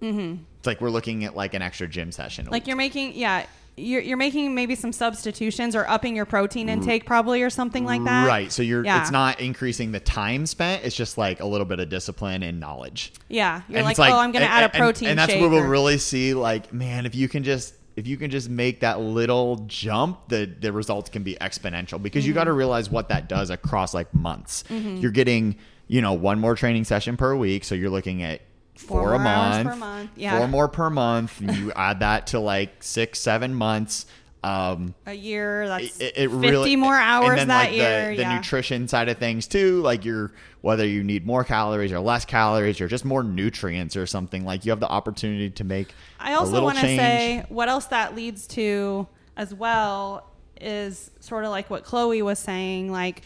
Mm-hmm. 0.01 0.43
It's 0.57 0.67
like 0.67 0.81
we're 0.81 0.89
looking 0.89 1.23
at 1.25 1.36
like 1.36 1.53
an 1.53 1.62
extra 1.62 1.88
gym 1.88 2.12
session. 2.12 2.45
Like 2.45 2.63
week. 2.63 2.67
you're 2.67 2.77
making, 2.77 3.13
yeah, 3.15 3.45
you're, 3.75 4.01
you're 4.01 4.17
making 4.17 4.53
maybe 4.53 4.75
some 4.75 4.91
substitutions 4.91 5.75
or 5.75 5.88
upping 5.89 6.15
your 6.15 6.25
protein 6.25 6.69
intake 6.69 7.05
probably 7.05 7.41
or 7.41 7.49
something 7.49 7.86
like 7.86 8.03
that. 8.03 8.27
Right. 8.27 8.51
So 8.51 8.62
you're 8.62 8.83
Yeah. 8.86 9.01
it's 9.01 9.12
not 9.12 9.39
increasing 9.39 9.91
the 9.91 9.99
time 9.99 10.45
spent, 10.45 10.83
it's 10.83 10.95
just 10.95 11.17
like 11.17 11.39
a 11.39 11.45
little 11.45 11.65
bit 11.65 11.79
of 11.79 11.89
discipline 11.89 12.43
and 12.43 12.59
knowledge. 12.59 13.13
Yeah, 13.29 13.62
you're 13.67 13.77
And 13.79 13.86
like, 13.86 13.93
it's 13.93 13.99
oh, 13.99 14.03
I'm 14.19 14.31
going 14.31 14.45
to 14.45 14.51
and- 14.51 14.63
add 14.65 14.75
a 14.75 14.77
protein 14.77 15.09
and, 15.09 15.19
that's 15.19 15.31
shake 15.31 15.41
where 15.41 15.49
we'll 15.49 15.63
or- 15.63 15.69
really 15.69 15.97
see 15.97 16.33
like 16.33 16.71
man 16.73 17.05
if 17.05 17.15
you 17.15 17.27
can 17.27 17.43
just 17.43 17.73
if 17.95 18.08
you 18.08 18.17
can 18.17 18.32
just 18.32 18.49
make 18.49 18.79
that 18.82 18.99
little 18.99 19.58
jump 19.67 20.29
the 20.29 20.45
the 20.60 20.71
results 20.73 21.10
can 21.10 21.23
be 21.23 21.36
exponential 21.36 22.01
because 22.01 22.25
you 22.25 22.34
got 22.34 22.45
to 22.45 22.49
Mm-hmm. 22.51 22.58
realize 22.60 22.89
what 22.89 23.10
that 23.10 23.27
does 23.29 23.49
across 23.49 23.93
like 23.93 24.13
months 24.13 24.63
you're 24.69 25.12
getting 25.12 25.56
you 25.88 26.01
know 26.01 26.13
one 26.13 26.39
more 26.39 26.56
training 26.56 26.84
session 26.84 27.17
per 27.17 27.36
week 27.36 27.63
so 27.63 27.75
you're 27.75 27.89
looking 27.89 28.23
at 28.23 28.41
Four 28.75 29.01
four, 29.01 29.13
a 29.13 29.19
month, 29.19 29.77
month, 29.79 30.10
yeah. 30.15 30.38
four 30.39 30.47
more 30.47 30.67
per 30.67 30.89
month 30.89 31.39
and 31.39 31.56
you 31.56 31.71
add 31.73 31.99
that 31.99 32.27
to 32.27 32.39
like 32.39 32.82
six 32.84 33.19
seven 33.19 33.53
months 33.53 34.08
um 34.43 34.93
a 35.06 35.13
year. 35.13 35.67
That's 35.67 35.99
it, 36.01 36.13
it 36.17 36.29
50 36.32 36.38
really 36.38 36.75
more 36.75 36.95
hours 36.97 37.39
and 37.39 37.39
then 37.41 37.47
that 37.49 37.65
like 37.69 37.73
year. 37.75 38.10
the, 38.10 38.15
the 38.17 38.21
yeah. 38.23 38.36
nutrition 38.36 38.88
side 38.88 39.08
of 39.10 39.17
things 39.19 39.47
too 39.47 39.82
like 39.82 40.03
you're 40.03 40.32
whether 40.63 40.88
you 40.88 41.04
need 41.04 41.26
more 41.26 41.43
calories 41.43 41.91
or 41.91 41.99
less 41.99 42.26
calories 42.26 42.82
or 42.82 42.88
just 42.88 43.06
more 43.06 43.21
nutrients 43.21 43.95
or 43.95 44.06
something 44.08 44.45
like 44.45 44.65
you 44.65 44.71
have 44.71 44.80
the 44.80 44.88
opportunity 44.88 45.49
to 45.49 45.63
make 45.63 45.93
i 46.19 46.34
also 46.34 46.63
want 46.63 46.78
to 46.78 46.86
say 46.86 47.45
what 47.49 47.69
else 47.69 47.86
that 47.86 48.15
leads 48.15 48.47
to 48.47 49.08
as 49.36 49.54
well 49.54 50.34
is 50.63 51.12
sort 51.19 51.43
of 51.43 51.52
like 51.52 51.69
what 51.69 51.84
Chloe 51.84 52.21
was 52.21 52.39
saying. 52.39 52.91
Like 52.91 53.21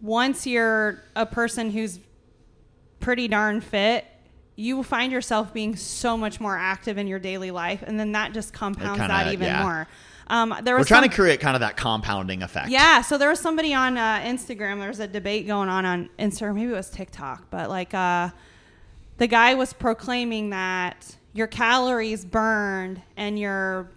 once 0.00 0.46
you're 0.46 1.02
a 1.16 1.26
person 1.26 1.70
who's 1.70 1.98
pretty 3.00 3.28
darn 3.28 3.60
fit, 3.60 4.06
you 4.56 4.82
find 4.82 5.10
yourself 5.12 5.52
being 5.52 5.74
so 5.74 6.16
much 6.16 6.40
more 6.40 6.56
active 6.56 6.96
in 6.96 7.06
your 7.06 7.18
daily 7.18 7.50
life, 7.50 7.82
and 7.84 7.98
then 7.98 8.12
that 8.12 8.32
just 8.32 8.52
compounds 8.52 9.00
kinda- 9.00 9.08
that 9.08 9.32
even 9.32 9.46
yeah. 9.46 9.62
more. 9.62 9.88
Um, 10.28 10.54
there 10.62 10.74
was 10.74 10.84
We're 10.84 10.88
trying 10.96 11.02
some- 11.02 11.10
to 11.10 11.16
create 11.16 11.40
kind 11.40 11.54
of 11.54 11.60
that 11.60 11.76
compounding 11.76 12.42
effect. 12.42 12.68
yeah, 12.70 13.02
so 13.02 13.18
there 13.18 13.28
was 13.28 13.40
somebody 13.40 13.74
on 13.74 13.98
uh, 13.98 14.20
Instagram. 14.20 14.78
There 14.78 14.88
was 14.88 15.00
a 15.00 15.06
debate 15.06 15.46
going 15.46 15.68
on 15.68 15.84
on 15.84 16.08
Instagram. 16.18 16.54
Maybe 16.54 16.72
it 16.72 16.76
was 16.76 16.90
TikTok, 16.90 17.50
but 17.50 17.68
like 17.68 17.92
uh, 17.94 18.30
the 19.18 19.26
guy 19.26 19.54
was 19.54 19.72
proclaiming 19.72 20.50
that 20.50 21.16
your 21.34 21.46
calories 21.46 22.24
burned 22.24 23.02
and 23.16 23.38
your 23.38 23.90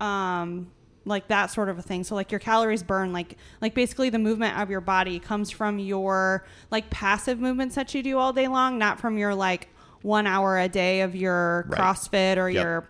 um, 0.00 0.70
like 1.04 1.28
that 1.28 1.46
sort 1.50 1.68
of 1.68 1.78
a 1.78 1.82
thing. 1.82 2.04
So 2.04 2.14
like 2.14 2.30
your 2.32 2.40
calories 2.40 2.82
burn, 2.82 3.12
like 3.12 3.36
like 3.60 3.74
basically 3.74 4.10
the 4.10 4.18
movement 4.18 4.58
of 4.58 4.70
your 4.70 4.80
body 4.80 5.18
comes 5.18 5.50
from 5.50 5.78
your 5.78 6.44
like 6.70 6.90
passive 6.90 7.38
movements 7.38 7.74
that 7.76 7.94
you 7.94 8.02
do 8.02 8.18
all 8.18 8.32
day 8.32 8.48
long, 8.48 8.78
not 8.78 9.00
from 9.00 9.16
your 9.16 9.34
like 9.34 9.68
one 10.02 10.26
hour 10.26 10.58
a 10.58 10.68
day 10.68 11.00
of 11.02 11.14
your 11.16 11.66
Right. 11.68 11.80
CrossFit 11.80 12.36
or 12.36 12.48
Yep. 12.50 12.62
your 12.62 12.88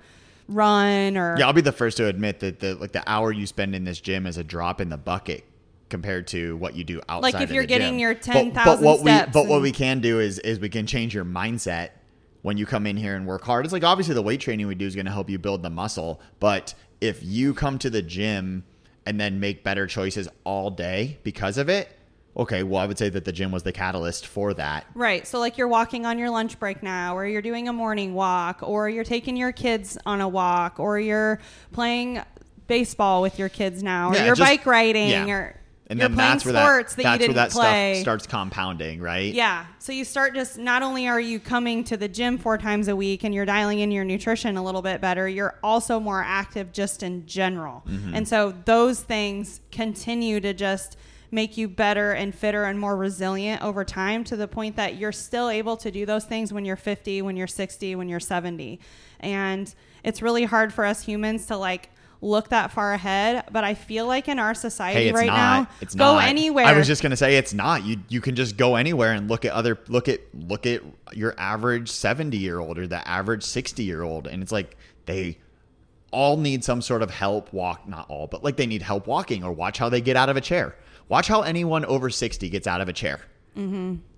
run 0.49 1.17
or 1.17 1.37
Yeah, 1.39 1.47
I'll 1.47 1.53
be 1.53 1.61
the 1.61 1.73
first 1.73 1.97
to 1.99 2.07
admit 2.07 2.41
that 2.41 2.61
the 2.61 2.75
like 2.75 2.93
the 2.93 3.09
hour 3.09 3.33
you 3.33 3.47
spend 3.47 3.75
in 3.75 3.85
this 3.85 4.01
gym 4.01 4.27
is 4.27 4.37
a 4.37 4.45
drop 4.45 4.81
in 4.81 4.89
the 4.89 4.97
bucket 4.97 5.45
compared 5.89 6.27
to 6.29 6.57
what 6.57 6.75
you 6.75 6.85
do 6.85 7.01
outside. 7.09 7.35
Like, 7.35 7.43
if 7.43 7.51
you're 7.51 7.65
getting 7.65 7.95
gym. 7.95 7.99
your 7.99 8.15
But- 8.15 8.23
10,000 8.23 8.55
But 8.65 8.81
what 8.83 9.01
we 9.03 9.11
steps 9.11 9.33
but 9.33 9.47
what 9.47 9.63
we 9.63 9.73
can 9.73 10.01
do 10.01 10.21
is 10.21 10.39
is 10.41 10.59
we 10.61 10.69
can 10.69 10.87
change 10.87 11.15
your 11.15 11.25
mindset 11.25 11.91
when 12.43 12.57
you 12.57 12.67
come 12.67 12.87
in 12.87 12.97
here 12.97 13.17
and 13.17 13.27
work 13.27 13.45
hard. 13.45 13.65
It's 13.65 13.73
like 13.73 13.85
obviously 13.85 14.15
the 14.15 14.23
weight 14.23 14.41
training 14.41 14.67
we 14.67 14.75
do 14.75 14.87
is 14.87 14.95
going 14.95 15.07
to 15.07 15.13
help 15.13 15.29
you 15.31 15.39
build 15.39 15.63
the 15.63 15.71
muscle, 15.71 16.21
but 16.41 16.75
if 17.01 17.23
you 17.23 17.55
come 17.55 17.79
to 17.81 17.91
the 17.91 18.03
gym 18.03 18.65
and 19.07 19.21
then 19.21 19.41
make 19.41 19.65
better 19.65 19.87
choices 19.87 20.29
all 20.45 20.71
day 20.71 21.19
because 21.23 21.59
of 21.59 21.69
it, 21.69 21.89
okay, 22.37 22.63
well 22.63 22.81
I 22.83 22.87
would 22.87 22.99
say 22.99 23.09
that 23.09 23.25
the 23.25 23.33
gym 23.33 23.51
was 23.51 23.63
the 23.63 23.73
catalyst 23.73 24.27
for 24.27 24.55
that. 24.55 24.87
Right. 24.95 25.27
So, 25.27 25.39
like, 25.39 25.59
you're 25.59 25.69
walking 25.69 26.07
on 26.07 26.19
your 26.19 26.31
lunch 26.31 26.59
break 26.59 26.83
now, 26.83 27.17
or 27.17 27.27
you're 27.27 27.43
doing 27.43 27.69
a 27.69 27.73
morning 27.73 28.15
walk, 28.15 28.61
or 28.63 28.89
you're 28.89 29.05
taking 29.05 29.37
your 29.37 29.53
kids 29.53 29.99
on 30.07 30.21
a 30.21 30.29
walk, 30.29 30.79
or 30.79 30.99
you're 31.01 31.41
playing 31.73 32.21
baseball 32.67 33.23
with 33.23 33.39
your 33.39 33.49
kids 33.49 33.83
now, 33.83 34.11
or 34.11 34.15
Yeah, 34.15 34.27
you're 34.27 34.35
just- 34.35 34.49
bike 34.49 34.67
riding, 34.67 35.09
yeah. 35.11 35.27
or 35.27 35.55
And 35.91 35.99
you're 35.99 36.09
then 36.11 36.17
playing 36.17 36.31
that's 36.33 36.45
where 36.45 36.55
sports 36.55 36.95
that, 36.97 37.13
you 37.15 37.19
didn't 37.19 37.37
where 37.37 37.47
that 37.47 37.51
play. 37.53 37.95
stuff 37.95 38.03
starts 38.03 38.27
compounding, 38.27 39.01
right? 39.01 39.33
Yeah. 39.33 39.65
So 39.79 39.91
you 39.93 40.05
start 40.05 40.35
just 40.35 40.59
not 40.59 40.83
only 40.83 41.09
are 41.09 41.19
you 41.19 41.41
coming 41.41 41.83
to 41.85 41.97
the 41.97 42.09
gym 42.09 42.37
four 42.37 42.59
times 42.59 42.89
a 42.89 42.95
week 42.95 43.25
and 43.25 43.35
you're 43.35 43.47
dialing 43.47 43.79
in 43.79 43.91
your 43.91 44.05
nutrition 44.05 44.59
a 44.59 44.63
little 44.63 44.83
bit 44.83 45.01
better, 45.01 45.27
you're 45.27 45.55
also 45.63 45.99
more 45.99 46.23
active 46.23 46.73
just 46.73 47.03
in 47.03 47.25
general. 47.27 47.85
Mm-hmm. 47.89 48.15
And 48.17 48.29
so 48.29 48.53
those 48.67 49.01
things 49.01 49.61
continue 49.73 50.41
to 50.41 50.53
just 50.53 50.99
make 51.31 51.57
you 51.57 51.69
better 51.69 52.13
and 52.13 52.35
fitter 52.35 52.65
and 52.65 52.79
more 52.79 52.97
resilient 52.97 53.63
over 53.63 53.85
time 53.85 54.25
to 54.25 54.37
the 54.37 54.49
point 54.49 54.77
that 54.77 54.97
you're 54.97 55.13
still 55.13 55.51
able 55.51 55.77
to 55.77 55.91
do 55.91 56.07
those 56.07 56.25
things 56.25 56.53
when 56.53 56.65
you're 56.65 56.77
50, 56.77 57.23
when 57.23 57.37
you're 57.37 57.47
60, 57.47 57.95
when 57.97 58.09
you're 58.09 58.21
70. 58.21 58.81
And 59.21 59.73
it's 60.05 60.23
really 60.23 60.45
hard 60.45 60.73
for 60.73 60.85
us 60.85 61.03
humans 61.03 61.47
to 61.47 61.57
like 61.57 61.91
look 62.21 62.49
that 62.49 62.73
far 62.73 62.95
ahead, 62.95 63.45
but 63.53 63.63
I 63.63 63.75
feel 63.75 64.07
like 64.07 64.27
in 64.27 64.39
our 64.39 64.55
society 64.55 65.05
Hey, 65.07 65.13
right 65.13 65.27
not. 65.27 65.37
now, 65.37 65.69
it's 65.81 65.95
go 65.95 66.15
not. 66.15 66.25
anywhere. 66.25 66.65
I 66.65 66.77
was 66.77 66.87
just 66.87 67.03
gonna 67.03 67.17
say 67.17 67.37
it's 67.37 67.55
not. 67.55 67.85
You 67.85 67.99
you 68.09 68.21
can 68.21 68.35
just 68.35 68.57
go 68.57 68.75
anywhere 68.75 69.13
and 69.13 69.29
look 69.29 69.45
at 69.45 69.53
other 69.53 69.79
look 69.89 70.09
at 70.09 70.21
look 70.35 70.67
at 70.67 70.83
your 71.13 71.35
average 71.39 71.89
seventy 71.91 72.39
year 72.39 72.59
old 72.59 72.77
or 72.79 72.87
the 72.89 73.07
average 73.07 73.45
sixty 73.45 73.85
year 73.85 74.03
old, 74.03 74.27
and 74.27 74.43
it's 74.43 74.51
like 74.51 74.77
they 75.07 75.39
all 76.11 76.37
need 76.37 76.65
some 76.65 76.83
sort 76.83 77.03
of 77.03 77.11
help 77.11 77.53
walk. 77.53 77.87
Not 77.89 78.09
all, 78.09 78.27
but 78.27 78.43
like 78.43 78.57
they 78.57 78.67
need 78.67 78.83
help 78.83 79.07
walking, 79.07 79.45
or 79.45 79.53
watch 79.53 79.79
how 79.79 79.89
they 79.89 80.01
get 80.01 80.17
out 80.17 80.29
of 80.29 80.37
a 80.37 80.41
chair. 80.41 80.75
Watch 81.09 81.29
how 81.29 81.43
anyone 81.43 81.85
over 81.85 82.11
sixty 82.11 82.49
gets 82.49 82.67
out 82.67 82.81
of 82.81 82.89
a 82.89 82.93
chair. 82.93 83.21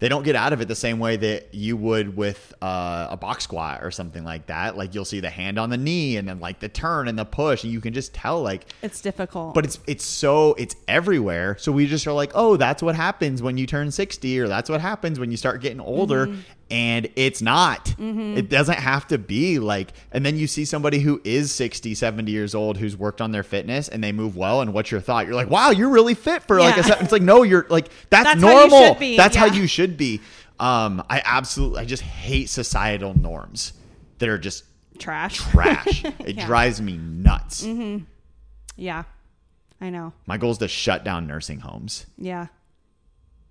They 0.01 0.11
don't 0.11 0.23
get 0.23 0.37
out 0.37 0.53
of 0.53 0.61
it 0.61 0.69
the 0.69 0.75
same 0.75 0.99
way 0.99 1.17
that 1.17 1.55
you 1.55 1.75
would 1.75 2.15
with 2.15 2.53
uh, 2.61 3.07
a 3.09 3.17
box 3.17 3.45
squat 3.45 3.83
or 3.83 3.91
something 3.91 4.23
like 4.23 4.49
that. 4.49 4.77
Like 4.77 4.95
you'll 4.95 5.07
see 5.07 5.21
the 5.21 5.31
hand 5.31 5.59
on 5.59 5.71
the 5.71 5.79
knee 5.79 6.19
and 6.19 6.29
then 6.29 6.41
like 6.41 6.61
the 6.61 6.69
turn 6.69 7.09
and 7.09 7.19
the 7.19 7.25
push, 7.25 7.65
and 7.65 7.73
you 7.73 7.81
can 7.81 7.95
just 7.95 8.13
tell 8.13 8.43
like 8.43 8.67
it's 8.83 9.01
difficult. 9.01 9.55
but 9.55 9.65
it's 9.65 9.79
it's 9.87 10.05
so 10.05 10.53
it's 10.59 10.77
everywhere. 10.89 11.57
So 11.59 11.73
we 11.73 11.87
just 11.87 12.07
are 12.07 12.13
like, 12.13 12.33
oh, 12.35 12.59
that's 12.59 12.83
what 12.83 12.95
happens 12.97 13.41
when 13.41 13.57
you 13.57 13.67
turn 13.67 13.91
sixty, 13.91 14.39
or 14.39 14.47
that's 14.47 14.69
what 14.69 14.83
happens 14.83 15.19
when 15.19 15.31
you 15.31 15.39
start 15.39 15.63
getting 15.63 15.81
older. 15.81 16.27
Mm-hmm. 16.27 16.41
And 16.71 17.09
it's 17.17 17.43
not. 17.43 17.95
It 17.99 18.49
doesn't 18.49 18.79
have 18.79 19.09
to 19.09 19.19
be 19.19 19.59
like. 19.59 19.93
And 20.13 20.25
then 20.25 20.37
you 20.37 20.47
see 20.47 20.65
somebody 20.65 21.01
who 21.01 21.21
is 21.25 21.51
60, 21.53 21.95
70 21.97 22.31
years 22.31 22.55
old 22.55 22.77
who's 22.79 22.97
worked 22.97 23.21
on 23.21 23.33
their 23.33 23.43
fitness 23.43 23.89
and 23.89 24.05
they 24.05 24.13
move 24.13 24.37
well. 24.37 24.61
And 24.61 24.73
what's 24.73 24.91
your 24.93 25.01
thought? 25.01 25.27
You're 25.27 25.35
like, 25.35 25.51
wow, 25.51 25.71
you're 25.71 25.89
really 25.91 26.15
fit 26.15 26.45
for 26.45 26.61
like 26.61 26.75
a. 26.77 26.81
Yeah. 26.81 26.95
se-" 26.95 26.97
It's 27.01 27.13
like 27.13 27.23
no, 27.23 27.43
you're 27.43 27.67
like 27.71 27.89
that's, 28.09 28.25
That's 28.35 28.43
how 28.43 28.49
normal. 28.69 28.95
be, 28.95 29.17
That's 29.17 29.35
how 29.35 29.47
you 29.47 29.67
should 29.67 29.97
be. 29.97 30.21
Um, 30.61 31.03
I 31.11 31.23
absolutely, 31.25 31.81
I 31.81 31.85
just 31.87 32.03
hate 32.05 32.49
societal 32.51 33.19
norms 33.19 33.73
that 34.19 34.29
are 34.29 34.39
just 34.39 34.63
trash. 34.99 35.39
trash. 35.39 36.05
It 36.05 36.15
Yeah. 36.19 36.25
Mm-hmm. 36.43 36.47
drives 36.47 36.81
me 36.81 36.97
nuts. 36.99 37.67
Yeah. 38.77 39.03
I 39.81 39.91
know. 39.91 40.13
My 40.27 40.37
goal 40.37 40.51
is 40.53 40.59
to 40.59 40.69
shut 40.69 41.03
down 41.05 41.27
nursing 41.27 41.61
homes. 41.61 42.07
Yeah. 42.19 42.47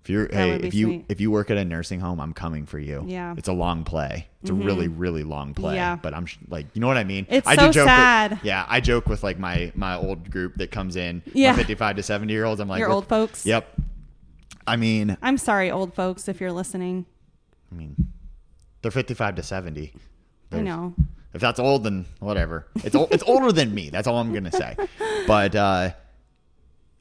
If 0.02 0.08
you're 0.08 0.28
That 0.28 0.34
hey, 0.34 0.54
if 0.66 0.74
you 0.74 0.86
sweet. 0.86 1.04
if 1.10 1.20
you 1.20 1.30
work 1.30 1.50
at 1.50 1.58
a 1.58 1.64
nursing 1.64 2.00
home, 2.00 2.20
I'm 2.20 2.32
coming 2.32 2.64
for 2.66 2.78
you. 2.78 3.04
Yeah. 3.06 3.30
Mm-hmm. 3.30 3.38
it's 3.38 3.48
a 3.48 3.52
long 3.52 3.84
play. 3.84 4.28
It's 4.40 4.50
a 4.50 4.54
really 4.54 4.88
really 4.88 5.24
long 5.24 5.52
play. 5.52 5.74
Yeah. 5.74 5.96
but 5.96 6.14
I'm 6.14 6.24
sh- 6.24 6.38
like, 6.48 6.66
you 6.72 6.80
know 6.80 6.86
what 6.86 6.96
I 6.96 7.04
mean. 7.04 7.26
It's 7.28 7.46
I 7.46 7.54
so 7.56 7.70
joke 7.70 7.86
sad. 7.86 8.30
With, 8.30 8.44
yeah, 8.44 8.64
I 8.68 8.80
joke 8.80 9.06
with 9.08 9.22
like 9.22 9.38
my 9.38 9.72
my 9.74 9.96
old 9.96 10.30
group 10.30 10.56
that 10.56 10.70
comes 10.70 10.96
in. 10.96 11.22
Yeah. 11.34 11.54
55 11.54 11.96
to 11.96 12.02
70 12.02 12.32
year 12.32 12.46
olds. 12.46 12.60
I'm 12.60 12.68
like, 12.68 12.78
Your 12.80 12.90
old 12.90 13.06
folks? 13.08 13.44
Yep. 13.44 13.68
I 14.66 14.76
mean, 14.76 15.16
I'm 15.20 15.36
sorry, 15.36 15.70
old 15.70 15.94
folks, 15.94 16.28
if 16.28 16.40
you're 16.40 16.52
listening. 16.52 17.04
I 17.70 17.74
mean, 17.74 17.96
they're 18.82 18.90
55 18.90 19.34
to 19.36 19.42
70. 19.42 19.92
I 20.52 20.60
know. 20.60 20.94
If 21.32 21.40
that's 21.40 21.60
old, 21.60 21.84
then 21.84 22.06
whatever. 22.18 22.66
It's 22.82 22.96
it's 23.12 23.22
older 23.24 23.52
than 23.52 23.72
me. 23.74 23.90
That's 23.90 24.08
all 24.08 24.16
I'm 24.18 24.32
gonna 24.32 24.50
say. 24.52 24.76
But 25.26 25.54
uh, 25.54 25.90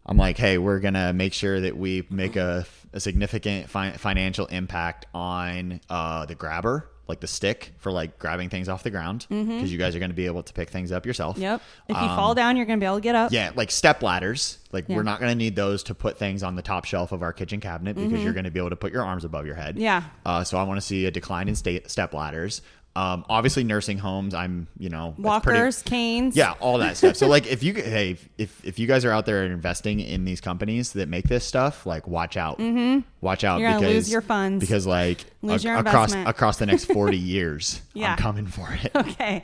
I'm 0.05 0.17
like, 0.17 0.37
hey, 0.37 0.57
we're 0.57 0.79
gonna 0.79 1.13
make 1.13 1.33
sure 1.33 1.61
that 1.61 1.77
we 1.77 2.05
make 2.09 2.35
a, 2.35 2.65
a 2.93 2.99
significant 2.99 3.69
fi- 3.69 3.91
financial 3.91 4.45
impact 4.47 5.05
on 5.13 5.79
uh, 5.89 6.25
the 6.25 6.35
grabber, 6.35 6.89
like 7.07 7.19
the 7.19 7.27
stick 7.27 7.73
for 7.79 7.91
like 7.91 8.19
grabbing 8.19 8.49
things 8.49 8.69
off 8.69 8.83
the 8.83 8.89
ground, 8.91 9.25
because 9.29 9.71
you 9.71 9.77
guys 9.79 9.95
are 9.95 9.99
gonna 9.99 10.13
be 10.13 10.27
able 10.27 10.43
to 10.43 10.53
pick 10.53 10.69
things 10.69 10.91
up 10.91 11.05
yourself. 11.05 11.35
Mm-hmm. 11.35 11.41
Yep. 11.43 11.61
If 11.89 11.95
you 11.97 12.03
Um, 12.03 12.15
fall 12.15 12.35
down, 12.35 12.55
you're 12.57 12.65
going 12.67 12.79
to 12.79 12.83
be 12.83 12.85
able 12.85 12.97
to 12.97 13.01
get 13.01 13.15
up. 13.15 13.31
Yeah, 13.31 13.51
like 13.55 13.71
step 13.71 14.03
ladders. 14.03 14.59
Like 14.71 14.85
Yeah. 14.87 14.95
we're 14.95 15.03
not 15.03 15.19
going 15.19 15.31
to 15.31 15.35
need 15.35 15.55
those 15.55 15.81
to 15.83 15.95
put 15.95 16.19
things 16.19 16.43
on 16.43 16.55
the 16.55 16.61
top 16.61 16.85
shelf 16.85 17.11
of 17.11 17.23
our 17.23 17.33
kitchen 17.33 17.59
cabinet 17.59 17.95
because 17.95 18.23
you're 18.23 18.33
going 18.33 18.43
to 18.45 18.51
be 18.51 18.59
able 18.59 18.69
to 18.69 18.75
put 18.75 18.93
your 18.93 19.03
arms 19.03 19.25
above 19.25 19.47
your 19.47 19.55
head. 19.55 19.75
Mm-hmm. 19.75 19.83
Yeah. 19.83 20.03
Uh, 20.23 20.43
so 20.43 20.57
I 20.59 20.63
want 20.63 20.79
to 20.79 20.85
see 20.85 21.05
a 21.07 21.11
decline 21.11 21.47
in 21.47 21.55
state 21.55 21.89
step 21.89 22.13
ladders. 22.13 22.61
Um, 22.95 23.23
obviously, 23.29 23.63
nursing 23.63 23.97
homes. 23.97 24.33
I'm, 24.33 24.67
you 24.77 24.89
know, 24.89 25.15
that's 25.17 25.43
pretty- 25.45 25.59
Walkers, 25.59 25.81
canes. 25.83 26.35
yeah, 26.35 26.53
all 26.59 26.79
that 26.79 26.97
stuff. 26.97 27.15
So 27.15 27.27
like, 27.27 27.47
if 27.47 27.63
you 27.63 27.73
hey, 27.73 28.17
if 28.37 28.65
if 28.65 28.77
you 28.79 28.87
guys 28.87 29.05
are 29.05 29.11
out 29.11 29.25
there 29.25 29.43
investing 29.45 29.99
in 30.01 30.25
these 30.25 30.41
companies 30.41 30.91
that 30.93 31.07
make 31.07 31.25
this 31.27 31.45
stuff, 31.45 31.85
like 31.85 32.07
watch 32.07 32.35
out, 32.35 32.57
mm-hmm. 32.59 32.99
watch 33.21 33.43
out 33.43 33.61
You're 33.61 33.73
because 33.75 33.93
lose 33.93 34.11
your 34.11 34.21
funds. 34.21 34.59
because 34.59 34.85
like 34.87 35.23
Lose 35.41 35.63
your 35.63 35.75
across 35.77 36.09
investment. 36.11 36.27
across 36.27 36.57
the 36.57 36.65
next 36.65 36.85
forty 36.85 37.17
years, 37.35 37.81
Yeah. 37.93 38.13
I'm 38.13 38.17
coming 38.17 38.47
for 38.47 38.67
it. 38.73 38.91
Okay. 38.95 39.43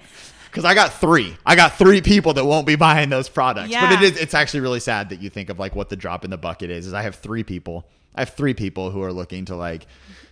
Because 0.50 0.66
I 0.66 0.74
got 0.74 0.94
three. 0.94 1.36
I 1.46 1.56
got 1.58 1.78
three 1.78 2.00
people 2.02 2.34
that 2.34 2.46
won't 2.46 2.66
be 2.66 2.76
buying 2.78 3.10
those 3.10 3.28
products. 3.30 3.68
But 3.68 3.72
Yeah. 3.74 3.94
it 3.94 4.02
is 4.04 4.18
it's 4.18 4.34
actually 4.34 4.62
really 4.62 4.80
sad 4.80 5.10
that 5.10 5.22
you 5.22 5.30
think 5.30 5.50
of 5.50 5.60
like 5.60 5.76
what 5.76 5.90
the 5.90 5.96
drop 5.98 6.24
in 6.26 6.32
the 6.32 6.38
bucket 6.38 6.70
is. 6.70 6.88
Is 6.88 6.94
I 6.94 7.02
have 7.04 7.16
three 7.16 7.44
people. 7.44 7.88
I 8.16 8.22
have 8.22 8.30
three 8.30 8.54
people 8.54 8.90
who 8.90 9.02
are 9.04 9.12
looking 9.14 9.46
to 9.46 9.56
like 9.58 9.86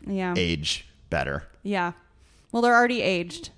Yeah. 0.07 0.33
age 0.37 0.85
better. 1.09 1.43
Yeah. 1.61 1.91
Well, 2.53 2.61
they're 2.61 2.73
already 2.75 3.01
aged. 3.01 3.49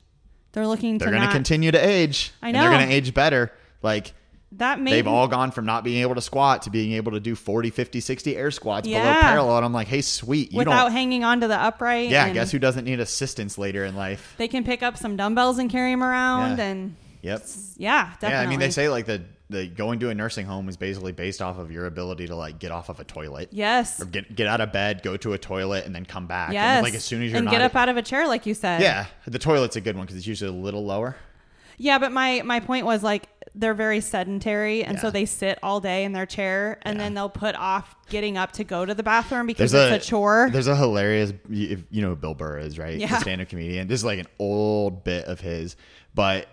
They're 0.54 0.66
looking 0.66 0.98
to 0.98 1.06
They're 1.06 1.12
to 1.12 1.18
going 1.18 1.22
to 1.22 1.28
not. 1.28 1.34
continue 1.34 1.70
to 1.72 1.78
age. 1.78 2.32
I 2.42 2.48
And 2.48 2.56
they're 2.58 2.70
going 2.72 2.88
to 2.88 2.92
age 2.94 3.14
better. 3.14 3.52
Like 3.84 4.14
that 4.54 4.80
may 4.80 4.92
they've 4.92 5.06
all 5.08 5.28
gone 5.28 5.52
from 5.52 5.66
not 5.66 5.84
being 5.84 6.02
able 6.02 6.16
to 6.16 6.22
squat 6.22 6.62
to 6.62 6.70
being 6.70 6.94
able 6.94 7.12
to 7.12 7.20
do 7.20 7.36
40, 7.36 7.72
50, 7.72 8.00
60 8.00 8.38
air 8.38 8.50
squats 8.52 8.88
below 8.88 9.00
Yeah. 9.04 9.22
parallel. 9.22 9.58
And 9.58 9.66
I'm 9.66 9.74
like, 9.74 9.90
hey, 9.90 10.02
sweet. 10.02 10.54
You 10.54 10.60
without 10.60 10.84
don't. 10.86 10.92
hanging 10.94 11.26
onto 11.26 11.48
the 11.50 11.58
upright. 11.62 12.10
Yeah, 12.10 12.24
and 12.26 12.34
guess 12.34 12.52
who 12.52 12.58
doesn't 12.60 12.86
need 12.86 13.02
assistance 13.02 13.58
later 13.58 13.84
in 13.84 13.96
life? 13.98 14.34
They 14.38 14.48
can 14.48 14.64
pick 14.64 14.82
up 14.82 14.96
some 14.98 15.18
dumbbells 15.18 15.58
and 15.60 15.70
carry 15.70 15.92
them 15.92 16.02
around, 16.04 16.58
Yeah. 16.60 16.64
and 16.64 16.96
Yep. 17.22 17.44
yeah, 17.78 18.04
definitely. 18.22 18.30
Yeah, 18.34 18.42
I 18.42 18.46
mean, 18.48 18.60
they 18.60 18.72
say 18.72 18.88
like 18.88 19.06
the, 19.08 19.24
the 19.50 19.68
going 19.68 20.00
to 20.00 20.10
a 20.10 20.16
nursing 20.16 20.46
home 20.46 20.68
is 20.70 20.76
basically 20.78 21.12
based 21.12 21.42
off 21.42 21.58
of 21.60 21.72
your 21.72 21.86
ability 21.86 22.28
to 22.28 22.36
like 22.36 22.58
get 22.60 22.72
off 22.72 22.90
of 22.90 23.00
a 23.00 23.04
toilet. 23.04 23.50
yes, 23.52 24.02
or 24.02 24.06
get 24.06 24.36
get 24.36 24.48
out 24.48 24.62
of 24.62 24.72
bed, 24.72 25.04
go 25.04 25.16
to 25.18 25.34
a 25.34 25.38
toilet, 25.38 25.86
and 25.86 25.94
then 25.94 26.06
come 26.06 26.26
back. 26.28 26.52
yes. 26.54 26.78
And 26.78 26.84
like 26.84 26.96
as 26.96 27.04
soon 27.04 27.22
as 27.22 27.30
you're 27.32 27.38
and 27.38 27.46
not, 27.46 27.52
get 27.52 27.62
up 27.62 27.76
out 27.76 27.90
of 27.90 27.98
a 27.98 28.02
chair, 28.02 28.28
like 28.28 28.46
you 28.46 28.54
said. 28.54 28.82
yeah, 28.82 29.06
the 29.28 29.40
toilet's 29.40 29.76
a 29.76 29.82
good 29.82 29.96
one 29.96 30.06
because 30.06 30.18
it's 30.18 30.28
usually 30.28 30.50
a 30.50 30.54
little 30.62 30.84
lower. 30.86 31.16
Yeah, 31.78 32.00
but 32.00 32.12
my 32.12 32.42
my 32.44 32.60
point 32.62 32.86
was 32.86 33.04
like 33.04 33.28
they're 33.54 33.74
very 33.74 34.00
sedentary, 34.02 34.84
and 34.84 35.00
so 35.00 35.12
they 35.12 35.26
sit 35.26 35.60
all 35.62 35.80
day 35.80 36.04
in 36.06 36.12
their 36.14 36.26
chair, 36.26 36.80
and 36.82 37.00
then 37.00 37.14
they'll 37.14 37.30
put 37.30 37.54
off 37.56 37.96
getting 38.10 38.38
up 38.38 38.52
to 38.54 38.64
go 38.64 38.86
to 38.86 38.94
the 38.94 39.04
bathroom 39.04 39.46
because 39.46 39.72
There's 39.72 39.92
it's 39.94 40.06
a, 40.06 40.10
chore. 40.10 40.50
There's 40.52 40.68
a 40.68 40.76
hilarious, 40.76 41.34
you 41.50 41.84
know, 41.92 42.16
Bill 42.16 42.34
Burr 42.34 42.60
is 42.60 42.78
right, 42.80 42.98
Yeah. 42.98 43.08
the 43.08 43.20
stand-up 43.20 43.50
comedian. 43.50 43.88
This 43.88 44.02
is 44.02 44.06
like 44.06 44.20
an 44.20 44.28
old 44.40 45.04
bit 45.04 45.26
of 45.26 45.40
his, 45.42 45.76
but 46.14 46.48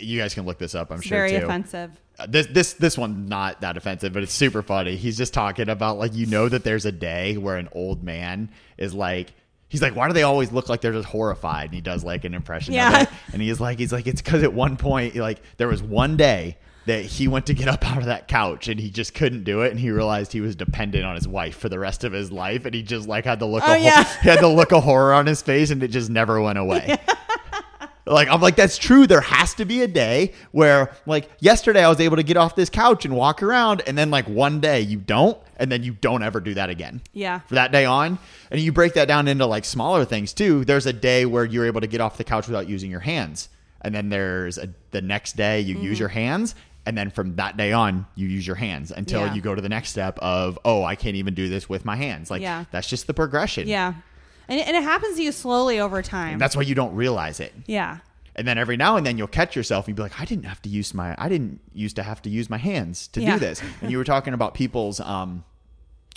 you 0.00 0.18
guys 0.20 0.34
can 0.34 0.44
look 0.46 0.58
this 0.58 0.74
up. 0.74 0.90
I'm 0.90 0.98
It's 0.98 1.06
sure 1.06 1.26
very 1.26 1.38
too. 1.40 1.46
offensive. 1.46 1.90
Uh, 2.18 2.26
This 2.26 2.46
this 2.46 2.72
this 2.74 2.98
one 2.98 3.26
not 3.28 3.60
that 3.62 3.76
offensive, 3.76 4.12
but 4.12 4.22
it's 4.22 4.32
super 4.32 4.62
funny. 4.62 4.96
He's 4.96 5.16
just 5.16 5.32
talking 5.32 5.68
about 5.68 5.98
like 5.98 6.14
you 6.14 6.26
know 6.26 6.48
that 6.48 6.64
there's 6.64 6.84
a 6.84 6.92
day 6.92 7.36
where 7.36 7.56
an 7.56 7.68
old 7.72 8.02
man 8.02 8.50
is 8.76 8.92
like 8.94 9.32
He's 9.70 9.82
like, 9.82 9.94
why 9.94 10.06
do 10.08 10.14
they 10.14 10.22
always 10.22 10.50
look 10.50 10.70
like 10.70 10.80
they're 10.80 10.94
just 10.94 11.08
horrified? 11.08 11.66
And 11.66 11.74
he 11.74 11.82
does 11.82 12.02
like 12.02 12.24
an 12.24 12.32
impression 12.32 12.72
Yeah. 12.72 13.02
of 13.02 13.02
it. 13.02 13.08
And 13.34 13.42
he's 13.42 13.60
like, 13.60 13.78
he's 13.78 13.92
like, 13.92 14.06
it's 14.06 14.22
because 14.22 14.42
at 14.42 14.54
one 14.54 14.78
point, 14.78 15.14
like, 15.14 15.42
there 15.58 15.68
was 15.68 15.82
one 15.82 16.16
day 16.16 16.56
that 16.86 17.04
he 17.04 17.28
went 17.28 17.44
to 17.48 17.52
get 17.52 17.68
up 17.68 17.86
out 17.86 17.98
of 17.98 18.06
that 18.06 18.28
couch 18.28 18.68
and 18.68 18.80
he 18.80 18.88
just 18.88 19.12
couldn't 19.12 19.44
do 19.44 19.60
it. 19.60 19.70
And 19.70 19.78
he 19.78 19.90
realized 19.90 20.32
he 20.32 20.40
was 20.40 20.56
dependent 20.56 21.04
on 21.04 21.16
his 21.16 21.28
wife 21.28 21.58
for 21.58 21.68
the 21.68 21.78
rest 21.78 22.02
of 22.04 22.14
his 22.14 22.32
life. 22.32 22.64
And 22.64 22.74
he 22.74 22.82
just 22.82 23.06
like 23.06 23.26
had 23.26 23.40
the 23.40 23.46
look, 23.46 23.62
Oh, 23.66 23.74
of, 23.74 23.82
yeah. 23.82 24.04
he 24.22 24.30
had 24.30 24.40
the 24.40 24.48
look 24.48 24.72
of 24.72 24.84
horror 24.84 25.12
on 25.12 25.26
his 25.26 25.42
face 25.42 25.68
and 25.70 25.82
it 25.82 25.88
just 25.88 26.08
never 26.08 26.40
went 26.40 26.56
away. 26.56 26.96
Like 28.08 28.28
I'm 28.28 28.40
like 28.40 28.56
that's 28.56 28.78
true. 28.78 29.06
There 29.06 29.20
has 29.20 29.54
to 29.54 29.64
be 29.64 29.82
a 29.82 29.88
day 29.88 30.32
where 30.52 30.92
like 31.06 31.30
yesterday 31.40 31.84
I 31.84 31.88
was 31.88 32.00
able 32.00 32.16
to 32.16 32.22
get 32.22 32.36
off 32.36 32.56
this 32.56 32.70
couch 32.70 33.04
and 33.04 33.14
walk 33.14 33.42
around, 33.42 33.82
and 33.86 33.96
then 33.98 34.10
like 34.10 34.26
one 34.28 34.60
day 34.60 34.80
you 34.80 34.98
don't, 34.98 35.38
and 35.56 35.70
then 35.70 35.82
you 35.82 35.92
don't 35.92 36.22
ever 36.22 36.40
do 36.40 36.54
that 36.54 36.70
again. 36.70 37.02
Yeah. 37.12 37.40
For 37.40 37.54
that 37.56 37.70
day 37.72 37.84
on, 37.84 38.18
and 38.50 38.60
you 38.60 38.72
break 38.72 38.94
that 38.94 39.08
down 39.08 39.28
into 39.28 39.46
like 39.46 39.64
smaller 39.64 40.04
things 40.04 40.32
too. 40.32 40.64
There's 40.64 40.86
a 40.86 40.92
day 40.92 41.26
where 41.26 41.44
you're 41.44 41.66
able 41.66 41.82
to 41.82 41.86
get 41.86 42.00
off 42.00 42.16
the 42.16 42.24
couch 42.24 42.46
without 42.46 42.68
using 42.68 42.90
your 42.90 43.00
hands, 43.00 43.48
and 43.82 43.94
then 43.94 44.08
there's 44.08 44.56
a, 44.58 44.68
the 44.90 45.02
next 45.02 45.36
day 45.36 45.60
you 45.60 45.74
Mm-hmm. 45.76 45.84
use 45.84 45.98
your 46.00 46.08
hands. 46.08 46.54
And 46.86 46.96
then 46.96 47.10
from 47.10 47.36
that 47.36 47.58
day 47.58 47.72
on, 47.72 48.06
you 48.14 48.26
use 48.28 48.46
your 48.46 48.56
hands 48.56 48.90
until 48.92 49.20
Yeah. 49.26 49.34
you 49.34 49.42
go 49.42 49.54
to 49.54 49.60
the 49.60 49.68
next 49.68 49.90
step 49.90 50.18
of, 50.20 50.58
oh, 50.64 50.82
I 50.84 50.94
can't 50.94 51.16
even 51.16 51.34
do 51.34 51.50
this 51.50 51.68
with 51.68 51.84
my 51.84 51.96
hands. 51.96 52.30
Like, 52.30 52.40
Yeah. 52.40 52.64
that's 52.70 52.88
just 52.88 53.06
the 53.06 53.12
progression. 53.12 53.68
Yeah. 53.68 53.92
And, 54.48 54.60
and 54.60 54.76
it 54.76 54.82
happens 54.82 55.16
to 55.16 55.22
you 55.22 55.32
slowly 55.32 55.78
over 55.80 56.02
time. 56.02 56.38
That's 56.38 56.56
why 56.56 56.62
you 56.62 56.74
don't 56.74 56.94
realize 56.94 57.40
it. 57.40 57.52
yeah. 57.66 57.98
And 58.36 58.46
then 58.46 58.56
every 58.56 58.76
now 58.76 58.96
and 58.96 59.04
then 59.04 59.18
you'll 59.18 59.26
catch 59.26 59.56
yourself 59.56 59.88
and 59.88 59.96
be 59.96 60.02
like, 60.02 60.20
I 60.20 60.24
didn't 60.24 60.44
have 60.44 60.62
to 60.62 60.68
use 60.68 60.94
my, 60.94 61.12
I 61.18 61.28
didn't 61.28 61.60
used 61.74 61.96
to 61.96 62.04
have 62.04 62.22
to 62.22 62.30
use 62.30 62.48
my 62.48 62.56
hands 62.56 63.08
to 63.08 63.20
Yeah. 63.20 63.32
do 63.34 63.40
this. 63.40 63.60
And 63.82 63.90
you 63.90 63.98
were 63.98 64.04
talking 64.04 64.32
about 64.32 64.54
people's, 64.54 65.00
um, 65.00 65.42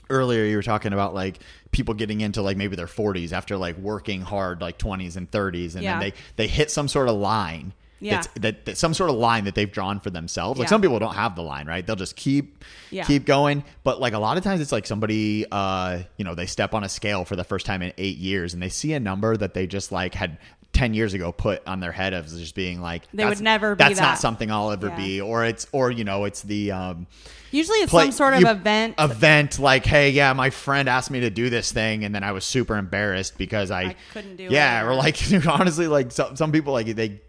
earlier 0.10 0.44
you 0.44 0.56
were 0.58 0.62
talking 0.64 0.92
about 0.94 1.14
like 1.14 1.40
people 1.72 1.94
getting 1.94 2.20
into 2.22 2.42
like 2.42 2.58
maybe 2.58 2.76
their 2.76 2.86
40s 2.86 3.32
after 3.32 3.56
like 3.56 3.78
working 3.78 4.22
hard 4.22 4.60
like 4.60 4.78
20s 4.78 5.16
and 5.16 5.32
30s 5.32 5.74
and 5.76 5.84
Yeah. 5.84 5.92
then 5.94 6.00
they 6.02 6.14
they 6.36 6.48
hit 6.48 6.70
some 6.70 6.90
sort 6.90 7.08
of 7.08 7.16
line 7.16 7.72
Yeah. 8.02 8.16
that's, 8.16 8.28
that, 8.40 8.66
that 8.66 8.78
some 8.78 8.94
sort 8.94 9.10
of 9.12 9.16
line 9.16 9.46
that 9.46 9.56
they've 9.56 9.72
drawn 9.72 10.00
for 10.00 10.10
themselves 10.10 10.60
like 10.60 10.66
Yeah. 10.66 10.70
some 10.72 10.82
people 10.82 10.98
don't 11.00 11.14
have 11.16 11.36
the 11.36 11.44
line 11.44 11.68
right 11.68 11.86
they'll 11.86 11.96
just 11.96 12.16
keep 12.16 12.64
Yeah. 12.90 13.04
keep 13.06 13.26
going 13.26 13.64
but 13.84 14.02
like 14.02 14.14
a 14.14 14.20
lot 14.20 14.38
of 14.38 14.44
times 14.44 14.60
it's 14.60 14.72
like 14.72 14.88
somebody 14.88 15.46
uh 15.52 16.00
you 16.18 16.26
know 16.26 16.34
they 16.36 16.48
step 16.48 16.74
on 16.74 16.84
a 16.84 16.90
scale 16.90 17.24
for 17.26 17.36
the 17.36 17.44
first 17.44 17.66
time 17.66 17.82
in 17.82 17.94
eight 17.98 18.18
years 18.18 18.54
and 18.56 18.62
they 18.62 18.70
see 18.70 18.94
a 18.94 19.00
number 19.00 19.38
that 19.38 19.54
they 19.54 19.68
just 19.68 19.92
like 19.92 20.16
had 20.16 20.38
10 20.74 20.94
years 20.94 21.14
ago 21.14 21.32
put 21.34 21.62
on 21.68 21.80
their 21.82 21.92
head 21.92 22.14
of 22.14 22.28
just 22.28 22.56
being 22.56 22.80
like 22.82 23.04
They 23.14 23.26
would 23.26 23.42
never 23.42 23.76
be 23.76 23.84
that's 23.84 24.00
not 24.00 24.18
something 24.18 24.50
i'll 24.50 24.72
ever 24.72 24.88
Yeah. 24.88 24.96
be 24.98 25.22
or 25.22 25.46
it's 25.46 25.68
or 25.72 25.92
you 25.92 26.04
know 26.04 26.24
it's 26.26 26.42
the 26.42 26.72
um 26.72 27.08
Usually 27.52 27.80
it's 27.80 27.90
play- 27.92 28.06
some 28.06 28.12
sort 28.14 28.34
of 28.36 28.40
you- 28.40 28.48
event. 28.48 28.96
event 28.98 29.60
like 29.60 29.86
hey 29.86 30.12
yeah 30.12 30.32
my 30.32 30.50
friend 30.50 30.88
asked 30.88 31.12
me 31.12 31.20
to 31.20 31.30
do 31.30 31.50
this 31.50 31.72
thing 31.74 32.06
and 32.06 32.16
then 32.16 32.24
i 32.24 32.32
was 32.32 32.46
super 32.46 32.78
embarrassed 32.78 33.38
because 33.38 33.70
i, 33.70 33.82
I 33.82 33.96
couldn't 34.14 34.38
do 34.38 34.44
yeah 34.44 34.48
it. 34.50 34.52
Yeah 34.54 34.86
or 34.86 34.96
like 34.96 35.18
honestly 35.48 35.88
like 35.88 36.12
some, 36.14 36.38
some 36.38 36.52
people 36.54 36.72
like 36.72 36.88
they 36.96 37.20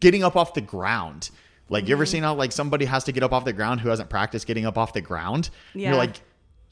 getting 0.00 0.22
up 0.24 0.36
off 0.36 0.54
the 0.54 0.60
ground 0.60 1.30
like 1.68 1.88
you 1.88 1.94
ever 1.94 2.04
Mm-hmm. 2.04 2.10
seen 2.12 2.22
how 2.22 2.34
like 2.34 2.52
somebody 2.52 2.84
has 2.84 3.04
to 3.04 3.12
get 3.12 3.22
up 3.22 3.32
off 3.32 3.44
the 3.44 3.52
ground 3.52 3.80
who 3.80 3.88
hasn't 3.88 4.08
practiced 4.08 4.46
getting 4.46 4.66
up 4.66 4.78
off 4.78 4.92
the 4.92 5.00
ground 5.00 5.50
Yeah. 5.74 5.88
you're 5.90 5.98
like 5.98 6.20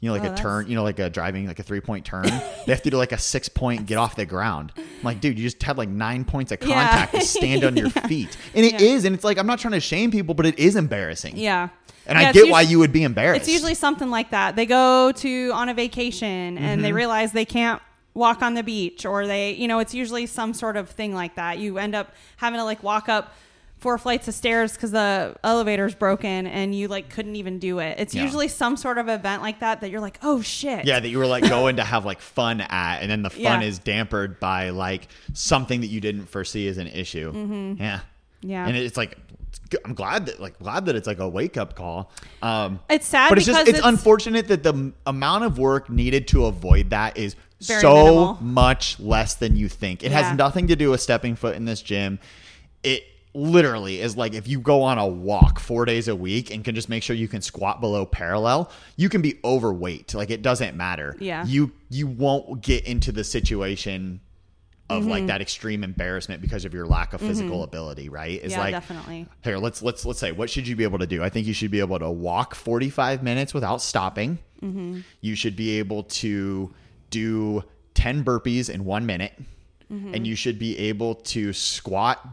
you 0.00 0.08
know 0.08 0.12
like 0.14 0.22
Oh, 0.22 0.26
a 0.26 0.28
that's- 0.30 0.40
turn 0.42 0.68
you 0.68 0.76
know 0.76 0.84
like 0.84 0.98
a 1.00 1.10
driving 1.10 1.46
like 1.48 1.58
a 1.58 1.62
three 1.64 1.80
point 1.80 2.04
turn 2.04 2.24
they 2.24 2.72
have 2.72 2.82
to 2.82 2.90
do 2.90 2.96
like 2.96 3.10
a 3.12 3.18
six 3.18 3.48
point 3.48 3.86
get 3.86 3.96
off 3.98 4.14
the 4.16 4.26
ground 4.26 4.72
I'm 4.76 4.84
like 5.02 5.20
dude 5.20 5.36
you 5.38 5.44
just 5.44 5.60
had 5.62 5.76
like 5.78 5.88
nine 5.88 6.24
points 6.24 6.52
of 6.52 6.58
Yeah. 6.62 6.88
contact 6.88 7.14
to 7.14 7.20
stand 7.22 7.64
on 7.64 7.76
your 7.76 7.90
feet 8.08 8.36
and 8.54 8.64
it 8.64 8.80
is, 8.80 9.04
and 9.04 9.14
it's 9.14 9.24
like 9.24 9.38
i'm 9.38 9.46
not 9.46 9.58
trying 9.58 9.72
to 9.72 9.80
shame 9.80 10.10
people 10.12 10.34
but 10.34 10.46
it 10.46 10.58
is 10.58 10.76
embarrassing 10.76 11.36
yeah. 11.36 11.70
and 12.06 12.18
Yeah, 12.20 12.28
i 12.28 12.32
get 12.32 12.48
why 12.50 12.60
you 12.60 12.78
would 12.78 12.92
be 12.92 13.02
embarrassed 13.02 13.42
It's 13.42 13.50
usually 13.50 13.74
something 13.74 14.10
like 14.10 14.30
that. 14.30 14.54
They 14.56 14.66
go 14.66 15.10
to 15.12 15.50
on 15.52 15.68
a 15.68 15.74
vacation 15.74 16.58
and 16.58 16.58
Mm-hmm. 16.58 16.82
they 16.82 16.92
realize 16.92 17.32
they 17.32 17.44
can't 17.46 17.80
walk 18.14 18.42
on 18.42 18.54
the 18.54 18.62
beach 18.62 19.04
or 19.04 19.26
they, 19.26 19.52
you 19.52 19.66
know, 19.68 19.78
it's 19.80 19.92
usually 19.94 20.26
some 20.26 20.54
sort 20.54 20.76
of 20.76 20.88
thing 20.90 21.14
like 21.14 21.34
that. 21.34 21.58
You 21.58 21.78
end 21.78 21.94
up 21.94 22.12
having 22.36 22.58
to 22.58 22.64
like 22.64 22.82
walk 22.82 23.08
up 23.08 23.32
four 23.78 23.98
flights 23.98 24.28
of 24.28 24.34
stairs 24.34 24.72
because 24.72 24.92
the 24.92 25.34
elevator's 25.44 25.94
broken 25.94 26.46
and 26.46 26.74
you 26.74 26.88
like 26.88 27.10
couldn't 27.10 27.36
even 27.36 27.58
do 27.58 27.80
it. 27.80 27.98
It's 27.98 28.14
Yeah. 28.14 28.22
usually 28.22 28.48
some 28.48 28.76
sort 28.78 28.96
of 28.98 29.08
event 29.08 29.42
like 29.42 29.60
that 29.60 29.80
that 29.82 29.90
you're 29.90 30.00
like, 30.00 30.18
oh 30.22 30.40
shit. 30.40 30.86
Yeah, 30.86 31.00
that 31.00 31.08
you 31.08 31.18
were 31.18 31.26
like 31.26 31.42
going 31.48 31.76
to 31.76 31.84
have 31.84 32.04
like 32.06 32.20
fun 32.20 32.60
at, 32.62 33.00
and 33.02 33.10
then 33.10 33.22
the 33.22 33.30
fun 33.30 33.42
Yeah. 33.42 33.60
is 33.62 33.78
dampered 33.80 34.38
by 34.40 34.70
like 34.70 35.08
something 35.34 35.80
that 35.82 35.88
you 35.88 36.00
didn't 36.00 36.26
foresee 36.26 36.66
as 36.68 36.78
an 36.78 36.86
issue. 36.86 37.30
Yeah, 37.34 37.40
Mm-hmm. 37.42 38.48
Yeah. 38.48 38.66
and 38.68 38.76
it's 38.76 38.96
like 38.96 39.18
I'm 39.84 39.94
glad 39.94 40.26
that 40.26 40.40
like 40.40 40.58
glad 40.58 40.86
that 40.86 40.94
it's 40.96 41.06
like 41.06 41.18
a 41.18 41.28
wake 41.28 41.56
up 41.56 41.74
call. 41.74 42.10
Um, 42.42 42.80
It's 42.88 43.06
sad 43.06 43.28
but 43.28 43.38
it's 43.38 43.46
just 43.46 43.60
it's, 43.60 43.68
it's- 43.70 43.84
unfortunate 43.86 44.48
that 44.48 44.62
the 44.62 44.72
m- 44.72 44.94
amount 45.06 45.44
of 45.44 45.58
work 45.58 45.90
needed 45.90 46.28
to 46.28 46.46
avoid 46.46 46.90
that 46.90 47.16
is 47.16 47.34
Very 47.66 47.80
so 47.80 47.94
minimal. 47.94 48.38
much 48.40 48.98
less 49.00 49.34
than 49.34 49.56
you 49.56 49.68
think. 49.68 50.02
It 50.02 50.10
Yeah. 50.12 50.22
has 50.22 50.36
nothing 50.38 50.66
to 50.68 50.76
do 50.76 50.90
with 50.90 51.00
stepping 51.00 51.34
foot 51.36 51.56
in 51.56 51.64
this 51.64 51.82
gym. 51.82 52.18
It 52.82 53.04
literally 53.36 54.00
is 54.00 54.16
like 54.16 54.32
if 54.32 54.46
you 54.46 54.60
go 54.60 54.82
on 54.82 54.96
a 54.96 55.06
walk 55.06 55.58
four 55.58 55.84
days 55.84 56.06
a 56.06 56.14
week 56.14 56.52
and 56.54 56.64
can 56.64 56.74
just 56.74 56.88
make 56.88 57.02
sure 57.02 57.16
you 57.16 57.26
can 57.26 57.42
squat 57.42 57.80
below 57.80 58.06
parallel, 58.06 58.70
you 58.96 59.08
can 59.08 59.22
be 59.22 59.38
overweight. 59.44 60.14
Like 60.14 60.30
it 60.30 60.42
doesn't 60.42 60.76
matter. 60.76 61.16
Yeah. 61.18 61.44
You 61.44 61.72
you 61.90 62.06
won't 62.06 62.60
get 62.62 62.84
into 62.86 63.10
the 63.12 63.24
situation 63.24 64.20
of 64.90 65.00
Mm-hmm. 65.02 65.10
like 65.10 65.26
that 65.28 65.40
extreme 65.40 65.82
embarrassment 65.82 66.42
because 66.42 66.66
of 66.66 66.74
your 66.74 66.86
lack 66.86 67.14
of 67.14 67.20
physical 67.22 67.62
ability, 67.62 68.10
right? 68.10 68.38
It's 68.42 68.52
Yeah, 68.52 68.58
like 68.60 68.72
definitely. 68.72 69.26
here, 69.42 69.56
let's 69.56 69.82
let's 69.82 70.04
let's 70.04 70.20
say 70.20 70.30
what 70.30 70.50
should 70.50 70.68
you 70.68 70.76
be 70.76 70.84
able 70.84 70.98
to 70.98 71.06
do? 71.06 71.22
I 71.24 71.30
think 71.30 71.46
you 71.46 71.54
should 71.54 71.70
be 71.70 71.80
able 71.80 71.98
to 71.98 72.10
walk 72.10 72.54
45 72.54 73.22
minutes 73.22 73.54
without 73.54 73.80
stopping. 73.80 74.38
Mm-hmm. 74.62 75.00
You 75.22 75.34
should 75.36 75.56
be 75.56 75.78
able 75.78 76.02
to 76.04 76.72
do 77.14 77.62
10 77.94 78.24
burpees 78.24 78.68
in 78.68 78.84
1 78.84 79.06
minute. 79.06 79.32
Mm-hmm. 79.92 80.14
And 80.14 80.26
you 80.26 80.34
should 80.34 80.58
be 80.58 80.76
able 80.78 81.14
to 81.14 81.52
squat 81.52 82.26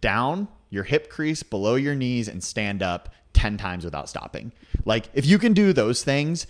down 0.00 0.48
your 0.70 0.84
hip 0.84 1.08
crease 1.08 1.42
below 1.42 1.76
your 1.76 1.94
knees 1.94 2.28
and 2.28 2.42
stand 2.42 2.82
up 2.82 3.14
10 3.32 3.56
times 3.56 3.84
without 3.84 4.08
stopping. 4.08 4.52
Like 4.84 5.08
if 5.14 5.24
you 5.24 5.38
can 5.38 5.52
do 5.52 5.72
those 5.72 6.02
things, 6.04 6.46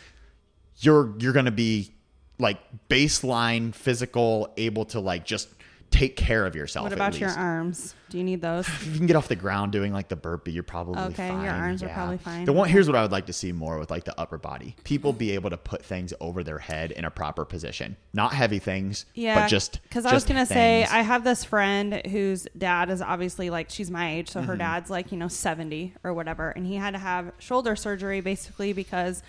you're 0.79 1.15
you're 1.19 1.33
going 1.33 1.47
to 1.47 1.51
be 1.69 1.93
like 2.39 2.59
baseline 2.89 3.75
physical 3.75 4.53
able 4.57 4.85
to 4.87 5.01
like 5.01 5.25
just 5.25 5.56
take 5.91 6.17
care 6.17 6.45
of 6.47 6.55
yourself 6.57 6.85
What 6.85 6.93
at 6.93 6.99
about 6.99 7.19
your 7.21 7.31
arms? 7.31 7.95
Do 8.11 8.19
you 8.19 8.25
need 8.25 8.41
those? 8.41 8.67
If 8.87 8.87
you 8.87 8.97
can 8.99 9.07
get 9.07 9.17
off 9.17 9.29
the 9.29 9.37
ground 9.37 9.73
doing 9.73 9.93
like 9.93 10.09
the 10.09 10.17
burpee, 10.17 10.53
you're 10.53 10.63
probably 10.63 11.01
Okay, 11.13 11.29
your 11.29 11.37
fine. 11.39 11.49
arms 11.49 11.83
are 11.83 11.89
probably 11.89 12.19
fine. 12.19 12.45
The 12.45 12.53
one 12.53 12.69
here's 12.69 12.87
what 12.87 12.97
I 12.97 13.03
would 13.03 13.13
like 13.13 13.27
to 13.27 13.33
see 13.33 13.53
more 13.53 13.79
with 13.79 13.91
like 13.91 14.05
the 14.05 14.19
upper 14.21 14.39
body. 14.39 14.77
People 14.85 15.13
be 15.13 15.33
able 15.33 15.51
to 15.51 15.57
put 15.57 15.85
things 15.85 16.13
over 16.21 16.43
their 16.45 16.59
head 16.59 16.93
in 16.93 17.05
a 17.05 17.11
proper 17.11 17.45
position, 17.45 17.97
not 18.13 18.33
heavy 18.33 18.59
things, 18.59 19.07
Yeah, 19.15 19.41
but 19.41 19.49
just 19.49 19.81
because 19.85 20.07
I 20.07 20.15
was 20.15 20.25
gonna 20.25 20.47
say. 20.47 20.85
I 20.85 21.03
have 21.03 21.25
this 21.25 21.45
friend 21.45 22.03
whose 22.07 22.47
dad 22.57 22.91
is 22.91 23.01
obviously 23.03 23.51
like 23.51 23.71
she's 23.71 23.91
my 23.91 24.13
age, 24.15 24.29
so 24.31 24.41
Mm-hmm. 24.41 24.49
her 24.49 24.57
dad's 24.57 24.91
like 24.91 25.11
you 25.13 25.19
know 25.19 25.29
seventy 25.29 25.95
or 26.05 26.13
whatever, 26.15 26.51
and 26.51 26.67
he 26.67 26.77
had 26.77 26.93
to 26.93 26.99
have 26.99 27.33
shoulder 27.39 27.75
surgery 27.77 28.21
basically 28.21 28.73
because 28.73 29.23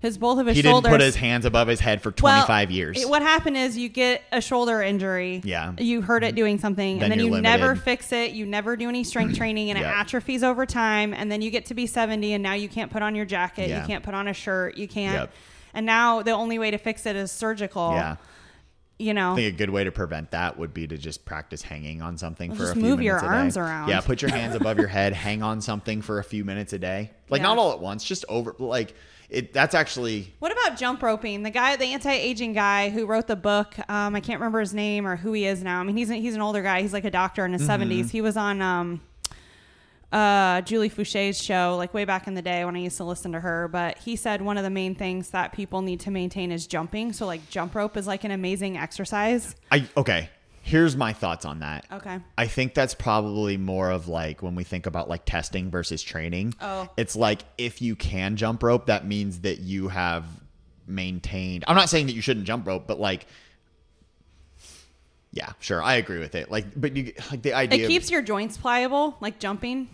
his 0.00 0.16
both 0.16 0.38
of 0.38 0.46
his 0.46 0.54
he 0.56 0.62
didn't 0.62 0.84
put 0.84 1.00
his 1.00 1.16
hands 1.16 1.44
above 1.44 1.66
his 1.66 1.80
head 1.80 2.00
for 2.02 2.10
Well, 2.22 2.44
25 2.44 2.70
years. 2.70 3.02
it- 3.02 3.08
what 3.08 3.20
happened 3.22 3.56
is 3.56 3.76
you 3.76 3.88
get 3.88 4.22
a 4.30 4.40
shoulder 4.40 4.80
injury. 4.80 5.40
Yeah. 5.44 5.72
You 5.78 6.02
hurt 6.02 6.22
it 6.22 6.34
doing 6.36 6.58
something, 6.58 6.98
Then 7.00 7.10
and 7.10 7.20
then 7.20 7.26
you 7.26 7.40
never 7.40 7.74
fix 7.74 8.12
it. 8.12 8.30
You 8.30 8.46
never 8.46 8.76
do 8.76 8.88
any 8.88 9.02
strength 9.02 9.36
training, 9.38 9.70
and 9.70 9.78
it 9.78 9.82
atrophies 9.84 10.44
over 10.44 10.66
time. 10.66 11.12
And 11.12 11.32
then 11.32 11.42
you 11.42 11.50
get 11.50 11.66
to 11.66 11.74
be 11.74 11.86
70, 11.86 12.32
and 12.32 12.42
now 12.42 12.52
you 12.54 12.68
can't 12.68 12.90
put 12.92 13.02
on 13.02 13.14
your 13.14 13.24
jacket. 13.26 13.68
Yeah. 13.70 13.80
You 13.80 13.86
can't 13.86 14.04
put 14.04 14.14
on 14.14 14.28
a 14.28 14.32
shirt. 14.34 14.76
You 14.76 14.86
can't. 14.86 15.14
Yep. 15.14 15.32
And 15.74 15.84
now 15.84 16.22
the 16.22 16.30
only 16.30 16.58
way 16.58 16.70
to 16.70 16.78
fix 16.78 17.04
it 17.04 17.16
is 17.16 17.32
surgical. 17.32 17.90
yeah. 17.92 18.16
You 19.00 19.14
know. 19.14 19.32
I 19.34 19.36
think 19.36 19.54
a 19.54 19.56
good 19.56 19.70
way 19.70 19.84
to 19.84 19.92
prevent 19.92 20.32
that 20.32 20.58
would 20.58 20.74
be 20.74 20.86
to 20.88 20.98
just 20.98 21.24
practice 21.24 21.62
hanging 21.62 22.02
on 22.02 22.18
something 22.18 22.52
for 22.54 22.70
a 22.70 22.72
few 22.74 22.82
move 22.82 23.00
your 23.00 23.14
minutes 23.14 23.22
a 23.22 23.30
day. 23.30 23.36
arms 23.38 23.56
around. 23.56 23.88
Yeah, 23.90 24.00
put 24.00 24.22
your 24.22 24.30
hands 24.34 24.56
above 24.56 24.76
your 24.78 24.88
head, 24.88 25.12
hang 25.12 25.40
on 25.44 25.60
something 25.60 26.02
for 26.02 26.18
a 26.18 26.24
few 26.24 26.44
minutes 26.44 26.72
a 26.72 26.80
day. 26.80 27.12
Like 27.30 27.38
Yeah. 27.40 27.46
not 27.46 27.58
all 27.58 27.72
at 27.72 27.78
once, 27.78 28.02
just 28.02 28.24
over 28.28 28.56
like 28.58 28.94
it 29.30 29.52
that's 29.52 29.74
actually 29.74 30.32
What 30.38 30.52
about 30.52 30.78
jump 30.78 31.02
roping? 31.02 31.42
The 31.42 31.50
guy, 31.50 31.76
the 31.76 31.84
anti-aging 31.86 32.54
guy 32.54 32.88
who 32.90 33.06
wrote 33.06 33.26
the 33.26 33.36
book, 33.36 33.76
um, 33.90 34.14
I 34.14 34.20
can't 34.20 34.40
remember 34.40 34.60
his 34.60 34.72
name 34.72 35.06
or 35.06 35.16
who 35.16 35.32
he 35.32 35.44
is 35.46 35.62
now. 35.62 35.80
I 35.80 35.82
mean, 35.84 35.96
he's, 35.96 36.08
he's 36.08 36.34
an 36.34 36.40
older 36.40 36.62
guy. 36.62 36.80
He's 36.82 36.92
like 36.92 37.04
a 37.04 37.10
doctor 37.10 37.44
in 37.44 37.52
his 37.52 37.62
Mm-hmm. 37.68 37.90
70s. 37.90 38.10
He 38.10 38.20
was 38.22 38.36
on 38.38 38.62
um, 38.62 39.00
uh, 40.10 40.62
Julie 40.62 40.88
Foucher's 40.88 41.42
show, 41.42 41.74
like 41.76 41.92
way 41.92 42.04
back 42.06 42.26
in 42.26 42.34
the 42.34 42.40
day 42.42 42.64
when 42.64 42.74
I 42.76 42.78
used 42.78 42.96
to 42.96 43.04
listen 43.04 43.32
to 43.32 43.40
her. 43.40 43.68
But 43.68 43.98
he 43.98 44.16
said 44.16 44.40
one 44.40 44.56
of 44.56 44.64
the 44.64 44.70
main 44.70 44.94
things 44.94 45.30
that 45.30 45.52
people 45.52 45.82
need 45.82 46.00
to 46.00 46.10
maintain 46.10 46.50
is 46.50 46.66
jumping. 46.66 47.12
So 47.12 47.26
like 47.26 47.50
jump 47.50 47.74
rope 47.74 47.96
is 47.96 48.06
like 48.06 48.24
an 48.24 48.30
amazing 48.30 48.78
exercise. 48.78 49.54
I 49.70 49.86
okay. 49.96 50.30
Here's 50.68 50.96
my 50.96 51.14
thoughts 51.14 51.46
on 51.46 51.60
that. 51.60 51.86
Okay. 51.90 52.18
I 52.36 52.46
think 52.46 52.74
that's 52.74 52.92
probably 52.94 53.56
more 53.56 53.90
of 53.90 54.06
like 54.06 54.42
when 54.42 54.54
we 54.54 54.64
think 54.64 54.84
about 54.84 55.08
like 55.08 55.24
testing 55.24 55.70
versus 55.70 56.02
training. 56.02 56.52
Oh. 56.60 56.90
It's 56.98 57.16
like 57.16 57.40
if 57.56 57.80
you 57.80 57.96
can 57.96 58.36
jump 58.36 58.62
rope, 58.62 58.84
that 58.86 59.06
means 59.06 59.40
that 59.40 59.60
you 59.60 59.88
have 59.88 60.26
maintained. 60.86 61.64
I'm 61.66 61.74
not 61.74 61.88
saying 61.88 62.06
that 62.08 62.12
you 62.12 62.20
shouldn't 62.20 62.44
jump 62.46 62.66
rope, 62.66 62.86
but 62.86 63.00
like 63.00 63.26
yeah, 65.30 65.52
sure, 65.58 65.82
I 65.82 65.94
agree 65.94 66.18
with 66.18 66.34
it. 66.34 66.50
Like 66.50 66.66
but 66.76 66.94
you 66.94 67.14
like 67.30 67.40
the 67.40 67.54
idea 67.54 67.78
It 67.78 67.82
of- 67.84 67.88
keeps 67.88 68.10
your 68.10 68.20
joints 68.20 68.58
pliable, 68.58 69.16
like 69.20 69.38
jumping. 69.38 69.88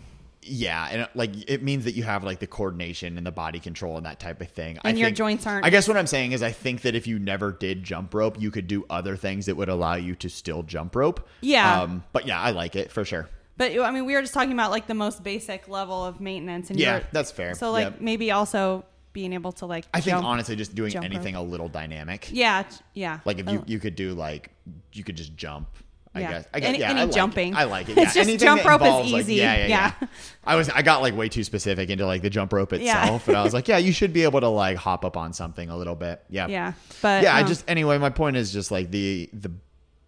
Yeah, 0.45 0.87
and 0.91 1.09
like 1.15 1.49
it 1.49 1.63
means 1.63 1.85
that 1.85 1.93
you 1.95 2.03
have 2.03 2.23
like 2.23 2.39
the 2.39 2.47
coordination 2.47 3.17
and 3.17 3.25
the 3.25 3.31
body 3.31 3.59
control 3.59 3.97
and 3.97 4.05
that 4.05 4.19
type 4.19 4.41
of 4.41 4.49
thing. 4.49 4.77
I 4.83 4.89
And 4.89 4.99
your 4.99 5.07
think- 5.07 5.17
joints 5.17 5.47
aren't- 5.47 5.65
I 5.65 5.69
guess 5.69 5.87
what 5.87 5.97
I'm 5.97 6.07
saying 6.07 6.31
is, 6.33 6.43
I 6.43 6.51
think 6.51 6.81
that 6.83 6.95
if 6.95 7.07
you 7.07 7.19
never 7.19 7.51
did 7.51 7.83
jump 7.83 8.13
rope, 8.13 8.39
you 8.39 8.51
could 8.51 8.67
do 8.67 8.85
other 8.89 9.15
things 9.15 9.47
that 9.47 9.55
would 9.57 9.69
allow 9.69 9.95
you 9.95 10.15
to 10.15 10.29
still 10.29 10.63
jump 10.63 10.95
rope. 10.95 11.27
Yeah. 11.41 11.81
Um, 11.81 12.03
but 12.13 12.27
yeah, 12.27 12.39
I 12.39 12.51
like 12.51 12.75
it 12.75 12.91
for 12.91 13.03
sure. 13.03 13.27
But 13.57 13.71
I 13.79 13.91
mean, 13.91 14.05
we 14.05 14.13
were 14.13 14.21
just 14.21 14.33
talking 14.33 14.51
about 14.51 14.69
like 14.71 14.85
the 14.87 14.93
most 14.93 15.23
basic 15.23 15.67
level 15.67 16.03
of 16.05 16.19
maintenance, 16.21 16.69
and 16.69 16.79
Yeah, 16.79 17.01
that's 17.11 17.31
fair. 17.31 17.55
So 17.55 17.71
like 17.71 17.85
Yep. 17.85 18.01
maybe 18.01 18.31
also 18.31 18.85
being 19.13 19.31
able 19.31 19.53
to 19.53 19.65
like 19.65 19.85
I 19.93 20.01
think 20.01 20.17
honestly, 20.21 20.57
just 20.57 20.75
doing 20.75 20.91
jump 20.91 21.05
anything 21.05 21.35
a 21.35 21.41
little 21.41 21.69
dynamic. 21.69 22.27
yeah, 22.33 22.63
yeah. 22.93 23.19
Like 23.23 23.39
if 23.39 23.49
you 23.49 23.59
Oh, 23.59 23.63
you 23.65 23.79
could 23.79 23.95
do 23.95 24.13
like 24.13 24.51
you 24.91 25.03
could 25.05 25.15
just 25.15 25.35
jump. 25.37 25.69
I 26.15 26.21
Yeah. 26.21 26.31
guess. 26.31 26.45
I 26.53 26.59
guess 26.61 26.69
Any- 26.69 26.79
yeah, 26.79 26.89
any 26.91 26.99
I 27.01 27.03
like 27.03 27.11
it. 27.11 27.15
jumping. 27.15 27.55
I 27.55 27.63
like 27.65 27.89
it. 27.89 27.97
It's 27.97 28.13
just 28.13 28.17
Anything 28.29 28.39
jump 28.39 28.63
rope 28.65 28.81
is 28.81 28.87
involves, 28.87 29.11
like- 29.11 29.21
easy. 29.21 29.35
yeah, 29.35 29.55
yeah, 29.57 29.67
yeah, 29.67 29.91
Yeah. 30.01 30.07
I 30.45 30.55
was 30.55 30.69
I 30.69 30.81
got 30.81 31.01
like 31.01 31.15
way 31.15 31.27
too 31.29 31.43
specific 31.43 31.89
into 31.89 32.05
like 32.05 32.21
the 32.21 32.29
jump 32.29 32.53
rope 32.53 32.71
Yeah. 32.71 33.01
itself, 33.03 33.23
but 33.25 33.35
I 33.35 33.43
was 33.43 33.53
like, 33.57 33.67
yeah, 33.67 33.77
you 33.77 33.91
should 33.91 34.13
be 34.13 34.23
able 34.23 34.39
to 34.39 34.47
like 34.47 34.77
hop 34.77 35.03
up 35.05 35.17
on 35.17 35.33
something 35.33 35.69
a 35.69 35.75
little 35.77 35.95
bit. 35.95 36.23
Yeah. 36.29 36.47
yeah, 36.47 36.73
but 37.01 37.21
yeah, 37.23 37.35
I 37.35 37.41
um, 37.41 37.47
just 37.47 37.63
anyway, 37.69 37.97
my 37.97 38.09
point 38.09 38.37
is 38.37 38.51
just 38.53 38.71
like 38.71 38.89
the 38.91 39.29
the 39.33 39.51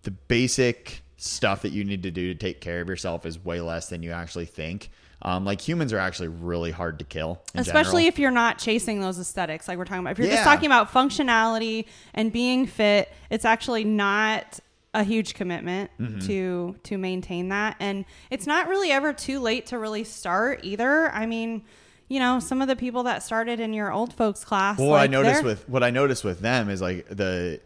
the 0.03 0.11
basic 0.11 1.01
stuff 1.17 1.63
that 1.63 1.71
you 1.71 1.83
need 1.83 2.03
to 2.03 2.11
do 2.11 2.33
to 2.33 2.39
take 2.39 2.61
care 2.61 2.79
of 2.79 2.87
yourself 2.87 3.25
is 3.25 3.43
way 3.43 3.59
less 3.59 3.89
than 3.89 4.03
you 4.03 4.11
actually 4.11 4.45
think. 4.45 4.89
Um, 5.23 5.45
like 5.45 5.59
humans 5.59 5.91
are 5.93 5.97
actually 5.97 6.27
really 6.27 6.69
hard 6.69 6.99
to 6.99 7.05
kill, 7.05 7.41
in 7.55 7.61
especially 7.61 8.03
general. 8.03 8.07
if 8.09 8.19
you're 8.19 8.29
not 8.31 8.59
chasing 8.59 9.01
those 9.01 9.17
aesthetics 9.19 9.67
like 9.67 9.79
we're 9.79 9.85
talking 9.85 10.01
about 10.01 10.11
if 10.11 10.19
you're 10.19 10.27
just 10.27 10.43
talking 10.43 10.67
about 10.67 10.93
functionality 10.93 11.85
and 12.13 12.31
being 12.31 12.67
fit 12.67 13.11
it's 13.31 13.43
actually 13.43 13.83
not 13.83 14.59
a 14.97 15.03
huge 15.03 15.33
commitment 15.35 15.91
Mm-hmm. 15.99 16.19
to 16.27 16.75
to 16.83 16.97
maintain 16.97 17.49
that 17.49 17.75
and 17.79 18.03
it's 18.31 18.45
not 18.47 18.67
really 18.67 18.91
ever 18.91 19.13
too 19.13 19.39
late 19.39 19.67
to 19.67 19.77
really 19.77 20.03
start 20.03 20.61
either 20.63 21.09
i 21.11 21.25
mean 21.25 21.63
you 22.07 22.19
know 22.19 22.39
some 22.39 22.61
of 22.61 22.67
the 22.67 22.75
people 22.75 23.03
that 23.03 23.21
started 23.21 23.59
in 23.59 23.73
your 23.73 23.91
old 23.91 24.11
folks 24.13 24.43
class 24.43 24.79
Well, 24.79 24.89
what 24.89 25.01
I 25.01 25.07
noticed 25.07 25.43
with 25.43 25.69
what 25.69 25.83
I 25.83 25.91
noticed 25.91 26.23
with 26.23 26.39
them 26.39 26.69
is 26.69 26.81
like 26.81 27.07
the 27.09 27.61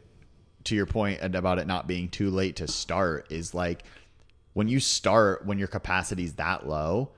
to 0.65 0.75
your 0.75 0.85
point 0.85 1.21
point 1.21 1.35
about 1.35 1.57
it 1.57 1.67
not 1.67 1.87
being 1.87 2.09
too 2.09 2.29
late 2.29 2.57
to 2.57 2.67
start 2.67 3.31
is 3.31 3.53
like 3.53 3.83
when 4.53 4.67
you 4.67 4.79
start 4.79 5.45
when 5.45 5.57
your 5.57 5.67
capacity's 5.69 6.33
that 6.33 6.67
low, 6.67 7.11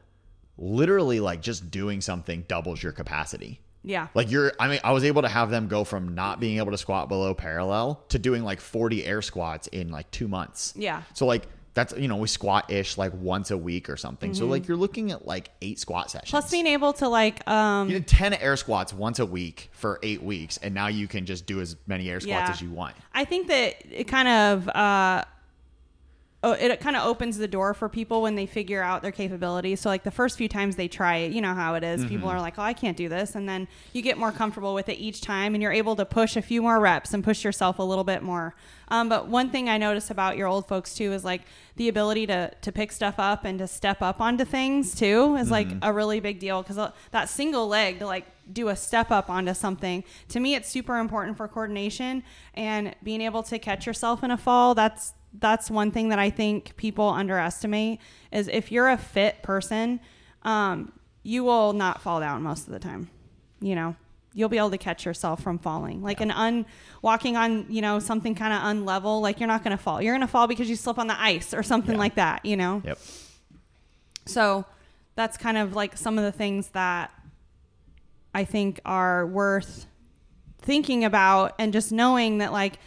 literally 0.58 1.20
like 1.20 1.42
just 1.42 1.72
doing 1.72 2.02
something 2.02 2.46
doubles 2.48 2.84
your 2.84 2.92
capacity. 2.92 3.60
Yeah 3.84 4.08
Like 4.14 4.32
you're 4.32 4.52
I 4.60 4.68
mean 4.68 4.80
I 4.84 4.92
was 4.92 5.04
able 5.04 5.22
to 5.24 5.28
have 5.28 5.50
them 5.50 5.68
go 5.68 5.84
from 5.84 6.16
not 6.16 6.40
being 6.40 6.58
able 6.58 6.72
to 6.72 6.78
squat 6.78 7.10
below 7.10 7.34
parallel 7.34 8.04
to 8.10 8.20
doing 8.20 8.44
like 8.44 8.60
40 8.62 9.06
air 9.06 9.22
squats 9.22 9.68
in 9.68 9.90
like 9.92 10.10
2 10.12 10.28
months. 10.28 10.74
Yeah. 10.76 11.02
So 11.14 11.26
like 11.26 11.44
that's 11.76 11.92
you 11.98 12.08
know 12.08 12.18
we 12.18 12.28
squat 12.28 12.70
ish 12.72 12.98
like 13.00 13.14
once 13.16 13.50
a 13.50 13.58
week 13.58 13.90
or 13.90 13.98
something. 13.98 14.34
So 14.36 14.46
like 14.46 14.68
you're 14.68 14.78
looking 14.78 15.12
at 15.12 15.26
like 15.26 15.50
8 15.62 15.80
squat 15.80 16.12
sessions. 16.12 16.28
Mm-hmm. 16.30 16.38
plus 16.38 16.52
being 16.52 16.68
able 16.68 16.94
to 16.94 17.08
like 17.10 17.48
um 17.50 17.90
You 17.90 17.96
did 17.96 18.08
10 18.08 18.34
air 18.36 18.56
squats 18.58 18.94
once 18.94 19.18
a 19.20 19.26
week 19.26 19.70
for 19.72 20.00
eight 20.04 20.22
weeks, 20.22 20.58
and 20.58 20.74
now 20.76 20.88
you 20.88 21.08
can 21.08 21.26
just 21.26 21.46
do 21.48 21.62
as 21.62 21.76
many 21.88 22.10
air 22.10 22.20
squats 22.20 22.28
Yeah. 22.48 22.52
as 22.52 22.62
you 22.62 22.70
want. 22.70 22.96
I 23.14 23.26
think 23.26 23.48
that 23.48 23.76
it 23.92 24.08
kind 24.08 24.28
of 24.28 24.70
uh, 24.70 25.24
oh, 26.44 26.52
it 26.52 26.80
kind 26.82 26.96
of 26.98 27.06
opens 27.06 27.38
the 27.38 27.48
door 27.48 27.74
for 27.74 27.88
people 27.88 28.22
when 28.22 28.36
they 28.36 28.46
figure 28.46 28.84
out 28.84 29.02
their 29.02 29.12
capabilities. 29.12 29.80
So 29.80 29.90
like 29.90 30.04
the 30.04 30.12
first 30.12 30.38
few 30.38 30.50
times 30.50 30.76
they 30.76 30.90
try 30.90 31.18
it, 31.18 31.32
you 31.32 31.42
know 31.42 31.54
how 31.54 31.76
it 31.76 31.84
is. 31.84 32.04
People 32.04 32.28
mm-hmm. 32.28 32.38
are 32.38 32.42
like, 32.42 32.60
"Oh, 32.60 32.64
I 32.64 32.74
can't 32.74 32.98
do 32.98 33.08
this," 33.08 33.36
and 33.36 33.48
then 33.48 33.68
you 33.94 34.02
get 34.02 34.18
more 34.18 34.32
comfortable 34.32 34.74
with 34.74 34.90
it 34.90 34.96
each 34.96 35.22
time, 35.22 35.56
and 35.56 35.64
you're 35.64 35.72
able 35.72 35.96
to 35.96 36.06
push 36.06 36.36
a 36.36 36.42
few 36.42 36.62
more 36.62 36.80
reps 36.80 37.14
and 37.14 37.24
push 37.24 37.44
yourself 37.44 37.80
a 37.80 37.84
little 37.84 38.04
bit 38.04 38.22
more. 38.22 38.56
Um, 38.90 39.10
but 39.10 39.28
one 39.28 39.50
thing 39.50 39.70
I 39.70 39.78
notice 39.78 40.12
about 40.12 40.38
your 40.38 40.48
old 40.48 40.68
folks 40.68 40.94
too 40.94 41.14
is 41.14 41.24
like 41.24 41.42
the 41.78 41.88
ability 41.88 42.28
to 42.28 42.52
to 42.62 42.72
pick 42.72 42.92
stuff 42.92 43.16
up 43.18 43.46
and 43.46 43.58
to 43.60 43.68
step 43.68 44.02
up 44.02 44.20
onto 44.20 44.46
things 44.46 44.94
too 44.94 45.36
is 45.38 45.50
like 45.50 45.68
mm-hmm. 45.68 45.80
a 45.82 45.94
really 45.94 46.20
big 46.20 46.40
deal 46.40 46.62
because 46.62 46.78
uh, 46.78 46.92
that 47.12 47.30
single 47.30 47.68
leg 47.68 48.00
to 48.00 48.06
like 48.06 48.26
do 48.52 48.68
a 48.68 48.76
step 48.76 49.10
up 49.10 49.30
onto 49.30 49.54
something 49.54 50.04
to 50.28 50.40
me 50.40 50.54
it's 50.54 50.70
super 50.70 50.98
important 50.98 51.38
for 51.38 51.48
coordination 51.48 52.22
and 52.54 52.94
being 53.02 53.22
able 53.22 53.42
to 53.42 53.58
catch 53.58 53.88
yourself 53.88 54.22
in 54.22 54.32
a 54.32 54.38
fall 54.38 54.76
that's 54.76 55.14
that's 55.40 55.70
one 55.72 55.92
thing 55.92 56.10
that 56.10 56.20
i 56.20 56.30
think 56.30 56.76
people 56.78 57.08
underestimate 57.10 58.00
is 58.32 58.48
if 58.48 58.72
you're 58.72 58.90
a 58.90 58.98
fit 58.98 59.42
person 59.44 60.00
um, 60.44 60.92
you 61.24 61.44
will 61.44 61.74
not 61.74 62.02
fall 62.02 62.20
down 62.20 62.44
most 62.44 62.68
of 62.68 62.74
the 62.74 62.80
time 62.80 63.10
you 63.62 63.76
know 63.76 63.96
you'll 64.36 64.50
be 64.50 64.58
able 64.58 64.72
to 64.72 64.78
catch 64.78 65.06
yourself 65.06 65.42
from 65.42 65.58
falling 65.60 66.02
like 66.04 66.20
an 66.22 66.32
un 66.32 66.66
walking 67.02 67.38
on 67.38 67.66
you 67.70 67.82
know 67.82 68.00
something 68.00 68.36
kind 68.36 68.54
of 68.54 68.60
unlevel 68.62 69.22
like 69.22 69.40
you're 69.40 69.48
not 69.48 69.64
going 69.64 69.76
to 69.76 69.82
fall 69.82 70.02
you're 70.02 70.14
going 70.14 70.22
to 70.26 70.32
fall 70.32 70.48
because 70.48 70.70
you 70.70 70.76
slip 70.76 70.98
on 71.00 71.08
the 71.08 71.20
ice 71.22 71.54
or 71.54 71.64
something 71.64 71.94
Yeah. 71.96 72.00
like 72.00 72.16
that 72.16 72.46
you 72.46 72.58
know 72.58 72.82
Yep. 72.86 72.98
so 74.26 74.66
that's 75.16 75.38
kind 75.38 75.58
of 75.58 75.76
like 75.76 75.96
some 75.98 76.18
of 76.18 76.24
the 76.24 76.32
things 76.32 76.70
that 76.70 77.12
I 78.34 78.46
think 78.46 78.80
are 78.84 79.28
worth 79.28 79.86
thinking 80.60 81.04
about 81.06 81.54
and 81.60 81.72
just 81.72 81.92
knowing 81.92 82.40
that 82.40 82.52
like 82.52 82.80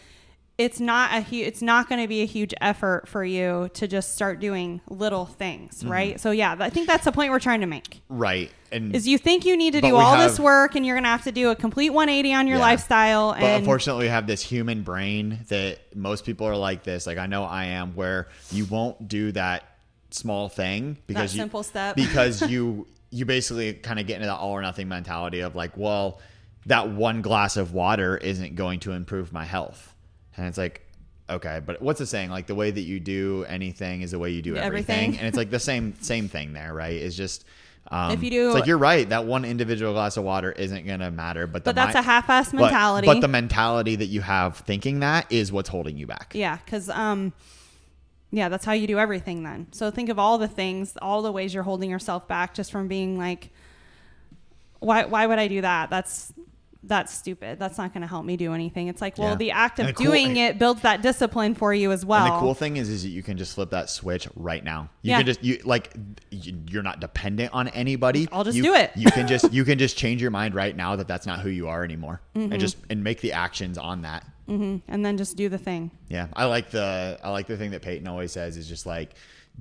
it's 0.59 0.81
not 0.81 1.13
a 1.13 1.21
hu- 1.21 1.37
it's 1.43 1.61
not 1.61 1.87
going 1.89 2.01
to 2.01 2.09
be 2.09 2.23
a 2.23 2.25
huge 2.27 2.55
effort 2.63 3.07
for 3.09 3.23
you 3.25 3.69
to 3.75 3.87
just 3.87 4.15
start 4.15 4.41
doing 4.41 4.81
little 4.89 5.27
things, 5.27 5.81
Mm-hmm. 5.81 5.91
right? 5.93 6.21
So 6.21 6.31
yeah, 6.31 6.57
I 6.59 6.71
think 6.71 6.87
that's 6.87 7.05
the 7.05 7.13
point 7.13 7.31
we're 7.31 7.39
trying 7.41 7.61
to 7.61 7.67
make. 7.67 8.01
Right. 8.09 8.51
And 8.73 8.97
Is 8.97 9.07
you 9.07 9.19
think 9.19 9.45
you 9.45 9.57
need 9.57 9.75
to 9.75 9.81
do 9.81 9.97
all 9.97 10.17
this 10.17 10.41
work 10.41 10.75
and 10.75 10.85
you're 10.87 10.97
going 10.97 11.05
to 11.05 11.09
have 11.11 11.25
to 11.25 11.33
do 11.33 11.51
a 11.51 11.55
complete 11.57 11.91
180 11.91 12.35
on 12.35 12.47
your 12.49 12.57
Yeah. 12.57 12.63
lifestyle 12.63 13.33
but 13.33 13.43
and 13.43 13.57
unfortunately, 13.61 14.07
we 14.07 14.09
have 14.11 14.27
this 14.27 14.43
human 14.43 14.83
brain 14.83 15.41
that 15.49 15.79
most 15.95 16.25
people 16.25 16.47
are 16.47 16.57
like 16.57 16.83
this. 16.85 17.07
Like 17.07 17.19
I 17.19 17.27
know 17.27 17.45
I 17.45 17.67
am, 17.67 17.95
where 17.95 18.29
you 18.51 18.65
won't 18.65 19.09
do 19.09 19.33
that 19.33 19.65
small 20.11 20.49
thing 20.49 20.97
because 21.07 21.35
you, 21.35 21.41
simple 21.41 21.63
step. 21.63 21.97
because 21.97 22.41
you 22.51 22.87
you 23.11 23.25
basically 23.27 23.75
kind 23.75 24.01
of 24.01 24.07
get 24.07 24.17
into 24.17 24.27
that 24.27 24.37
all 24.37 24.53
or 24.53 24.63
nothing 24.63 24.89
mentality 24.89 25.41
of 25.41 25.55
like, 25.55 25.77
well, 25.77 26.21
that 26.67 26.89
one 26.89 27.23
glass 27.23 27.57
of 27.57 27.73
water 27.73 28.17
isn't 28.17 28.57
going 28.57 28.81
to 28.81 28.93
improve 28.93 29.33
my 29.33 29.45
health, 29.45 29.95
and 30.37 30.47
it's 30.47 30.59
like. 30.59 30.83
Okay, 31.29 31.61
but 31.67 31.83
what's 31.83 31.99
the 31.99 32.07
saying? 32.07 32.31
Like 32.31 32.47
the 32.47 32.55
way 32.55 32.71
that 32.71 32.83
you 32.83 33.01
do 33.01 33.45
anything 33.49 34.03
is 34.03 34.13
the 34.13 34.19
way 34.21 34.31
you 34.31 34.43
do 34.43 34.55
everything, 34.57 34.95
Everything. 34.97 35.19
and 35.19 35.27
it's 35.27 35.37
like 35.37 35.51
the 35.51 35.59
same 35.59 35.93
same 36.01 36.29
thing 36.29 36.53
there, 36.53 36.73
right? 36.73 36.95
It's 36.95 37.17
just 37.17 37.45
um, 37.91 38.13
If 38.13 38.23
you 38.23 38.31
do- 38.31 38.47
it's 38.47 38.55
like 38.55 38.67
you're 38.67 38.79
right. 38.79 39.09
That 39.09 39.25
one 39.25 39.45
individual 39.45 39.93
glass 39.93 40.17
of 40.17 40.23
water 40.23 40.53
isn't 40.53 40.87
going 40.87 41.01
to 41.01 41.11
matter, 41.11 41.49
but 41.49 41.65
the 41.65 41.71
but 41.71 41.75
that's 41.75 41.95
mi- 41.95 41.99
a 41.99 42.03
half-ass 42.05 42.53
but- 42.53 42.61
mentality. 42.61 43.07
But, 43.09 43.21
the 43.23 43.27
mentality 43.27 43.97
that 43.97 44.07
you 44.07 44.21
have 44.21 44.59
thinking 44.59 45.01
that 45.01 45.27
is 45.29 45.51
what's 45.51 45.69
holding 45.69 45.97
you 45.99 46.07
back. 46.07 46.31
Yeah, 46.33 46.59
because 46.65 46.89
um, 46.91 47.33
yeah, 48.31 48.49
that's 48.49 48.65
how 48.65 48.75
you 48.75 48.87
do 48.87 49.01
everything. 49.01 49.43
Then, 49.43 49.67
so 49.73 49.91
think 49.91 50.11
of 50.11 50.21
all 50.21 50.39
the 50.39 50.47
things, 50.47 50.97
all 51.03 51.23
the 51.23 51.33
ways 51.33 51.53
you're 51.53 51.65
holding 51.65 51.91
yourself 51.91 52.29
back 52.29 52.55
just 52.55 52.71
from 52.71 52.87
being 52.87 53.19
like, 53.19 53.51
why? 54.79 55.07
Why 55.07 55.27
would 55.27 55.41
I 55.41 55.49
do 55.49 55.61
that? 55.63 55.91
That's 55.91 56.33
that's 56.87 57.13
stupid. 57.13 57.59
That's 57.59 57.79
not 57.79 57.93
going 57.93 58.03
to 58.03 58.07
help 58.07 58.25
me 58.25 58.37
do 58.37 58.53
anything. 58.55 58.89
It's 58.89 59.01
like, 59.01 59.19
well, 59.19 59.31
Yeah. 59.31 59.35
the 59.37 59.51
act 59.51 59.79
of 59.79 59.87
the 59.89 59.93
cool- 59.93 60.07
doing 60.07 60.37
it 60.37 60.59
builds 60.59 60.83
that 60.83 61.03
discipline 61.03 61.55
for 61.55 61.75
you 61.75 61.93
as 61.93 62.05
well. 62.05 62.25
And 62.25 62.35
the 62.35 62.39
cool 62.39 62.55
thing 62.55 62.77
is, 62.77 62.89
is 62.89 63.03
that 63.03 63.09
you 63.11 63.23
can 63.23 63.37
just 63.37 63.55
flip 63.55 63.71
that 63.71 63.91
switch 63.91 64.29
right 64.37 64.63
now. 64.65 64.89
You 65.03 65.11
Yeah. 65.11 65.17
can 65.19 65.27
just 65.27 65.43
you 65.45 65.61
like 65.65 65.93
you- 66.31 66.63
you're 66.71 66.83
not 66.83 67.01
dependent 67.01 67.53
on 67.53 67.69
anybody. 67.69 68.29
I'll 68.33 68.45
just 68.45 68.57
You- 68.57 68.63
do 68.65 68.75
it. 68.75 68.91
you 68.97 69.11
can 69.11 69.27
just 69.35 69.53
you 69.53 69.65
can 69.65 69.79
just 69.79 69.97
change 69.97 70.21
your 70.23 70.31
mind 70.31 70.55
right 70.55 70.77
now 70.77 70.97
that 70.97 71.09
that's 71.09 71.27
not 71.27 71.41
who 71.41 71.49
you 71.51 71.69
are 71.69 71.85
anymore, 71.85 72.21
Mm-hmm. 72.35 72.53
and 72.53 72.61
just 72.61 72.77
and 72.91 73.03
make 73.05 73.21
the 73.21 73.33
actions 73.33 73.79
on 73.79 74.03
that. 74.03 74.25
and 74.49 74.81
then 75.05 75.17
just 75.19 75.37
do 75.37 75.49
the 75.49 75.59
thing. 75.59 75.91
Yeah, 76.09 76.29
I 76.35 76.45
like 76.45 76.71
the 76.71 77.19
I 77.23 77.31
like 77.31 77.47
the 77.49 77.57
thing 77.57 77.73
that 77.73 77.83
Peyton 77.83 78.07
always 78.07 78.31
says 78.33 78.57
is 78.57 78.69
just 78.69 78.87
like 78.87 79.15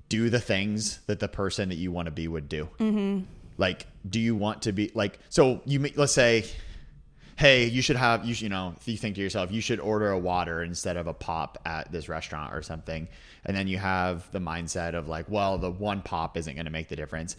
do 0.09 0.29
the 0.29 0.39
things 0.39 0.99
that 1.07 1.19
the 1.19 1.27
person 1.27 1.69
that 1.69 1.77
you 1.77 1.91
want 1.91 2.05
to 2.05 2.11
be 2.11 2.27
would 2.27 2.47
do. 2.49 2.69
Mm-hmm. 2.79 3.21
Like, 3.57 3.87
do 4.09 4.19
you 4.19 4.35
want 4.35 4.63
to 4.63 4.73
be 4.73 4.91
like 4.93 5.17
so? 5.29 5.61
You 5.65 5.89
let's 5.95 6.11
say, 6.13 6.43
hey, 7.37 7.65
you 7.65 7.81
should 7.81 7.95
have 7.97 8.23
you 8.25 8.33
should, 8.33 8.43
you 8.43 8.49
know 8.49 8.73
you 8.85 8.95
think 8.97 9.15
to 9.15 9.21
yourself 9.21 9.51
you 9.51 9.59
should 9.61 9.79
order 9.79 10.09
a 10.11 10.17
water 10.19 10.63
instead 10.63 10.95
of 10.97 11.07
a 11.07 11.13
pop 11.13 11.57
at 11.65 11.91
this 11.91 12.07
restaurant 12.09 12.53
or 12.53 12.61
something, 12.61 13.07
and 13.45 13.55
then 13.55 13.67
you 13.67 13.77
have 13.77 14.29
the 14.31 14.39
mindset 14.39 14.93
of 14.93 15.07
like, 15.07 15.25
well, 15.29 15.57
the 15.57 15.69
one 15.71 16.01
pop 16.01 16.37
isn't 16.37 16.53
going 16.55 16.65
to 16.65 16.71
make 16.71 16.87
the 16.87 16.95
difference. 16.95 17.35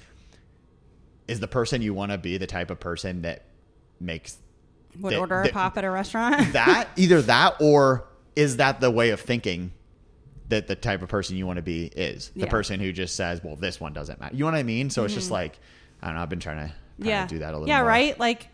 Is 1.28 1.40
the 1.40 1.48
person 1.48 1.82
you 1.82 1.92
want 1.94 2.12
to 2.12 2.18
be 2.18 2.38
the 2.38 2.46
type 2.46 2.70
of 2.70 2.78
person 2.78 3.22
that 3.22 3.42
makes 3.98 4.36
Would 5.00 5.12
that- 5.12 5.18
order 5.18 5.40
a 5.40 5.44
that- 5.44 5.52
pop 5.52 5.76
at 5.76 5.84
a 5.84 5.90
restaurant. 5.90 6.52
that 6.52 6.88
either 6.96 7.20
that 7.22 7.56
or 7.60 8.06
is 8.36 8.58
that 8.58 8.80
the 8.80 8.90
way 8.90 9.10
of 9.10 9.20
thinking 9.20 9.72
that 10.50 10.68
the 10.68 10.76
type 10.76 11.02
of 11.02 11.08
person 11.08 11.36
you 11.36 11.44
want 11.46 11.56
to 11.56 11.62
be 11.62 11.86
is 11.86 12.28
the 12.36 12.40
Yeah. 12.40 12.46
person 12.50 12.78
who 12.78 12.92
just 12.92 13.16
says 13.16 13.40
well 13.42 13.56
this 13.56 13.80
one 13.80 13.92
doesn't 13.92 14.20
matter 14.20 14.32
you 14.36 14.40
know 14.40 14.44
what 14.44 14.54
i 14.54 14.62
mean 14.62 14.90
so 14.90 15.02
it's 15.04 15.12
just 15.14 15.28
like 15.32 15.58
i 16.00 16.06
don't 16.06 16.14
know 16.14 16.22
i've 16.22 16.28
been 16.28 16.38
trying 16.38 16.68
to, 16.68 16.74
Mm-hmm. 17.00 17.08
yeah, 17.08 17.26
do 17.26 17.38
that 17.40 17.50
a 17.52 17.56
little 17.58 17.66
yeah, 17.68 17.80
more. 17.80 17.88
right. 17.88 18.18
Like, 18.20 18.48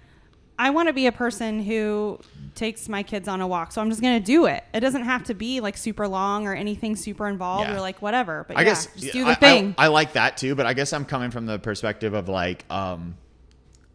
I 0.62 0.70
want 0.70 0.86
to 0.88 0.92
be 0.92 1.06
a 1.06 1.12
person 1.12 1.60
who 1.62 2.18
takes 2.54 2.88
my 2.88 3.02
kids 3.02 3.26
on 3.28 3.40
a 3.40 3.46
walk, 3.46 3.72
so 3.72 3.80
I'm 3.80 3.88
just 3.90 4.00
going 4.00 4.18
to 4.20 4.24
do 4.24 4.46
it. 4.46 4.62
It 4.72 4.80
doesn't 4.80 5.02
have 5.04 5.24
to 5.24 5.34
be 5.34 5.60
like 5.60 5.76
super 5.76 6.06
long 6.06 6.46
or 6.46 6.54
anything 6.54 6.94
super 6.96 7.26
involved 7.28 7.68
Yeah. 7.68 7.76
or 7.76 7.80
like 7.80 8.00
whatever. 8.00 8.44
But 8.46 8.56
i 8.58 8.60
yeah, 8.60 8.64
guess 8.66 8.86
just 8.94 9.12
do 9.12 9.24
the 9.24 9.30
I- 9.32 9.34
thing. 9.34 9.74
I, 9.76 9.88
like 9.88 10.12
that 10.12 10.36
too 10.36 10.54
but 10.54 10.66
i 10.66 10.72
guess 10.74 10.92
i'm 10.92 11.04
coming 11.04 11.30
from 11.30 11.46
the 11.46 11.58
perspective 11.58 12.14
of 12.14 12.28
like 12.28 12.64
um 12.70 13.16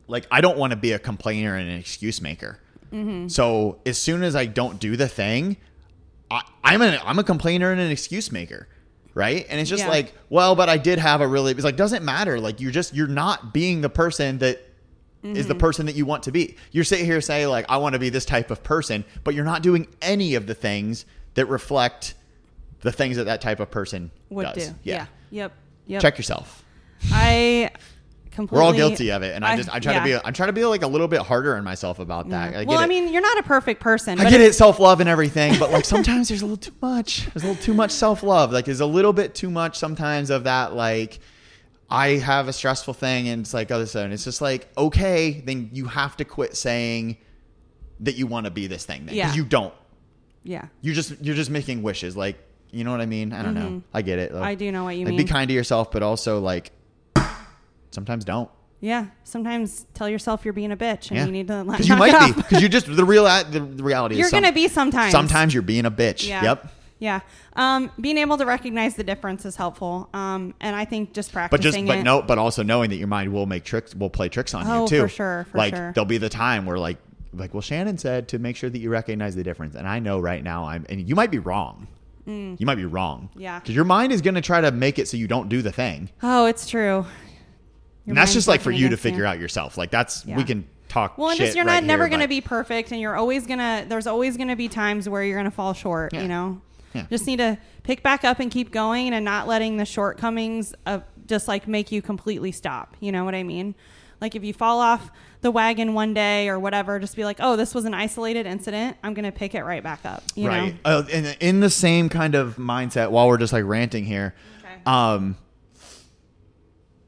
like 0.07 0.25
i 0.31 0.41
don't 0.41 0.57
want 0.57 0.71
to 0.71 0.77
be 0.77 0.91
a 0.93 0.99
complainer 0.99 1.55
and 1.55 1.69
an 1.69 1.77
excuse 1.77 2.21
maker 2.21 2.59
Mm-hmm. 2.91 3.27
so 3.27 3.79
as 3.85 3.97
soon 3.97 4.23
as 4.23 4.35
i 4.35 4.45
don't 4.45 4.79
do 4.79 4.95
the 4.95 5.07
thing 5.07 5.57
I, 6.31 6.41
i'm 6.63 6.81
a 6.81 6.99
i'm 7.05 7.19
a 7.19 7.23
complainer 7.23 7.71
and 7.71 7.79
an 7.81 7.91
excuse 7.91 8.31
maker 8.31 8.67
right? 9.13 9.47
And 9.49 9.59
it's 9.59 9.67
just 9.69 9.81
Yeah. 9.83 9.89
like, 9.89 10.13
well, 10.29 10.55
but 10.55 10.69
I 10.69 10.77
did 10.77 10.99
have 10.99 11.21
a 11.21 11.27
really. 11.27 11.51
It's 11.51 11.63
like 11.63 11.75
doesn't 11.75 12.05
matter. 12.05 12.39
Like 12.39 12.61
you're 12.61 12.69
just 12.71 12.93
you're 12.93 13.07
not 13.07 13.51
being 13.51 13.81
the 13.81 13.89
person 13.89 14.37
that 14.39 14.61
is 15.23 15.47
the 15.47 15.53
Mm-hmm. 15.53 15.59
person 15.59 15.85
that 15.87 15.95
you 15.95 16.05
want 16.05 16.23
to 16.23 16.31
be. 16.31 16.55
You're 16.71 16.83
sitting 16.83 17.05
here 17.05 17.19
saying 17.21 17.47
like 17.49 17.65
I 17.69 17.77
want 17.77 17.93
to 17.93 17.99
be 17.99 18.09
this 18.09 18.25
type 18.25 18.51
of 18.51 18.63
person, 18.63 19.03
but 19.23 19.33
you're 19.35 19.45
not 19.45 19.61
doing 19.63 19.87
any 20.01 20.35
of 20.35 20.47
the 20.47 20.53
things 20.53 21.05
that 21.33 21.47
reflect 21.47 22.13
the 22.81 22.91
things 22.91 23.17
that 23.17 23.25
that 23.25 23.41
type 23.41 23.59
of 23.59 23.69
person 23.71 24.11
Would 24.29 24.43
does. 24.53 24.69
do. 24.69 24.75
Yeah. 24.83 25.07
Yep. 25.31 25.51
Yep. 25.87 26.01
Check 26.01 26.17
yourself. 26.17 26.63
I 27.11 27.71
completely. 28.31 28.57
We're 28.57 28.63
all 28.63 28.73
guilty 28.73 29.11
of 29.11 29.23
it, 29.23 29.35
and 29.35 29.43
I, 29.43 29.53
I- 29.53 29.57
just 29.57 29.73
I 29.73 29.79
try 29.79 29.93
yeah. 29.93 29.99
to 29.99 30.05
be 30.05 30.15
I'm 30.25 30.33
trying 30.33 30.47
to 30.49 30.53
be 30.53 30.63
like 30.65 30.83
a 30.83 30.87
little 30.87 31.07
bit 31.07 31.21
harder 31.21 31.55
on 31.57 31.63
myself 31.63 31.99
about 31.99 32.29
that. 32.29 32.55
I 32.55 32.63
well, 32.65 32.77
I 32.77 32.85
mean, 32.85 33.11
you're 33.11 33.21
not 33.21 33.37
a 33.39 33.43
perfect 33.43 33.81
person. 33.81 34.19
I 34.19 34.29
get 34.29 34.41
it, 34.41 34.53
self 34.55 34.79
love 34.79 34.99
and 34.99 35.09
everything, 35.09 35.57
but 35.59 35.71
like 35.71 35.85
sometimes 35.85 36.27
there's 36.29 36.41
a 36.41 36.45
little 36.45 36.57
too 36.57 36.73
much. 36.81 37.25
There's 37.33 37.43
a 37.43 37.47
little 37.47 37.63
too 37.63 37.73
much 37.73 37.91
self 37.91 38.23
love. 38.23 38.51
Like 38.51 38.65
there's 38.65 38.79
a 38.79 38.85
little 38.85 39.13
bit 39.13 39.33
too 39.35 39.49
much 39.49 39.77
sometimes 39.77 40.29
of 40.29 40.43
that. 40.45 40.73
Like 40.73 41.19
I 41.89 42.09
have 42.17 42.47
a 42.47 42.53
stressful 42.53 42.93
thing, 42.95 43.29
and 43.29 43.41
it's 43.41 43.53
like 43.53 43.71
other 43.71 43.85
side. 43.85 44.11
It's 44.11 44.23
just 44.25 44.41
like 44.41 44.67
okay, 44.77 45.41
then 45.45 45.69
you 45.73 45.85
have 45.85 46.17
to 46.17 46.25
quit 46.25 46.57
saying 46.57 47.17
that 48.01 48.15
you 48.15 48.27
want 48.27 48.45
to 48.45 48.51
be 48.51 48.67
this 48.67 48.85
thing, 48.85 49.03
because 49.03 49.15
Yeah. 49.17 49.33
you 49.33 49.43
don't. 49.45 49.73
Yeah. 50.43 50.67
You 50.81 50.93
just 50.93 51.13
you're 51.21 51.35
just 51.35 51.49
making 51.49 51.83
wishes. 51.83 52.15
Like 52.17 52.37
you 52.71 52.83
know 52.83 52.91
what 52.91 53.01
I 53.01 53.05
mean? 53.05 53.31
I 53.33 53.41
don't 53.43 53.53
know. 53.53 53.81
I 53.93 54.01
get 54.01 54.19
it. 54.19 54.31
Mm-hmm. 54.33 54.43
I 54.43 54.55
do 54.55 54.71
know 54.71 54.83
what 54.83 54.95
you 54.97 55.05
like, 55.05 55.11
mean. 55.15 55.17
Be 55.17 55.23
kind 55.23 55.47
to 55.47 55.53
yourself, 55.53 55.91
but 55.91 56.03
also 56.03 56.39
like 56.39 56.71
sometimes 57.91 58.25
don't. 58.25 58.49
Yeah. 58.79 59.07
Sometimes 59.23 59.85
tell 59.93 60.07
yourself 60.07 60.45
you're 60.45 60.53
being 60.53 60.71
a 60.71 60.77
bitch 60.77 61.09
and 61.09 61.17
Yeah, 61.17 61.25
you 61.25 61.31
need 61.31 61.47
to 61.47 61.63
let 61.63 61.77
because 61.77 61.89
you 61.89 61.95
might 61.95 62.27
be. 62.27 62.33
Because 62.41 62.61
you 62.61 62.69
just 62.69 62.85
the 62.93 63.05
real 63.05 63.23
the 63.23 63.61
reality. 63.83 64.15
You're 64.17 64.29
some- 64.29 64.41
gonna 64.41 64.53
be 64.53 64.67
sometimes. 64.67 65.11
Sometimes 65.11 65.53
you're 65.53 65.63
being 65.63 65.85
a 65.85 65.91
bitch. 65.91 66.27
Yeah. 66.27 66.43
Yep. 66.43 66.73
Yeah. 66.99 67.19
Um, 67.55 67.91
being 68.01 68.17
able 68.17 68.37
to 68.37 68.45
recognize 68.45 68.95
the 68.95 69.03
difference 69.03 69.45
is 69.45 69.55
helpful. 69.55 70.09
Um, 70.13 70.53
and 70.59 70.75
I 70.75 70.85
think 70.85 71.13
just 71.13 71.31
practicing. 71.31 71.57
But 71.57 71.61
just 71.61 71.85
but 71.87 71.97
it. 71.99 72.03
no, 72.03 72.21
but 72.21 72.37
also 72.37 72.63
knowing 72.63 72.89
that 72.89 72.95
your 72.97 73.07
mind 73.07 73.31
will 73.31 73.45
make 73.45 73.63
tricks, 73.63 73.93
will 73.95 74.09
play 74.09 74.29
tricks 74.29 74.53
on 74.53 74.65
Oh, 74.67 74.83
you 74.83 74.87
too. 74.87 75.01
for 75.01 75.07
sure, 75.09 75.47
for 75.51 75.57
like 75.57 75.75
sure. 75.75 75.91
there'll 75.93 76.05
be 76.05 76.17
the 76.17 76.29
time 76.29 76.65
where 76.65 76.79
like 76.79 76.97
like 77.33 77.53
well 77.53 77.61
Shannon 77.61 77.97
said 77.97 78.29
to 78.29 78.39
make 78.39 78.55
sure 78.55 78.69
that 78.69 78.79
you 78.79 78.89
recognize 78.89 79.35
the 79.35 79.43
difference, 79.43 79.75
and 79.75 79.87
I 79.87 79.99
know 79.99 80.19
right 80.19 80.43
now 80.43 80.65
I'm 80.65 80.85
and 80.89 81.07
you 81.07 81.15
might 81.15 81.31
be 81.31 81.39
wrong. 81.39 81.87
You 82.25 82.57
might 82.65 82.75
be 82.75 82.83
wrong. 82.83 83.29
Mm. 83.37 83.41
Yeah. 83.41 83.59
Because 83.59 83.73
your 83.73 83.85
mind 83.85 84.11
is 84.11 84.21
going 84.21 84.35
to 84.35 84.41
try 84.41 84.59
to 84.59 84.69
make 84.71 84.99
it 84.99 85.07
so 85.07 85.15
you 85.15 85.27
don't 85.29 85.47
do 85.47 85.61
the 85.61 85.71
thing, 85.71 86.09
Oh, 86.21 86.45
it's 86.45 86.67
true. 86.67 87.05
Your 87.05 87.05
and 88.07 88.17
that's 88.17 88.33
just 88.33 88.49
like 88.49 88.59
for 88.59 88.71
you 88.71 88.89
to 88.89 88.97
figure 88.97 89.25
out 89.25 89.39
yourself. 89.39 89.77
Like 89.77 89.91
that's 89.91 90.25
Yeah. 90.25 90.35
we 90.35 90.43
can 90.43 90.67
talk. 90.89 91.17
Well, 91.17 91.29
and 91.29 91.37
just 91.37 91.55
you're 91.55 91.63
right 91.63 91.75
not 91.75 91.85
never 91.85 92.09
going 92.09 92.19
to 92.19 92.27
be 92.27 92.41
perfect, 92.41 92.91
and 92.91 92.99
you're 92.99 93.15
always 93.15 93.47
gonna. 93.47 93.85
There's 93.87 94.07
always 94.07 94.35
going 94.35 94.49
to 94.49 94.55
be 94.57 94.67
times 94.67 95.07
where 95.07 95.23
you're 95.23 95.37
going 95.37 95.49
to 95.49 95.55
fall 95.55 95.73
short. 95.73 96.13
Yeah. 96.13 96.23
You 96.23 96.27
know, 96.27 96.61
Yeah. 96.97 97.05
just 97.09 97.25
need 97.27 97.37
to 97.37 97.57
pick 97.83 98.03
back 98.03 98.23
up 98.23 98.39
and 98.39 98.51
keep 98.51 98.71
going, 98.71 99.13
and 99.13 99.23
not 99.23 99.47
letting 99.47 99.77
the 99.77 99.85
shortcomings 99.85 100.73
of 100.85 101.03
just 101.25 101.47
like 101.47 101.67
make 101.67 101.91
you 101.91 102.01
completely 102.01 102.51
stop. 102.51 102.95
You 102.99 103.11
know 103.11 103.23
what 103.25 103.35
I 103.35 103.43
mean? 103.43 103.75
Like 104.19 104.35
if 104.35 104.43
you 104.43 104.53
fall 104.53 104.79
off 104.79 105.11
the 105.41 105.51
wagon 105.51 105.93
one 105.93 106.13
day 106.13 106.49
or 106.49 106.57
whatever, 106.59 106.97
just 106.99 107.15
be 107.15 107.23
like, 107.23 107.37
oh, 107.39 107.55
this 107.55 107.75
was 107.75 107.85
an 107.85 107.93
isolated 107.93 108.45
incident. 108.47 108.97
I'm 109.03 109.13
going 109.13 109.25
to 109.25 109.31
pick 109.31 109.53
it 109.53 109.63
right 109.63 109.83
back 109.83 110.05
up. 110.05 110.23
You 110.35 110.47
right. 110.47 110.73
know? 110.73 110.79
Uh, 110.83 111.03
in, 111.11 111.25
in 111.39 111.59
the 111.59 111.69
same 111.69 112.09
kind 112.09 112.33
of 112.33 112.55
mindset, 112.55 113.11
while 113.11 113.27
we're 113.27 113.37
just 113.37 113.53
like 113.53 113.65
ranting 113.65 114.05
here, 114.05 114.33
Okay. 114.63 114.81
um, 114.87 115.37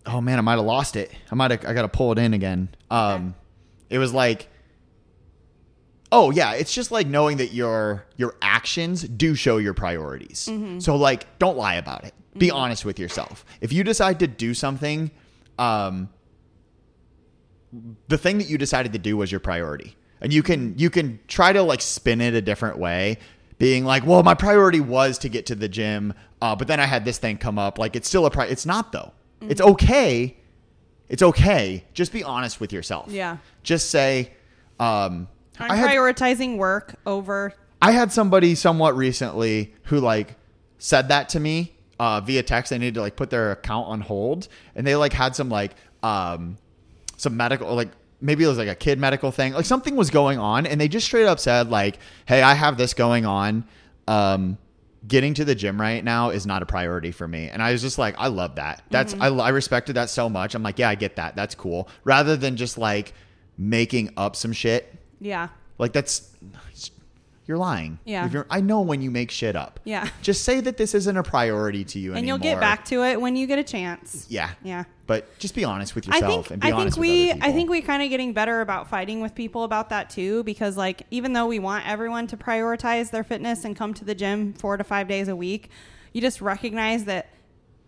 oh 0.05 0.21
man, 0.21 0.37
I 0.37 0.41
might 0.41 0.57
have 0.57 0.65
lost 0.65 0.95
it. 0.95 1.11
I 1.31 1.35
might 1.35 1.51
have. 1.51 1.65
I 1.65 1.73
got 1.73 1.81
to 1.83 1.87
pull 1.87 2.11
it 2.11 2.17
in 2.19 2.33
again. 2.33 2.69
Um, 2.91 3.35
it 3.89 3.97
was 3.97 4.13
like, 4.13 4.47
oh 6.11 6.31
yeah, 6.31 6.53
it's 6.53 6.73
just 6.73 6.91
like 6.91 7.07
knowing 7.07 7.37
that 7.37 7.53
your 7.53 8.05
your 8.17 8.35
actions 8.41 9.03
do 9.03 9.35
show 9.35 9.57
your 9.57 9.73
priorities. 9.73 10.47
Mm-hmm. 10.49 10.79
So 10.79 10.95
like, 10.95 11.37
don't 11.39 11.57
lie 11.57 11.75
about 11.75 12.03
it. 12.05 12.13
Be 12.37 12.51
honest 12.51 12.85
with 12.85 12.99
yourself. 12.99 13.43
If 13.59 13.73
you 13.73 13.83
decide 13.83 14.19
to 14.19 14.27
do 14.27 14.53
something, 14.53 15.11
um, 15.57 16.09
the 18.07 18.17
thing 18.17 18.37
that 18.39 18.49
you 18.49 18.57
decided 18.57 18.93
to 18.93 18.99
do 18.99 19.15
was 19.17 19.31
your 19.31 19.39
priority 19.39 19.95
and 20.21 20.33
you 20.33 20.41
can 20.41 20.73
you 20.77 20.89
can 20.89 21.19
try 21.27 21.53
to 21.53 21.61
like 21.61 21.81
spin 21.81 22.19
it 22.19 22.33
a 22.33 22.41
different 22.41 22.77
way 22.79 23.17
being 23.59 23.85
like 23.85 24.03
well 24.05 24.23
my 24.23 24.33
priority 24.33 24.79
was 24.79 25.19
to 25.19 25.29
get 25.29 25.45
to 25.45 25.53
the 25.55 25.69
gym 25.69 26.13
uh, 26.41 26.55
but 26.55 26.67
then 26.67 26.79
i 26.79 26.85
had 26.85 27.05
this 27.05 27.19
thing 27.19 27.37
come 27.37 27.59
up 27.59 27.77
like 27.77 27.95
it's 27.95 28.07
still 28.07 28.25
a 28.25 28.31
pri 28.31 28.45
it's 28.47 28.65
not 28.65 28.91
though 28.91 29.11
it's 29.41 29.61
okay 29.61 30.35
it's 31.09 31.21
okay 31.21 31.83
just 31.93 32.11
be 32.11 32.23
honest 32.23 32.59
with 32.59 32.73
yourself 32.73 33.07
Yeah. 33.11 33.37
just 33.61 33.91
say 33.91 34.33
um 34.79 35.27
I'm 35.59 35.71
I 35.71 35.75
had, 35.75 35.89
prioritizing 35.91 36.57
work 36.57 36.95
over. 37.05 37.53
I 37.81 37.91
had 37.91 38.11
somebody 38.11 38.55
somewhat 38.55 38.95
recently 38.95 39.73
who 39.83 39.99
like 39.99 40.35
said 40.77 41.09
that 41.09 41.29
to 41.29 41.39
me 41.39 41.73
uh, 41.99 42.21
via 42.21 42.43
text. 42.43 42.69
They 42.69 42.77
needed 42.77 42.95
to 42.95 43.01
like 43.01 43.15
put 43.15 43.29
their 43.29 43.51
account 43.51 43.87
on 43.87 44.01
hold, 44.01 44.47
and 44.75 44.87
they 44.87 44.95
like 44.95 45.13
had 45.13 45.35
some 45.35 45.49
like 45.49 45.75
um, 46.01 46.57
some 47.17 47.37
medical 47.37 47.73
like 47.75 47.89
maybe 48.21 48.43
it 48.43 48.47
was 48.47 48.57
like 48.57 48.67
a 48.67 48.75
kid 48.75 48.99
medical 48.99 49.31
thing, 49.31 49.53
like 49.53 49.65
something 49.65 49.95
was 49.95 50.09
going 50.09 50.39
on, 50.39 50.65
and 50.65 50.79
they 50.79 50.87
just 50.87 51.05
straight 51.05 51.25
up 51.25 51.39
said 51.39 51.69
like, 51.69 51.99
"Hey, 52.25 52.41
I 52.41 52.53
have 52.53 52.77
this 52.77 52.93
going 52.93 53.25
on." 53.25 53.65
Um, 54.07 54.57
getting 55.07 55.33
to 55.33 55.45
the 55.45 55.55
gym 55.55 55.79
right 55.79 56.03
now 56.03 56.29
is 56.29 56.45
not 56.45 56.61
a 56.61 56.65
priority 56.65 57.11
for 57.11 57.27
me. 57.27 57.47
And 57.47 57.63
i 57.63 57.71
was 57.71 57.81
just 57.81 57.97
like 57.97 58.15
i 58.17 58.27
love 58.27 58.55
that. 58.55 58.83
That's 58.89 59.13
I, 59.19 59.27
I 59.27 59.49
respected 59.49 59.93
that 59.93 60.09
so 60.09 60.29
much. 60.29 60.55
I'm 60.55 60.63
like 60.63 60.79
yeah 60.79 60.89
i 60.89 60.95
get 60.95 61.15
that. 61.15 61.35
That's 61.35 61.55
cool. 61.55 61.87
Rather 62.03 62.35
than 62.35 62.57
just 62.57 62.77
like 62.77 63.13
making 63.57 64.11
up 64.17 64.35
some 64.35 64.51
shit 64.53 64.93
Yeah. 65.19 65.49
like 65.77 65.93
that's 65.93 66.29
you're 67.45 67.57
lying. 67.57 67.97
Yeah. 68.05 68.27
If 68.27 68.33
you're, 68.33 68.45
I 68.51 68.61
know 68.61 68.81
when 68.81 69.01
you 69.01 69.09
make 69.09 69.31
shit 69.31 69.55
up. 69.55 69.79
Yeah. 69.83 70.07
Just 70.21 70.43
say 70.43 70.59
that 70.61 70.77
this 70.77 70.93
isn't 70.93 71.17
a 71.17 71.23
priority 71.23 71.83
to 71.83 71.97
you 71.97 72.09
And 72.11 72.19
anymore. 72.19 72.27
you'll 72.35 72.43
get 72.43 72.59
back 72.59 72.85
to 72.85 73.03
it 73.03 73.19
when 73.19 73.35
you 73.35 73.47
get 73.47 73.57
a 73.57 73.63
chance. 73.63 74.27
Yeah. 74.29 74.51
Yeah. 74.63 74.83
But 75.07 75.35
just 75.39 75.55
be 75.55 75.63
honest 75.65 75.95
with 75.95 76.07
I 76.11 76.17
yourself 76.17 76.49
think 76.49 76.51
and 76.51 76.61
be 76.61 76.67
I 76.67 76.71
honest 76.73 76.97
think 76.97 77.01
with 77.01 77.09
we 77.09 77.31
I 77.31 77.51
think 77.51 77.55
people. 77.61 77.71
we 77.71 77.81
kind 77.81 78.03
of 78.03 78.09
getting 78.11 78.33
better 78.33 78.61
about 78.61 78.87
fighting 78.87 79.19
with 79.19 79.33
people 79.33 79.63
about 79.63 79.89
that 79.89 80.11
too 80.11 80.43
because 80.43 80.77
like 80.77 81.07
even 81.09 81.33
though 81.33 81.47
we 81.47 81.57
want 81.57 81.87
everyone 81.87 82.27
to 82.27 82.37
prioritize 82.37 83.09
their 83.09 83.23
fitness 83.23 83.65
and 83.65 83.75
come 83.75 83.95
to 83.95 84.05
the 84.05 84.13
gym 84.13 84.53
4 84.53 84.77
to 84.77 84.83
5 84.83 85.07
days 85.07 85.27
a 85.27 85.35
week, 85.35 85.71
you 86.13 86.21
just 86.21 86.41
recognize 86.41 87.05
that 87.05 87.29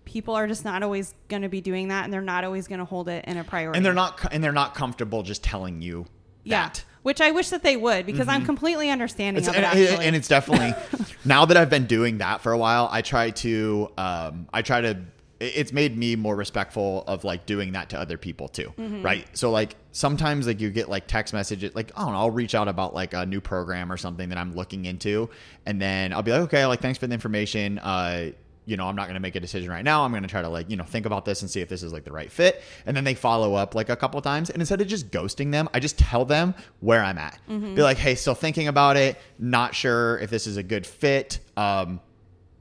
people 0.05 0.34
are 0.34 0.47
just 0.47 0.65
not 0.65 0.82
always 0.82 1.13
going 1.29 1.43
to 1.43 1.49
be 1.49 1.61
doing 1.61 1.89
that 1.89 2.03
and 2.03 2.11
they're 2.11 2.21
not 2.21 2.43
always 2.43 2.67
going 2.67 2.79
to 2.79 2.86
hold 2.86 3.07
it 3.07 3.23
in 3.25 3.38
a 3.38 3.43
priority. 3.43 3.77
and 3.77 3.86
they're 3.86 3.93
not 3.93 4.19
and 4.34 4.43
they're 4.43 4.51
not 4.51 4.73
comfortable 4.73 5.21
just 5.21 5.43
telling 5.43 5.84
you 5.84 6.07
yeah. 6.43 6.71
Which 7.04 7.20
I 7.20 7.32
wish 7.32 7.49
that 7.49 7.64
they 7.64 7.78
would 7.78 8.06
because 8.06 8.28
I'm 8.28 8.45
completely 8.45 8.89
understanding 8.89 9.39
It's, 9.41 9.47
of 9.47 9.56
and, 9.56 9.66
it 9.78 9.93
and- 9.93 10.04
and 10.04 10.16
it's 10.16 10.28
definitely 10.28 10.74
now 11.26 11.45
that 11.45 11.58
I've 11.58 11.70
been 11.70 11.88
doing 11.88 12.20
that 12.20 12.41
for 12.41 12.52
a 12.52 12.58
while, 12.58 12.88
I 12.91 13.02
try 13.02 13.32
to 13.32 13.89
um, 13.97 14.47
I 14.54 14.62
try 14.62 14.82
to 14.82 14.99
it's 15.39 15.74
made 15.74 15.97
me 15.97 16.16
more 16.16 16.36
respectful 16.36 17.04
of 17.08 17.24
like 17.24 17.47
doing 17.47 17.72
that 17.72 17.89
to 17.89 17.99
other 17.99 18.16
people 18.20 18.47
too. 18.47 18.72
Mm-hmm. 18.78 19.02
Right. 19.02 19.26
So 19.36 19.49
like 19.49 19.76
sometimes 19.91 20.45
like 20.45 20.62
you 20.62 20.70
get 20.70 20.88
like 20.89 21.08
text 21.08 21.34
messages 21.34 21.74
like 21.74 21.91
I 21.95 22.04
don't 22.04 22.12
know, 22.14 22.20
I'll 22.20 22.30
reach 22.30 22.54
out 22.54 22.68
about 22.68 22.93
like 22.93 23.16
a 23.16 23.26
new 23.26 23.41
program 23.41 23.91
or 23.91 23.97
something 23.97 24.30
that 24.30 24.38
I'm 24.38 24.54
looking 24.54 24.86
into 24.86 25.30
and 25.66 25.82
then 25.82 26.14
I'll 26.14 26.22
be 26.22 26.32
like, 26.32 26.41
okay, 26.41 26.66
like 26.68 26.82
thanks 26.82 26.99
for 26.99 27.08
the 27.08 27.16
information. 27.16 27.80
Uh 27.80 28.32
you 28.66 28.78
know, 28.78 28.86
I'm 28.86 28.95
not 28.95 29.03
going 29.05 29.16
to 29.16 29.20
make 29.20 29.36
a 29.36 29.39
decision 29.39 29.70
right 29.72 29.84
now. 29.84 30.03
I'm 30.03 30.12
going 30.12 30.22
to 30.24 30.30
try 30.30 30.41
to 30.41 30.49
like, 30.49 30.70
you 30.70 30.78
know, 30.78 30.84
think 30.84 31.05
about 31.05 31.26
this 31.26 31.41
and 31.41 31.49
see 31.49 31.62
if 31.62 31.68
this 31.70 31.82
is 31.82 31.91
like 31.91 32.03
the 32.03 32.12
right 32.12 32.32
fit. 32.32 32.62
And 32.86 32.95
then 32.95 33.03
they 33.03 33.16
follow 33.16 33.55
up 33.55 33.74
like 33.74 33.89
a 33.89 33.95
couple 33.95 34.22
times. 34.22 34.49
And 34.49 34.62
instead 34.62 34.82
of 34.82 34.88
just 34.88 35.09
ghosting 35.09 35.51
them, 35.51 35.68
I 35.74 35.80
just 35.80 35.97
tell 35.97 36.26
them 36.26 36.53
where 36.80 37.03
I'm 37.03 37.18
at. 37.18 37.39
Be 37.47 37.82
like, 37.82 37.97
hey, 37.97 38.16
still 38.16 38.36
thinking 38.36 38.68
about 38.68 38.97
it. 38.97 39.18
Not 39.39 39.74
sure 39.74 40.20
if 40.20 40.30
this 40.30 40.45
is 40.45 40.57
a 40.57 40.64
good 40.64 40.86
fit. 40.86 41.39
Um, 41.57 41.99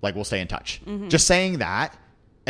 like 0.02 0.14
we'll 0.14 0.24
stay 0.24 0.40
in 0.40 0.48
touch. 0.48 0.80
Just 1.08 1.26
saying 1.26 1.58
that. 1.58 1.96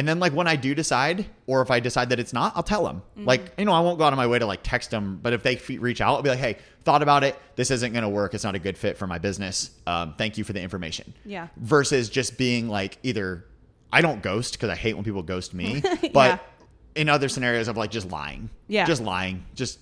And 0.01 0.09
then 0.09 0.18
like 0.18 0.32
when 0.32 0.46
I 0.46 0.57
do 0.57 0.74
decide, 0.74 1.26
or 1.46 1.61
if 1.61 1.70
I 1.70 1.78
decide 1.78 2.09
that 2.09 2.18
it's 2.18 2.32
not, 2.32 2.55
I'll 2.57 2.62
tell 2.62 2.84
them. 2.84 3.03
Like, 3.16 3.53
you 3.59 3.66
know, 3.66 3.72
I 3.74 3.80
won't 3.80 3.98
go 3.98 4.05
out 4.05 4.14
of 4.14 4.16
my 4.16 4.26
way 4.26 4.38
to 4.38 4.46
like 4.46 4.61
text 4.62 4.90
them, 4.90 5.20
but 5.22 5.34
if 5.34 5.42
they 5.42 5.57
reach 5.76 6.01
out, 6.01 6.14
I'll 6.14 6.22
be 6.22 6.30
like, 6.30 6.38
hey, 6.38 6.57
thought 6.84 7.03
about 7.03 7.22
it. 7.22 7.38
This 7.57 7.70
isn't 7.70 7.92
going 7.92 8.05
to 8.05 8.09
work. 8.09 8.32
It's 8.32 8.42
not 8.42 8.55
a 8.55 8.59
good 8.59 8.78
fit 8.78 8.96
for 8.96 9.07
my 9.07 9.18
business. 9.18 9.72
Um, 9.86 10.14
thank 10.16 10.38
you 10.38 10.44
for 10.44 10.55
the 10.55 10.61
information 10.62 11.12
Yeah. 11.26 11.48
versus 11.59 12.09
just 12.09 12.38
being 12.38 12.66
like 12.70 12.96
either 13.03 13.44
I 13.92 14.01
don't 14.01 14.22
ghost 14.22 14.55
because 14.55 14.70
I 14.70 14.74
hate 14.74 14.94
when 14.94 15.05
people 15.05 15.22
ghost 15.22 15.53
me, 15.53 15.82
Yeah. 16.03 16.09
but 16.14 16.46
in 16.94 17.11
other 17.11 17.28
scenarios 17.28 17.68
of 17.68 17.76
like 17.76 17.90
just 17.90 18.11
lying, 18.11 18.48
Yeah. 18.68 18.86
just 18.86 19.03
lying, 19.03 19.44
just 19.55 19.80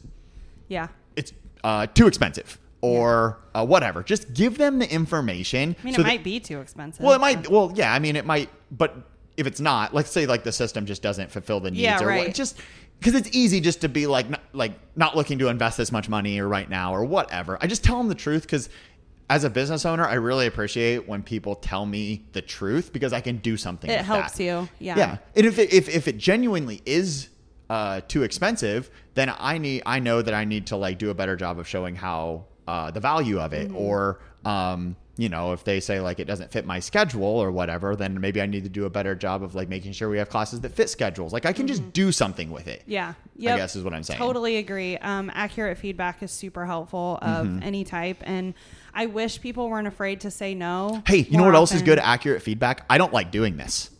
yeah. 0.66 0.88
it's 1.14 1.32
uh, 1.62 1.86
too 1.86 2.08
expensive 2.08 2.58
or 2.80 3.38
uh, 3.54 3.64
whatever. 3.64 4.02
Just 4.02 4.34
give 4.34 4.58
them 4.58 4.80
the 4.80 4.92
information. 4.92 5.76
I 5.80 5.84
mean 5.84 5.94
so 5.94 6.00
it 6.00 6.02
that- 6.02 6.08
might 6.08 6.24
be 6.24 6.40
too 6.40 6.60
expensive. 6.60 7.04
well, 7.04 7.14
it 7.14 7.20
might. 7.20 7.48
Well, 7.48 7.70
yeah. 7.76 7.92
I 7.92 8.00
mean, 8.00 8.16
it 8.16 8.26
might. 8.26 8.50
But 8.72 8.96
if 9.38 9.46
it's 9.46 9.60
not, 9.60 9.94
let's 9.94 10.10
say 10.10 10.26
like 10.26 10.44
the 10.44 10.52
system 10.52 10.84
just 10.84 11.00
doesn't 11.02 11.30
fulfill 11.30 11.60
the 11.60 11.70
needs, 11.70 11.82
Yeah, 11.82 12.02
or 12.02 12.06
right. 12.06 12.26
what, 12.26 12.34
just 12.34 12.58
because 12.98 13.14
it's 13.14 13.30
easy 13.34 13.60
just 13.60 13.80
to 13.82 13.88
be 13.88 14.06
like, 14.06 14.28
not, 14.28 14.42
like 14.52 14.72
not 14.96 15.16
looking 15.16 15.38
to 15.38 15.48
invest 15.48 15.78
this 15.78 15.92
much 15.92 16.08
money 16.08 16.38
or 16.40 16.48
right 16.48 16.68
now 16.68 16.92
or 16.92 17.04
whatever. 17.04 17.56
I 17.60 17.66
just 17.68 17.84
tell 17.84 17.98
them 17.98 18.08
the 18.08 18.14
truth 18.14 18.42
because. 18.42 18.68
As 19.30 19.44
a 19.44 19.50
business 19.50 19.84
owner, 19.84 20.06
I 20.06 20.14
really 20.14 20.46
appreciate 20.46 21.06
when 21.06 21.22
people 21.22 21.54
tell 21.54 21.84
me 21.84 22.24
the 22.32 22.40
truth 22.40 22.94
because 22.94 23.12
I 23.12 23.20
can 23.20 23.36
do 23.36 23.58
something. 23.58 23.90
It 23.90 24.00
helps 24.00 24.38
that. 24.38 24.42
you. 24.42 24.68
Yeah. 24.78 24.96
Yeah, 24.96 25.18
and 25.36 25.44
if 25.44 25.58
it, 25.58 25.70
if 25.70 25.86
if 25.90 26.08
it 26.08 26.16
genuinely 26.16 26.80
is 26.86 27.28
uh, 27.68 28.00
too 28.08 28.22
expensive, 28.22 28.90
then 29.12 29.30
I 29.38 29.58
need 29.58 29.82
I 29.84 29.98
know 29.98 30.22
that 30.22 30.32
I 30.32 30.46
need 30.46 30.68
to 30.68 30.76
like 30.78 30.96
do 30.96 31.10
a 31.10 31.14
better 31.14 31.36
job 31.36 31.58
of 31.58 31.68
showing 31.68 31.94
how 31.94 32.46
uh, 32.66 32.90
the 32.90 33.00
value 33.00 33.38
of 33.38 33.52
it, 33.52 33.70
or 33.74 34.20
um, 34.46 34.96
you 35.18 35.28
know, 35.28 35.52
if 35.52 35.64
they 35.64 35.80
say 35.80 36.00
like 36.00 36.20
it 36.20 36.26
doesn't 36.26 36.52
fit 36.52 36.64
my 36.64 36.78
schedule 36.78 37.24
or 37.24 37.50
whatever, 37.50 37.96
then 37.96 38.20
maybe 38.20 38.40
I 38.40 38.46
need 38.46 38.62
to 38.62 38.70
do 38.70 38.84
a 38.84 38.90
better 38.90 39.14
job 39.16 39.42
of 39.42 39.54
like 39.56 39.68
making 39.68 39.90
sure 39.92 40.08
we 40.08 40.16
have 40.18 40.30
classes 40.30 40.60
that 40.60 40.72
fit 40.72 40.88
schedules. 40.88 41.32
Like 41.32 41.44
I 41.44 41.52
can 41.52 41.66
just 41.66 41.92
do 41.92 42.12
something 42.12 42.52
with 42.52 42.68
it. 42.68 42.84
Yeah. 42.86 43.08
I 43.10 43.14
Yep. 43.40 43.56
guess 43.58 43.76
is 43.76 43.82
what 43.84 43.92
I'm 43.94 44.04
saying. 44.04 44.18
Totally 44.18 44.56
agree. 44.58 44.96
Um, 44.98 45.30
accurate 45.34 45.76
feedback 45.76 46.22
is 46.22 46.30
super 46.30 46.64
helpful 46.66 47.18
of 47.20 47.46
Mm-hmm. 47.48 47.62
any 47.64 47.82
type, 47.84 48.18
and 48.22 48.54
I 48.94 49.06
wish 49.06 49.40
people 49.40 49.68
weren't 49.68 49.88
afraid 49.88 50.20
to 50.22 50.30
say 50.30 50.54
no. 50.54 51.02
Hey, 51.06 51.18
you 51.18 51.36
know 51.36 51.44
what 51.44 51.54
else 51.56 51.72
is 51.72 51.82
good? 51.82 51.98
Accurate 51.98 52.40
feedback. 52.42 52.84
I 52.88 52.96
don't 52.98 53.12
like 53.12 53.30
doing 53.32 53.56
this. 53.56 53.90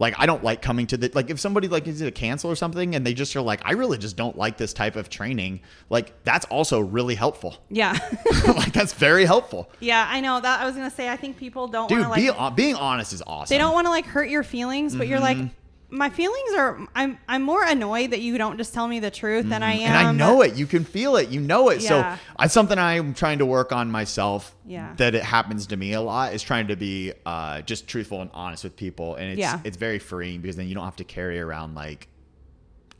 Like 0.00 0.14
I 0.16 0.26
don't 0.26 0.44
like 0.44 0.62
coming 0.62 0.86
to 0.88 0.96
the 0.96 1.10
like 1.14 1.28
if 1.30 1.40
somebody 1.40 1.66
like 1.68 1.86
is 1.88 1.98
to 1.98 2.10
cancel 2.10 2.50
or 2.50 2.54
something 2.56 2.94
and 2.94 3.04
they 3.04 3.14
just 3.14 3.34
are 3.34 3.40
like 3.40 3.60
I 3.64 3.72
really 3.72 3.98
just 3.98 4.16
don't 4.16 4.36
like 4.38 4.56
this 4.56 4.72
type 4.72 4.94
of 4.96 5.08
training. 5.10 5.60
Like 5.90 6.12
that's 6.24 6.46
also 6.46 6.78
really 6.80 7.14
helpful. 7.16 7.56
Yeah, 7.68 7.98
like 8.46 8.72
that's 8.72 8.92
very 8.92 9.24
helpful. 9.24 9.68
yeah. 9.80 10.06
I 10.08 10.20
know 10.20 10.40
that. 10.40 10.60
I 10.60 10.66
was 10.66 10.76
gonna 10.76 10.90
say. 10.90 11.08
I 11.08 11.16
think 11.16 11.36
people 11.36 11.66
don't 11.66 11.90
want 11.90 11.90
Dude, 11.90 12.02
to 12.04 12.32
like. 12.40 12.56
be 12.56 12.62
being 12.62 12.74
honest 12.76 13.12
is 13.12 13.22
awesome. 13.26 13.52
they 13.52 13.58
don't 13.58 13.72
want 13.74 13.86
to 13.86 13.90
like 13.90 14.06
hurt 14.06 14.28
your 14.30 14.42
feelings, 14.44 14.94
but 14.94 15.08
you're 15.08 15.18
Mm-hmm. 15.20 15.40
like, 15.42 15.50
my 15.90 16.10
feelings 16.10 16.54
are. 16.54 16.86
I'm. 16.94 17.18
I'm 17.28 17.42
more 17.42 17.64
annoyed 17.64 18.10
that 18.10 18.20
you 18.20 18.36
don't 18.36 18.58
just 18.58 18.74
tell 18.74 18.86
me 18.86 19.00
the 19.00 19.10
truth 19.10 19.48
than 19.48 19.62
I 19.62 19.72
am. 19.72 19.78
Mm-hmm. 19.78 19.94
and 19.94 19.96
I 20.08 20.12
know 20.12 20.42
it. 20.42 20.54
You 20.54 20.66
can 20.66 20.84
feel 20.84 21.16
it. 21.16 21.30
You 21.30 21.40
know 21.40 21.70
it. 21.70 21.80
Yeah. 21.80 22.16
So 22.16 22.20
it's 22.40 22.52
something 22.52 22.78
I'm 22.78 23.14
trying 23.14 23.38
to 23.38 23.46
work 23.46 23.72
on 23.72 23.90
myself. 23.90 24.54
Yeah. 24.66 24.94
That 24.96 25.14
it 25.14 25.22
happens 25.22 25.66
to 25.68 25.76
me 25.76 25.94
a 25.94 26.00
lot 26.00 26.34
is 26.34 26.42
trying 26.42 26.68
to 26.68 26.76
be 26.76 27.12
uh, 27.24 27.62
just 27.62 27.88
truthful 27.88 28.20
and 28.20 28.30
honest 28.34 28.64
with 28.64 28.76
people, 28.76 29.14
and 29.16 29.30
it's 29.30 29.38
Yeah. 29.38 29.60
it's 29.64 29.76
very 29.78 29.98
freeing 29.98 30.40
because 30.40 30.56
then 30.56 30.68
you 30.68 30.74
don't 30.74 30.84
have 30.84 30.96
to 30.96 31.04
carry 31.04 31.40
around 31.40 31.74
like 31.74 32.08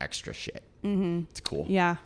extra 0.01 0.33
shit. 0.33 0.63
Mm-hmm. 0.85 1.25
It's 1.31 1.41
cool. 1.41 1.67
Yeah. 1.69 1.97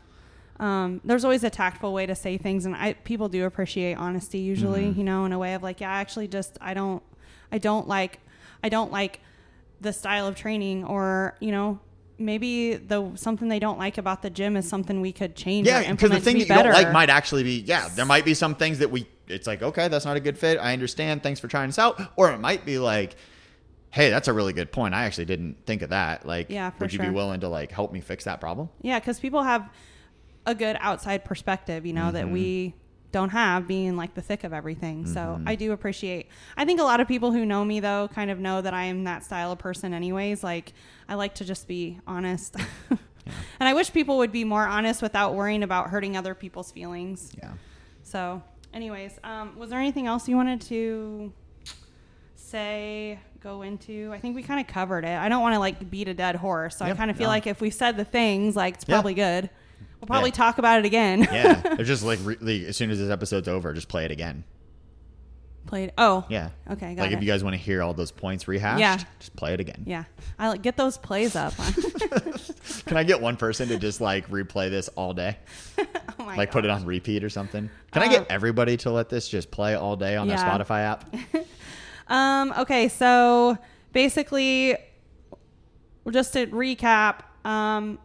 Um, 0.59 1.01
there's 1.05 1.25
always 1.25 1.45
a 1.45 1.51
tactful 1.51 1.93
way 1.93 2.07
to 2.07 2.15
say 2.15 2.39
things, 2.39 2.67
and 2.67 2.75
I 2.75 2.93
people 2.93 3.29
do 3.29 3.45
appreciate 3.47 3.95
honesty 3.95 4.39
usually. 4.39 4.87
Mm-hmm. 4.87 4.99
You 4.99 5.05
know, 5.05 5.25
in 5.25 5.33
a 5.33 5.39
way 5.39 5.55
of 5.55 5.63
like, 5.63 5.81
yeah, 5.81 5.91
I 5.93 6.01
actually 6.01 6.29
just 6.29 6.59
I 6.61 6.75
don't 6.75 7.03
I 7.51 7.59
don't 7.59 7.89
like 7.89 8.21
I 8.63 8.69
don't 8.69 8.93
like 8.93 9.21
the 9.83 9.93
style 9.93 10.27
of 10.27 10.37
training, 10.37 10.85
or 10.85 11.37
you 11.41 11.53
know. 11.53 11.79
Maybe 12.19 12.77
the 12.77 13.11
something 13.17 13.49
they 13.49 13.59
don't 13.59 13.79
like 13.79 13.99
about 13.99 14.23
the 14.23 14.31
gym 14.31 14.57
is 14.57 14.69
something 14.69 15.01
we 15.01 15.11
could 15.11 15.35
change. 15.35 15.67
Yeah, 15.67 15.91
because 15.91 16.11
the 16.11 16.21
thing 16.21 16.35
be 16.35 16.45
that 16.45 16.49
you 16.51 16.63
don't 16.63 16.73
better. 16.73 16.85
like 16.85 16.93
might 16.93 17.11
actually 17.11 17.43
be 17.43 17.61
yeah. 17.63 17.89
There 17.89 18.05
might 18.05 18.25
be 18.25 18.35
some 18.35 18.55
things 18.55 18.79
that 18.79 18.93
we. 18.93 19.09
It's 19.27 19.49
like 19.49 19.61
okay, 19.61 19.89
that's 19.89 20.05
not 20.05 20.17
a 20.17 20.21
good 20.21 20.39
fit. 20.39 20.59
I 20.59 20.73
understand. 20.73 21.25
Thanks 21.25 21.41
for 21.41 21.49
trying 21.49 21.71
this 21.71 21.81
out. 21.81 22.01
Or 22.15 22.31
it 22.31 22.39
might 22.39 22.65
be 22.65 22.79
like, 22.79 23.17
hey, 23.93 24.09
that's 24.09 24.27
a 24.27 24.33
really 24.33 24.53
good 24.53 24.73
point. 24.73 24.95
I 24.95 25.05
actually 25.05 25.27
didn't 25.27 25.67
think 25.67 25.83
of 25.83 25.91
that. 25.91 26.27
Like, 26.27 26.49
Yeah, 26.49 26.73
would 26.79 26.93
you 26.93 26.99
sure. 26.99 27.07
be 27.07 27.13
willing 27.13 27.41
to 27.41 27.49
like 27.49 27.71
help 27.71 27.93
me 27.93 28.01
fix 28.01 28.25
that 28.25 28.41
problem? 28.41 28.69
Yeah, 28.81 28.99
because 28.99 29.21
people 29.21 29.43
have 29.43 29.69
a 30.47 30.55
good 30.55 30.77
outside 30.81 31.25
perspective, 31.25 31.87
you 31.87 31.93
know, 31.93 32.11
that 32.11 32.25
mm-hmm. 32.25 32.33
we 32.33 32.75
don't 33.13 33.29
have 33.29 33.69
being 33.69 33.97
like 33.97 34.15
the 34.15 34.23
thick 34.23 34.43
of 34.43 34.53
everything. 34.53 35.07
So 35.07 35.41
I 35.47 35.55
do 35.55 35.73
appreciate. 35.73 36.29
I 36.57 36.65
think 36.65 36.81
a 36.81 36.83
lot 36.83 37.01
of 37.01 37.07
people 37.07 37.31
who 37.31 37.45
know 37.47 37.65
me 37.65 37.79
though 37.81 38.09
kind 38.15 38.31
of 38.31 38.39
know 38.41 38.61
that 38.63 38.73
I 38.75 38.85
am 38.85 39.05
that 39.05 39.23
style 39.25 39.53
of 39.53 39.59
person, 39.59 39.93
anyways. 39.95 40.43
Like 40.43 40.73
I 41.09 41.15
like 41.15 41.35
to 41.37 41.45
just 41.45 41.69
be 41.69 41.99
honest, 42.07 42.57
and 42.91 42.99
I 43.61 43.75
wish 43.75 43.93
people 43.93 44.17
would 44.19 44.33
be 44.33 44.45
more 44.45 44.67
honest 44.67 45.03
without 45.03 45.35
worrying 45.35 45.63
about 45.63 45.91
hurting 45.91 46.17
other 46.17 46.35
people's 46.35 46.73
feelings. 46.73 47.33
Yeah. 47.41 47.53
So, 48.03 48.43
anyways, 48.75 49.19
um, 49.23 49.57
was 49.59 49.71
there 49.71 49.79
anything 49.79 50.07
else 50.07 50.27
you 50.29 50.37
wanted 50.37 50.61
to 50.63 51.33
say? 52.37 53.19
Go 53.41 53.63
into? 53.63 54.11
I 54.13 54.19
think 54.21 54.37
we 54.37 54.43
kind 54.43 54.61
of 54.61 54.67
covered 54.73 55.05
it. 55.05 55.19
I 55.19 55.29
don't 55.29 55.43
want 55.43 55.55
to 55.55 55.59
like 55.59 55.91
beat 55.91 56.07
a 56.09 56.15
dead 56.15 56.37
horse, 56.37 56.77
so 56.77 56.85
I 56.85 56.93
kind 56.95 57.11
of 57.11 57.17
feel 57.17 57.29
like 57.29 57.47
if 57.47 57.61
we 57.61 57.71
said 57.71 57.97
the 57.97 58.05
things, 58.05 58.55
like 58.55 58.75
it's 58.75 58.85
Yeah. 58.89 58.95
probably 58.95 59.15
good. 59.15 59.51
We'll 60.03 60.09
probably 60.09 60.31
Yeah. 60.31 60.35
talk 60.37 60.59
about 60.59 60.81
it 60.81 60.85
again. 60.85 61.23
Yeah. 61.23 61.55
They're 61.77 61.85
just 61.85 62.03
like 62.03 62.19
as 62.19 62.77
soon 62.77 62.91
as 62.91 62.99
this 62.99 63.09
episode's 63.09 63.47
over, 63.47 63.73
just 63.73 63.87
play 63.89 64.05
it 64.05 64.11
again. 64.11 64.43
Played. 65.67 65.93
Oh. 65.97 66.27
Yeah. 66.29 66.51
Okay. 66.69 66.97
Got 66.97 67.03
like 67.03 67.13
it. 67.13 67.19
if 67.19 67.23
you 67.23 67.29
guys 67.29 67.45
want 67.45 67.55
to 67.55 67.59
hear 67.63 67.85
all 67.85 67.95
those 67.95 68.11
points 68.11 68.49
rehashed, 68.49 68.81
Yeah. 68.81 68.99
just 69.21 69.37
play 69.37 69.55
it 69.55 69.61
again. 69.61 69.85
yeah. 69.87 70.05
I 70.41 70.49
like 70.49 70.61
get 70.61 70.77
those 70.77 70.99
plays 70.99 71.37
up. 71.37 71.55
Can 72.87 72.97
I 72.97 73.05
get 73.05 73.21
one 73.21 73.37
person 73.37 73.69
to 73.69 73.79
just 73.79 74.01
like 74.01 74.29
replay 74.29 74.71
this 74.71 74.89
all 74.89 75.15
day? 75.15 75.37
oh 75.79 75.85
my 76.19 76.37
Like 76.37 76.49
God. 76.51 76.53
put 76.53 76.65
it 76.65 76.71
on 76.71 76.85
repeat 76.85 77.23
or 77.23 77.31
something? 77.31 77.71
Can 77.93 78.03
I 78.03 78.07
Um, 78.07 78.11
get 78.13 78.27
everybody 78.29 78.77
to 78.79 78.91
let 78.91 79.09
this 79.09 79.29
just 79.29 79.53
play 79.53 79.77
all 79.77 79.95
day 79.95 80.17
on 80.17 80.29
Yeah. 80.29 80.37
their 80.37 80.45
Spotify 80.65 80.81
app? 80.81 81.15
Um, 82.09 82.53
okay, 82.59 82.89
so 82.89 83.57
basically, 83.93 84.77
just 86.11 86.33
to 86.33 86.49
recap, 86.49 87.21
um, 87.45 88.01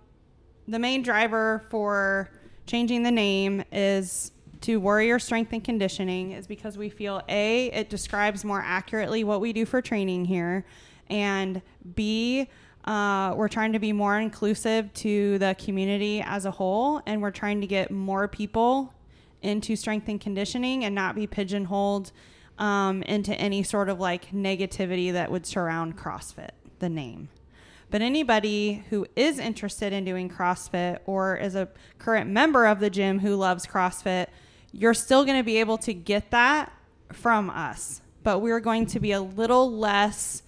the 0.68 0.80
main 0.80 1.02
driver 1.02 1.64
for 1.70 2.30
changing 2.66 3.04
the 3.04 3.12
name 3.12 3.64
is 3.72 4.32
to 4.62 4.80
Warrior 4.80 5.20
Strength 5.20 5.54
and 5.54 5.64
Conditioning, 5.64 6.32
is 6.32 6.48
because 6.48 6.78
we 6.78 6.90
feel 6.90 7.22
A, 7.30 7.68
it 7.68 7.90
describes 7.90 8.44
more 8.44 8.62
accurately 8.62 9.24
what 9.24 9.40
we 9.40 9.54
do 9.54 9.66
for 9.66 9.82
training 9.82 10.26
here, 10.26 10.66
and 11.10 11.62
B, 11.96 12.50
uh, 12.86 13.34
we're 13.36 13.50
trying 13.50 13.74
to 13.74 13.80
be 13.80 13.94
more 13.94 14.18
inclusive 14.20 14.94
to 14.96 15.38
the 15.40 15.56
community 15.60 16.22
as 16.22 16.46
a 16.46 16.52
whole, 16.52 17.02
and 17.06 17.22
we're 17.22 17.32
trying 17.32 17.62
to 17.62 17.68
get 17.68 17.92
more 17.92 18.28
people 18.28 18.94
into 19.42 19.76
strength 19.76 20.08
and 20.08 20.20
conditioning 20.20 20.84
and 20.86 20.96
not 20.96 21.16
be 21.16 21.28
pigeonholed 21.28 22.12
um, 22.58 23.04
into 23.04 23.34
any 23.36 23.62
sort 23.62 23.90
of 23.90 24.00
like 24.00 24.32
negativity 24.32 25.14
that 25.14 25.32
would 25.32 25.46
surround 25.46 25.98
CrossFit, 25.98 26.52
the 26.80 26.90
name. 26.90 27.30
But 27.90 28.02
anybody 28.02 28.84
who 28.90 29.06
is 29.16 29.40
interested 29.40 29.94
in 29.94 30.04
doing 30.04 30.30
CrossFit 30.30 31.00
or 31.06 31.38
is 31.38 31.56
a 31.56 31.70
current 32.00 32.30
member 32.30 32.66
of 32.66 32.80
the 32.80 32.90
gym 32.90 33.20
who 33.20 33.36
loves 33.36 33.66
CrossFit, 33.66 34.28
you're 34.74 34.94
still 34.94 35.24
going 35.26 35.38
to 35.38 35.44
be 35.44 35.58
able 35.58 35.78
to 35.80 35.94
get 35.94 36.32
that 36.32 36.72
from 37.14 37.50
us. 37.50 38.02
But 38.24 38.40
we're 38.40 38.60
going 38.60 38.88
to 38.88 39.00
be 39.00 39.14
a 39.14 39.22
little 39.22 39.72
less 39.72 40.44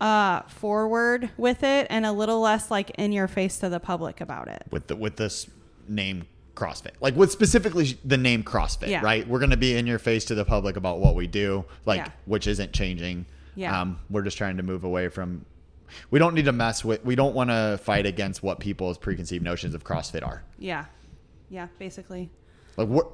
uh, 0.00 0.42
forward 0.42 1.30
with 1.36 1.62
it 1.62 1.86
and 1.88 2.04
a 2.04 2.10
little 2.10 2.40
less 2.40 2.68
like 2.70 2.90
in 2.98 3.12
your 3.12 3.28
face 3.28 3.58
to 3.60 3.68
the 3.68 3.78
public 3.78 4.20
about 4.20 4.48
it. 4.48 4.64
with 4.72 4.88
the 4.88 4.96
with 4.96 5.14
this 5.16 5.48
name 5.86 6.26
CrossFit. 6.56 6.90
Like 7.00 7.14
with 7.14 7.30
specifically 7.30 7.96
the 8.04 8.16
name 8.18 8.42
CrossFit, 8.42 8.88
Yeah. 8.88 9.02
right? 9.02 9.26
We're 9.26 9.38
going 9.38 9.50
to 9.52 9.56
be 9.56 9.76
in 9.76 9.86
your 9.86 10.00
face 10.00 10.24
to 10.26 10.34
the 10.34 10.44
public 10.44 10.76
about 10.76 10.98
what 10.98 11.14
we 11.14 11.28
do, 11.28 11.64
like 11.86 11.98
Yeah. 11.98 12.08
which 12.26 12.48
isn't 12.48 12.72
changing. 12.72 13.26
Yeah. 13.54 13.80
Um, 13.80 14.00
we're 14.10 14.22
just 14.22 14.36
trying 14.36 14.56
to 14.56 14.64
move 14.64 14.82
away 14.82 15.08
from. 15.08 15.44
We 16.10 16.18
don't 16.18 16.34
need 16.34 16.44
to 16.46 16.52
mess 16.52 16.84
with. 16.84 17.04
We 17.04 17.14
don't 17.14 17.34
want 17.34 17.50
to 17.50 17.78
fight 17.82 18.06
against 18.06 18.42
what 18.42 18.60
people's 18.60 18.98
preconceived 18.98 19.44
notions 19.44 19.74
of 19.74 19.84
CrossFit 19.84 20.26
are. 20.26 20.42
Yeah. 20.58 20.84
Yeah, 21.50 21.68
basically. 21.78 22.30
Like 22.76 22.88
what? 22.88 23.08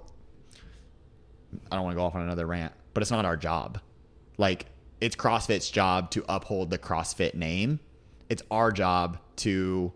I 1.73 1.77
don't 1.77 1.85
want 1.85 1.95
to 1.95 1.97
go 2.01 2.05
off 2.05 2.15
on 2.15 2.23
another 2.23 2.47
rant, 2.47 2.73
but 2.95 3.03
it's 3.03 3.11
not 3.11 3.25
our 3.25 3.37
job. 3.37 3.81
Like 4.37 4.67
it's 5.01 5.17
CrossFit's 5.17 5.71
job 5.71 6.11
to 6.13 6.25
uphold 6.29 6.71
the 6.71 6.79
CrossFit 6.79 7.35
name. 7.35 7.81
It's 8.29 8.43
our 8.51 8.71
job 8.71 9.19
to 9.37 9.93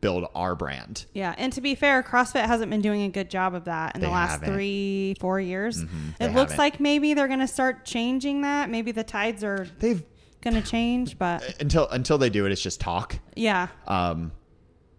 build 0.00 0.26
our 0.34 0.54
brand. 0.54 1.04
Yeah, 1.12 1.34
and 1.36 1.52
to 1.52 1.60
be 1.60 1.74
fair, 1.74 2.02
CrossFit 2.02 2.46
hasn't 2.46 2.70
been 2.70 2.80
doing 2.80 3.02
a 3.02 3.08
good 3.08 3.28
job 3.28 3.54
of 3.54 3.64
that 3.64 3.94
in 3.96 4.00
They 4.00 4.06
the 4.06 4.12
last 4.12 4.30
haven't. 4.40 4.54
three, 4.54 5.14
four 5.20 5.40
years. 5.40 5.84
Mm-hmm. 5.84 6.08
they 6.18 6.24
it 6.26 6.28
looks 6.34 6.52
haven't. 6.52 6.58
like 6.58 6.80
maybe 6.80 7.12
they're 7.12 7.28
going 7.28 7.40
to 7.40 7.46
start 7.46 7.84
changing 7.84 8.40
that. 8.42 8.70
Maybe 8.70 8.92
the 8.92 9.04
tides 9.04 9.44
are 9.44 9.66
They've 9.78 10.02
going 10.42 10.54
to 10.54 10.62
change, 10.62 11.18
but 11.18 11.60
until 11.60 11.88
until 11.88 12.18
they 12.18 12.30
do 12.30 12.46
it, 12.46 12.52
it's 12.52 12.62
just 12.62 12.80
talk. 12.80 13.18
yeah, 13.36 13.68
Um, 13.86 14.32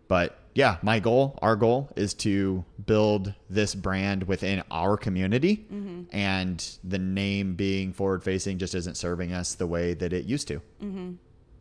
but 0.08 0.38
yeah, 0.54 0.78
my 0.82 1.00
goal, 1.00 1.40
our 1.42 1.56
goal, 1.56 1.90
is 1.96 2.14
to 2.16 2.66
build 2.86 3.34
this 3.50 3.74
brand 3.74 4.24
within 4.24 4.62
our 4.70 4.98
community, 4.98 5.66
Mm-hmm. 5.72 6.04
and 6.16 6.78
the 6.84 7.00
name 7.00 7.56
being 7.56 7.94
forward 7.94 8.24
facing 8.24 8.58
just 8.58 8.76
isn't 8.76 8.98
serving 8.98 9.32
us 9.32 9.56
the 9.56 9.66
way 9.68 9.94
that 9.94 10.12
it 10.14 10.26
used 10.26 10.48
to. 10.50 10.62
Mm-hmm. 10.84 11.12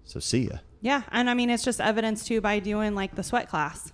So 0.05 0.19
see 0.19 0.49
ya. 0.49 0.57
yeah, 0.81 1.03
and 1.13 1.31
I 1.31 1.35
mean 1.35 1.51
it's 1.51 1.63
just 1.63 1.81
evidence 1.81 2.25
too 2.25 2.41
by 2.41 2.59
doing 2.59 2.95
like 2.97 3.15
the 3.15 3.23
sweat 3.23 3.49
class. 3.49 3.93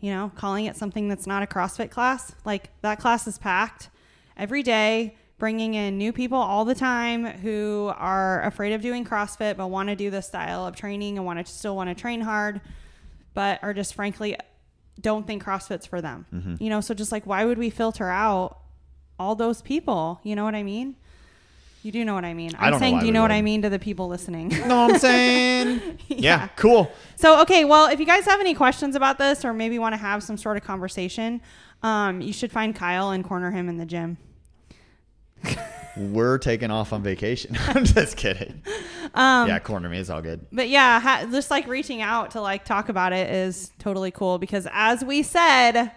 You 0.00 0.10
know, 0.10 0.32
calling 0.34 0.66
it 0.66 0.76
something 0.76 1.08
that's 1.08 1.26
not 1.26 1.42
a 1.42 1.46
CrossFit 1.46 1.90
class. 1.90 2.34
Like 2.44 2.68
that 2.82 2.98
class 3.00 3.26
is 3.26 3.38
packed 3.38 3.88
every 4.36 4.62
day, 4.62 5.16
bringing 5.44 5.74
in 5.74 5.98
new 5.98 6.10
people 6.10 6.38
all 6.38 6.64
the 6.64 6.74
time 6.74 7.26
who 7.26 7.92
are 7.98 8.42
afraid 8.44 8.72
of 8.72 8.80
doing 8.80 9.04
CrossFit 9.04 9.58
but 9.58 9.66
want 9.66 9.90
to 9.90 9.94
do 9.94 10.08
this 10.08 10.26
style 10.26 10.66
of 10.66 10.74
training 10.74 11.18
and 11.18 11.26
want 11.26 11.38
to 11.38 11.52
still 11.52 11.76
want 11.76 11.90
to 11.90 11.94
train 11.94 12.22
hard, 12.22 12.62
but 13.34 13.62
are 13.62 13.74
just 13.74 13.92
frankly 13.92 14.38
don't 14.98 15.26
think 15.26 15.44
CrossFit's 15.44 15.84
for 15.84 16.00
them. 16.00 16.24
Mm-hmm. 16.32 16.54
You 16.60 16.70
know, 16.70 16.80
so 16.80 16.94
just 16.94 17.12
like 17.12 17.26
why 17.26 17.44
would 17.44 17.58
we 17.58 17.68
filter 17.68 18.08
out 18.08 18.58
all 19.18 19.34
those 19.34 19.60
people? 19.60 20.18
You 20.22 20.34
know 20.34 20.44
what 20.44 20.54
I 20.54 20.62
mean? 20.62 20.96
You 21.82 21.92
do 21.92 22.06
know 22.06 22.14
what 22.14 22.24
I 22.24 22.32
mean. 22.32 22.52
I 22.58 22.64
I'm 22.64 22.70
don't 22.70 22.80
saying, 22.80 23.00
do 23.00 23.04
you 23.04 23.12
know 23.12 23.20
what 23.20 23.30
I 23.30 23.42
mean 23.42 23.60
to 23.60 23.68
the 23.68 23.78
people 23.78 24.08
listening? 24.08 24.48
know 24.48 24.86
what 24.86 24.94
I'm 24.94 24.98
saying? 24.98 25.98
yeah. 26.08 26.16
Yeah. 26.18 26.48
cool. 26.56 26.90
So, 27.16 27.42
okay, 27.42 27.66
well, 27.66 27.90
if 27.90 28.00
you 28.00 28.06
guys 28.06 28.24
have 28.24 28.40
any 28.40 28.54
questions 28.54 28.96
about 28.96 29.18
this 29.18 29.44
or 29.44 29.52
maybe 29.52 29.78
want 29.78 29.92
to 29.92 29.98
have 29.98 30.22
some 30.22 30.38
sort 30.38 30.56
of 30.56 30.64
conversation, 30.64 31.42
um, 31.82 32.22
you 32.22 32.32
should 32.32 32.50
find 32.50 32.74
Kyle 32.74 33.10
and 33.10 33.22
corner 33.22 33.50
him 33.50 33.68
in 33.68 33.76
the 33.76 33.84
gym. 33.84 34.16
We're 35.96 36.38
taking 36.38 36.70
off 36.72 36.92
on 36.92 37.02
vacation. 37.02 37.56
I'm 37.68 37.84
just 37.84 38.16
kidding. 38.16 38.62
Um, 39.14 39.48
yeah, 39.48 39.60
corner 39.60 39.88
me. 39.88 39.98
It's 39.98 40.10
all 40.10 40.22
good. 40.22 40.44
But 40.50 40.68
yeah, 40.68 40.98
ha- 40.98 41.26
just 41.30 41.50
like 41.50 41.68
reaching 41.68 42.02
out 42.02 42.32
to 42.32 42.40
like 42.40 42.64
talk 42.64 42.88
about 42.88 43.12
it 43.12 43.30
is 43.30 43.70
totally 43.78 44.10
cool 44.10 44.38
because 44.38 44.66
as 44.72 45.04
we 45.04 45.22
said, 45.22 45.92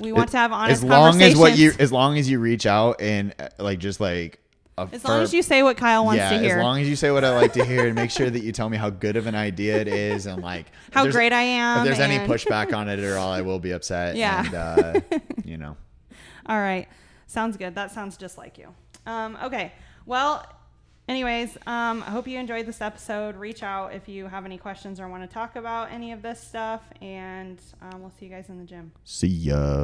We 0.00 0.12
want 0.12 0.30
to 0.30 0.36
have 0.36 0.52
honest 0.52 0.82
as 0.82 0.88
long 0.88 1.20
as 1.20 1.36
what 1.36 1.58
you 1.58 1.72
as 1.80 1.90
long 1.90 2.16
as 2.16 2.30
you 2.30 2.38
reach 2.38 2.64
out 2.66 3.00
and 3.00 3.34
uh, 3.38 3.48
like 3.58 3.80
just 3.80 3.98
like 4.00 4.38
As 4.78 5.04
long 5.04 5.22
as 5.22 5.34
you 5.34 5.42
say 5.42 5.64
what 5.64 5.76
Kyle 5.76 6.04
wants 6.04 6.18
yeah, 6.18 6.30
to 6.30 6.38
hear. 6.38 6.56
as 6.58 6.62
long 6.62 6.80
as 6.80 6.88
you 6.88 6.94
say 6.94 7.10
what 7.10 7.24
I 7.24 7.34
like 7.34 7.54
to 7.54 7.64
hear 7.64 7.86
and 7.86 7.94
make 7.96 8.10
sure 8.12 8.30
that 8.30 8.42
you 8.44 8.52
tell 8.52 8.68
me 8.68 8.76
how 8.76 8.90
good 8.90 9.16
of 9.16 9.26
an 9.26 9.34
idea 9.34 9.80
it 9.80 9.88
is 9.88 10.26
and 10.26 10.42
like 10.42 10.66
How 10.92 11.10
great 11.10 11.32
I 11.32 11.42
am, 11.42 11.78
If 11.78 11.84
there's 11.86 11.98
any 11.98 12.24
pushback 12.24 12.72
on 12.72 12.88
it 12.88 13.00
at 13.00 13.16
all, 13.16 13.32
I 13.32 13.40
will 13.40 13.58
be 13.58 13.72
upset. 13.72 14.14
Yeah. 14.24 14.44
and, 14.44 14.54
uh, 14.54 15.18
you 15.44 15.56
know. 15.58 15.76
All 16.46 16.58
right. 16.58 16.86
Sounds 17.34 17.56
good. 17.56 17.74
That 17.74 17.90
sounds 17.90 18.16
just 18.16 18.38
like 18.38 18.58
you. 18.58 18.68
Um, 19.06 19.36
okay. 19.42 19.72
Well, 20.06 20.46
anyways, 21.08 21.56
um, 21.66 22.04
I 22.06 22.10
hope 22.10 22.28
you 22.28 22.38
enjoyed 22.38 22.64
this 22.64 22.80
episode. 22.80 23.34
Reach 23.34 23.64
out 23.64 23.92
if 23.92 24.08
you 24.08 24.28
have 24.28 24.44
any 24.44 24.56
questions 24.56 25.00
or 25.00 25.08
want 25.08 25.28
to 25.28 25.34
talk 25.34 25.56
about 25.56 25.90
any 25.90 26.12
of 26.12 26.22
this 26.22 26.40
stuff. 26.40 26.82
And 27.02 27.58
um, 27.82 28.02
we'll 28.02 28.12
see 28.20 28.26
you 28.26 28.30
guys 28.30 28.50
in 28.50 28.58
the 28.58 28.64
gym. 28.64 28.92
See 29.02 29.26
ya. 29.26 29.82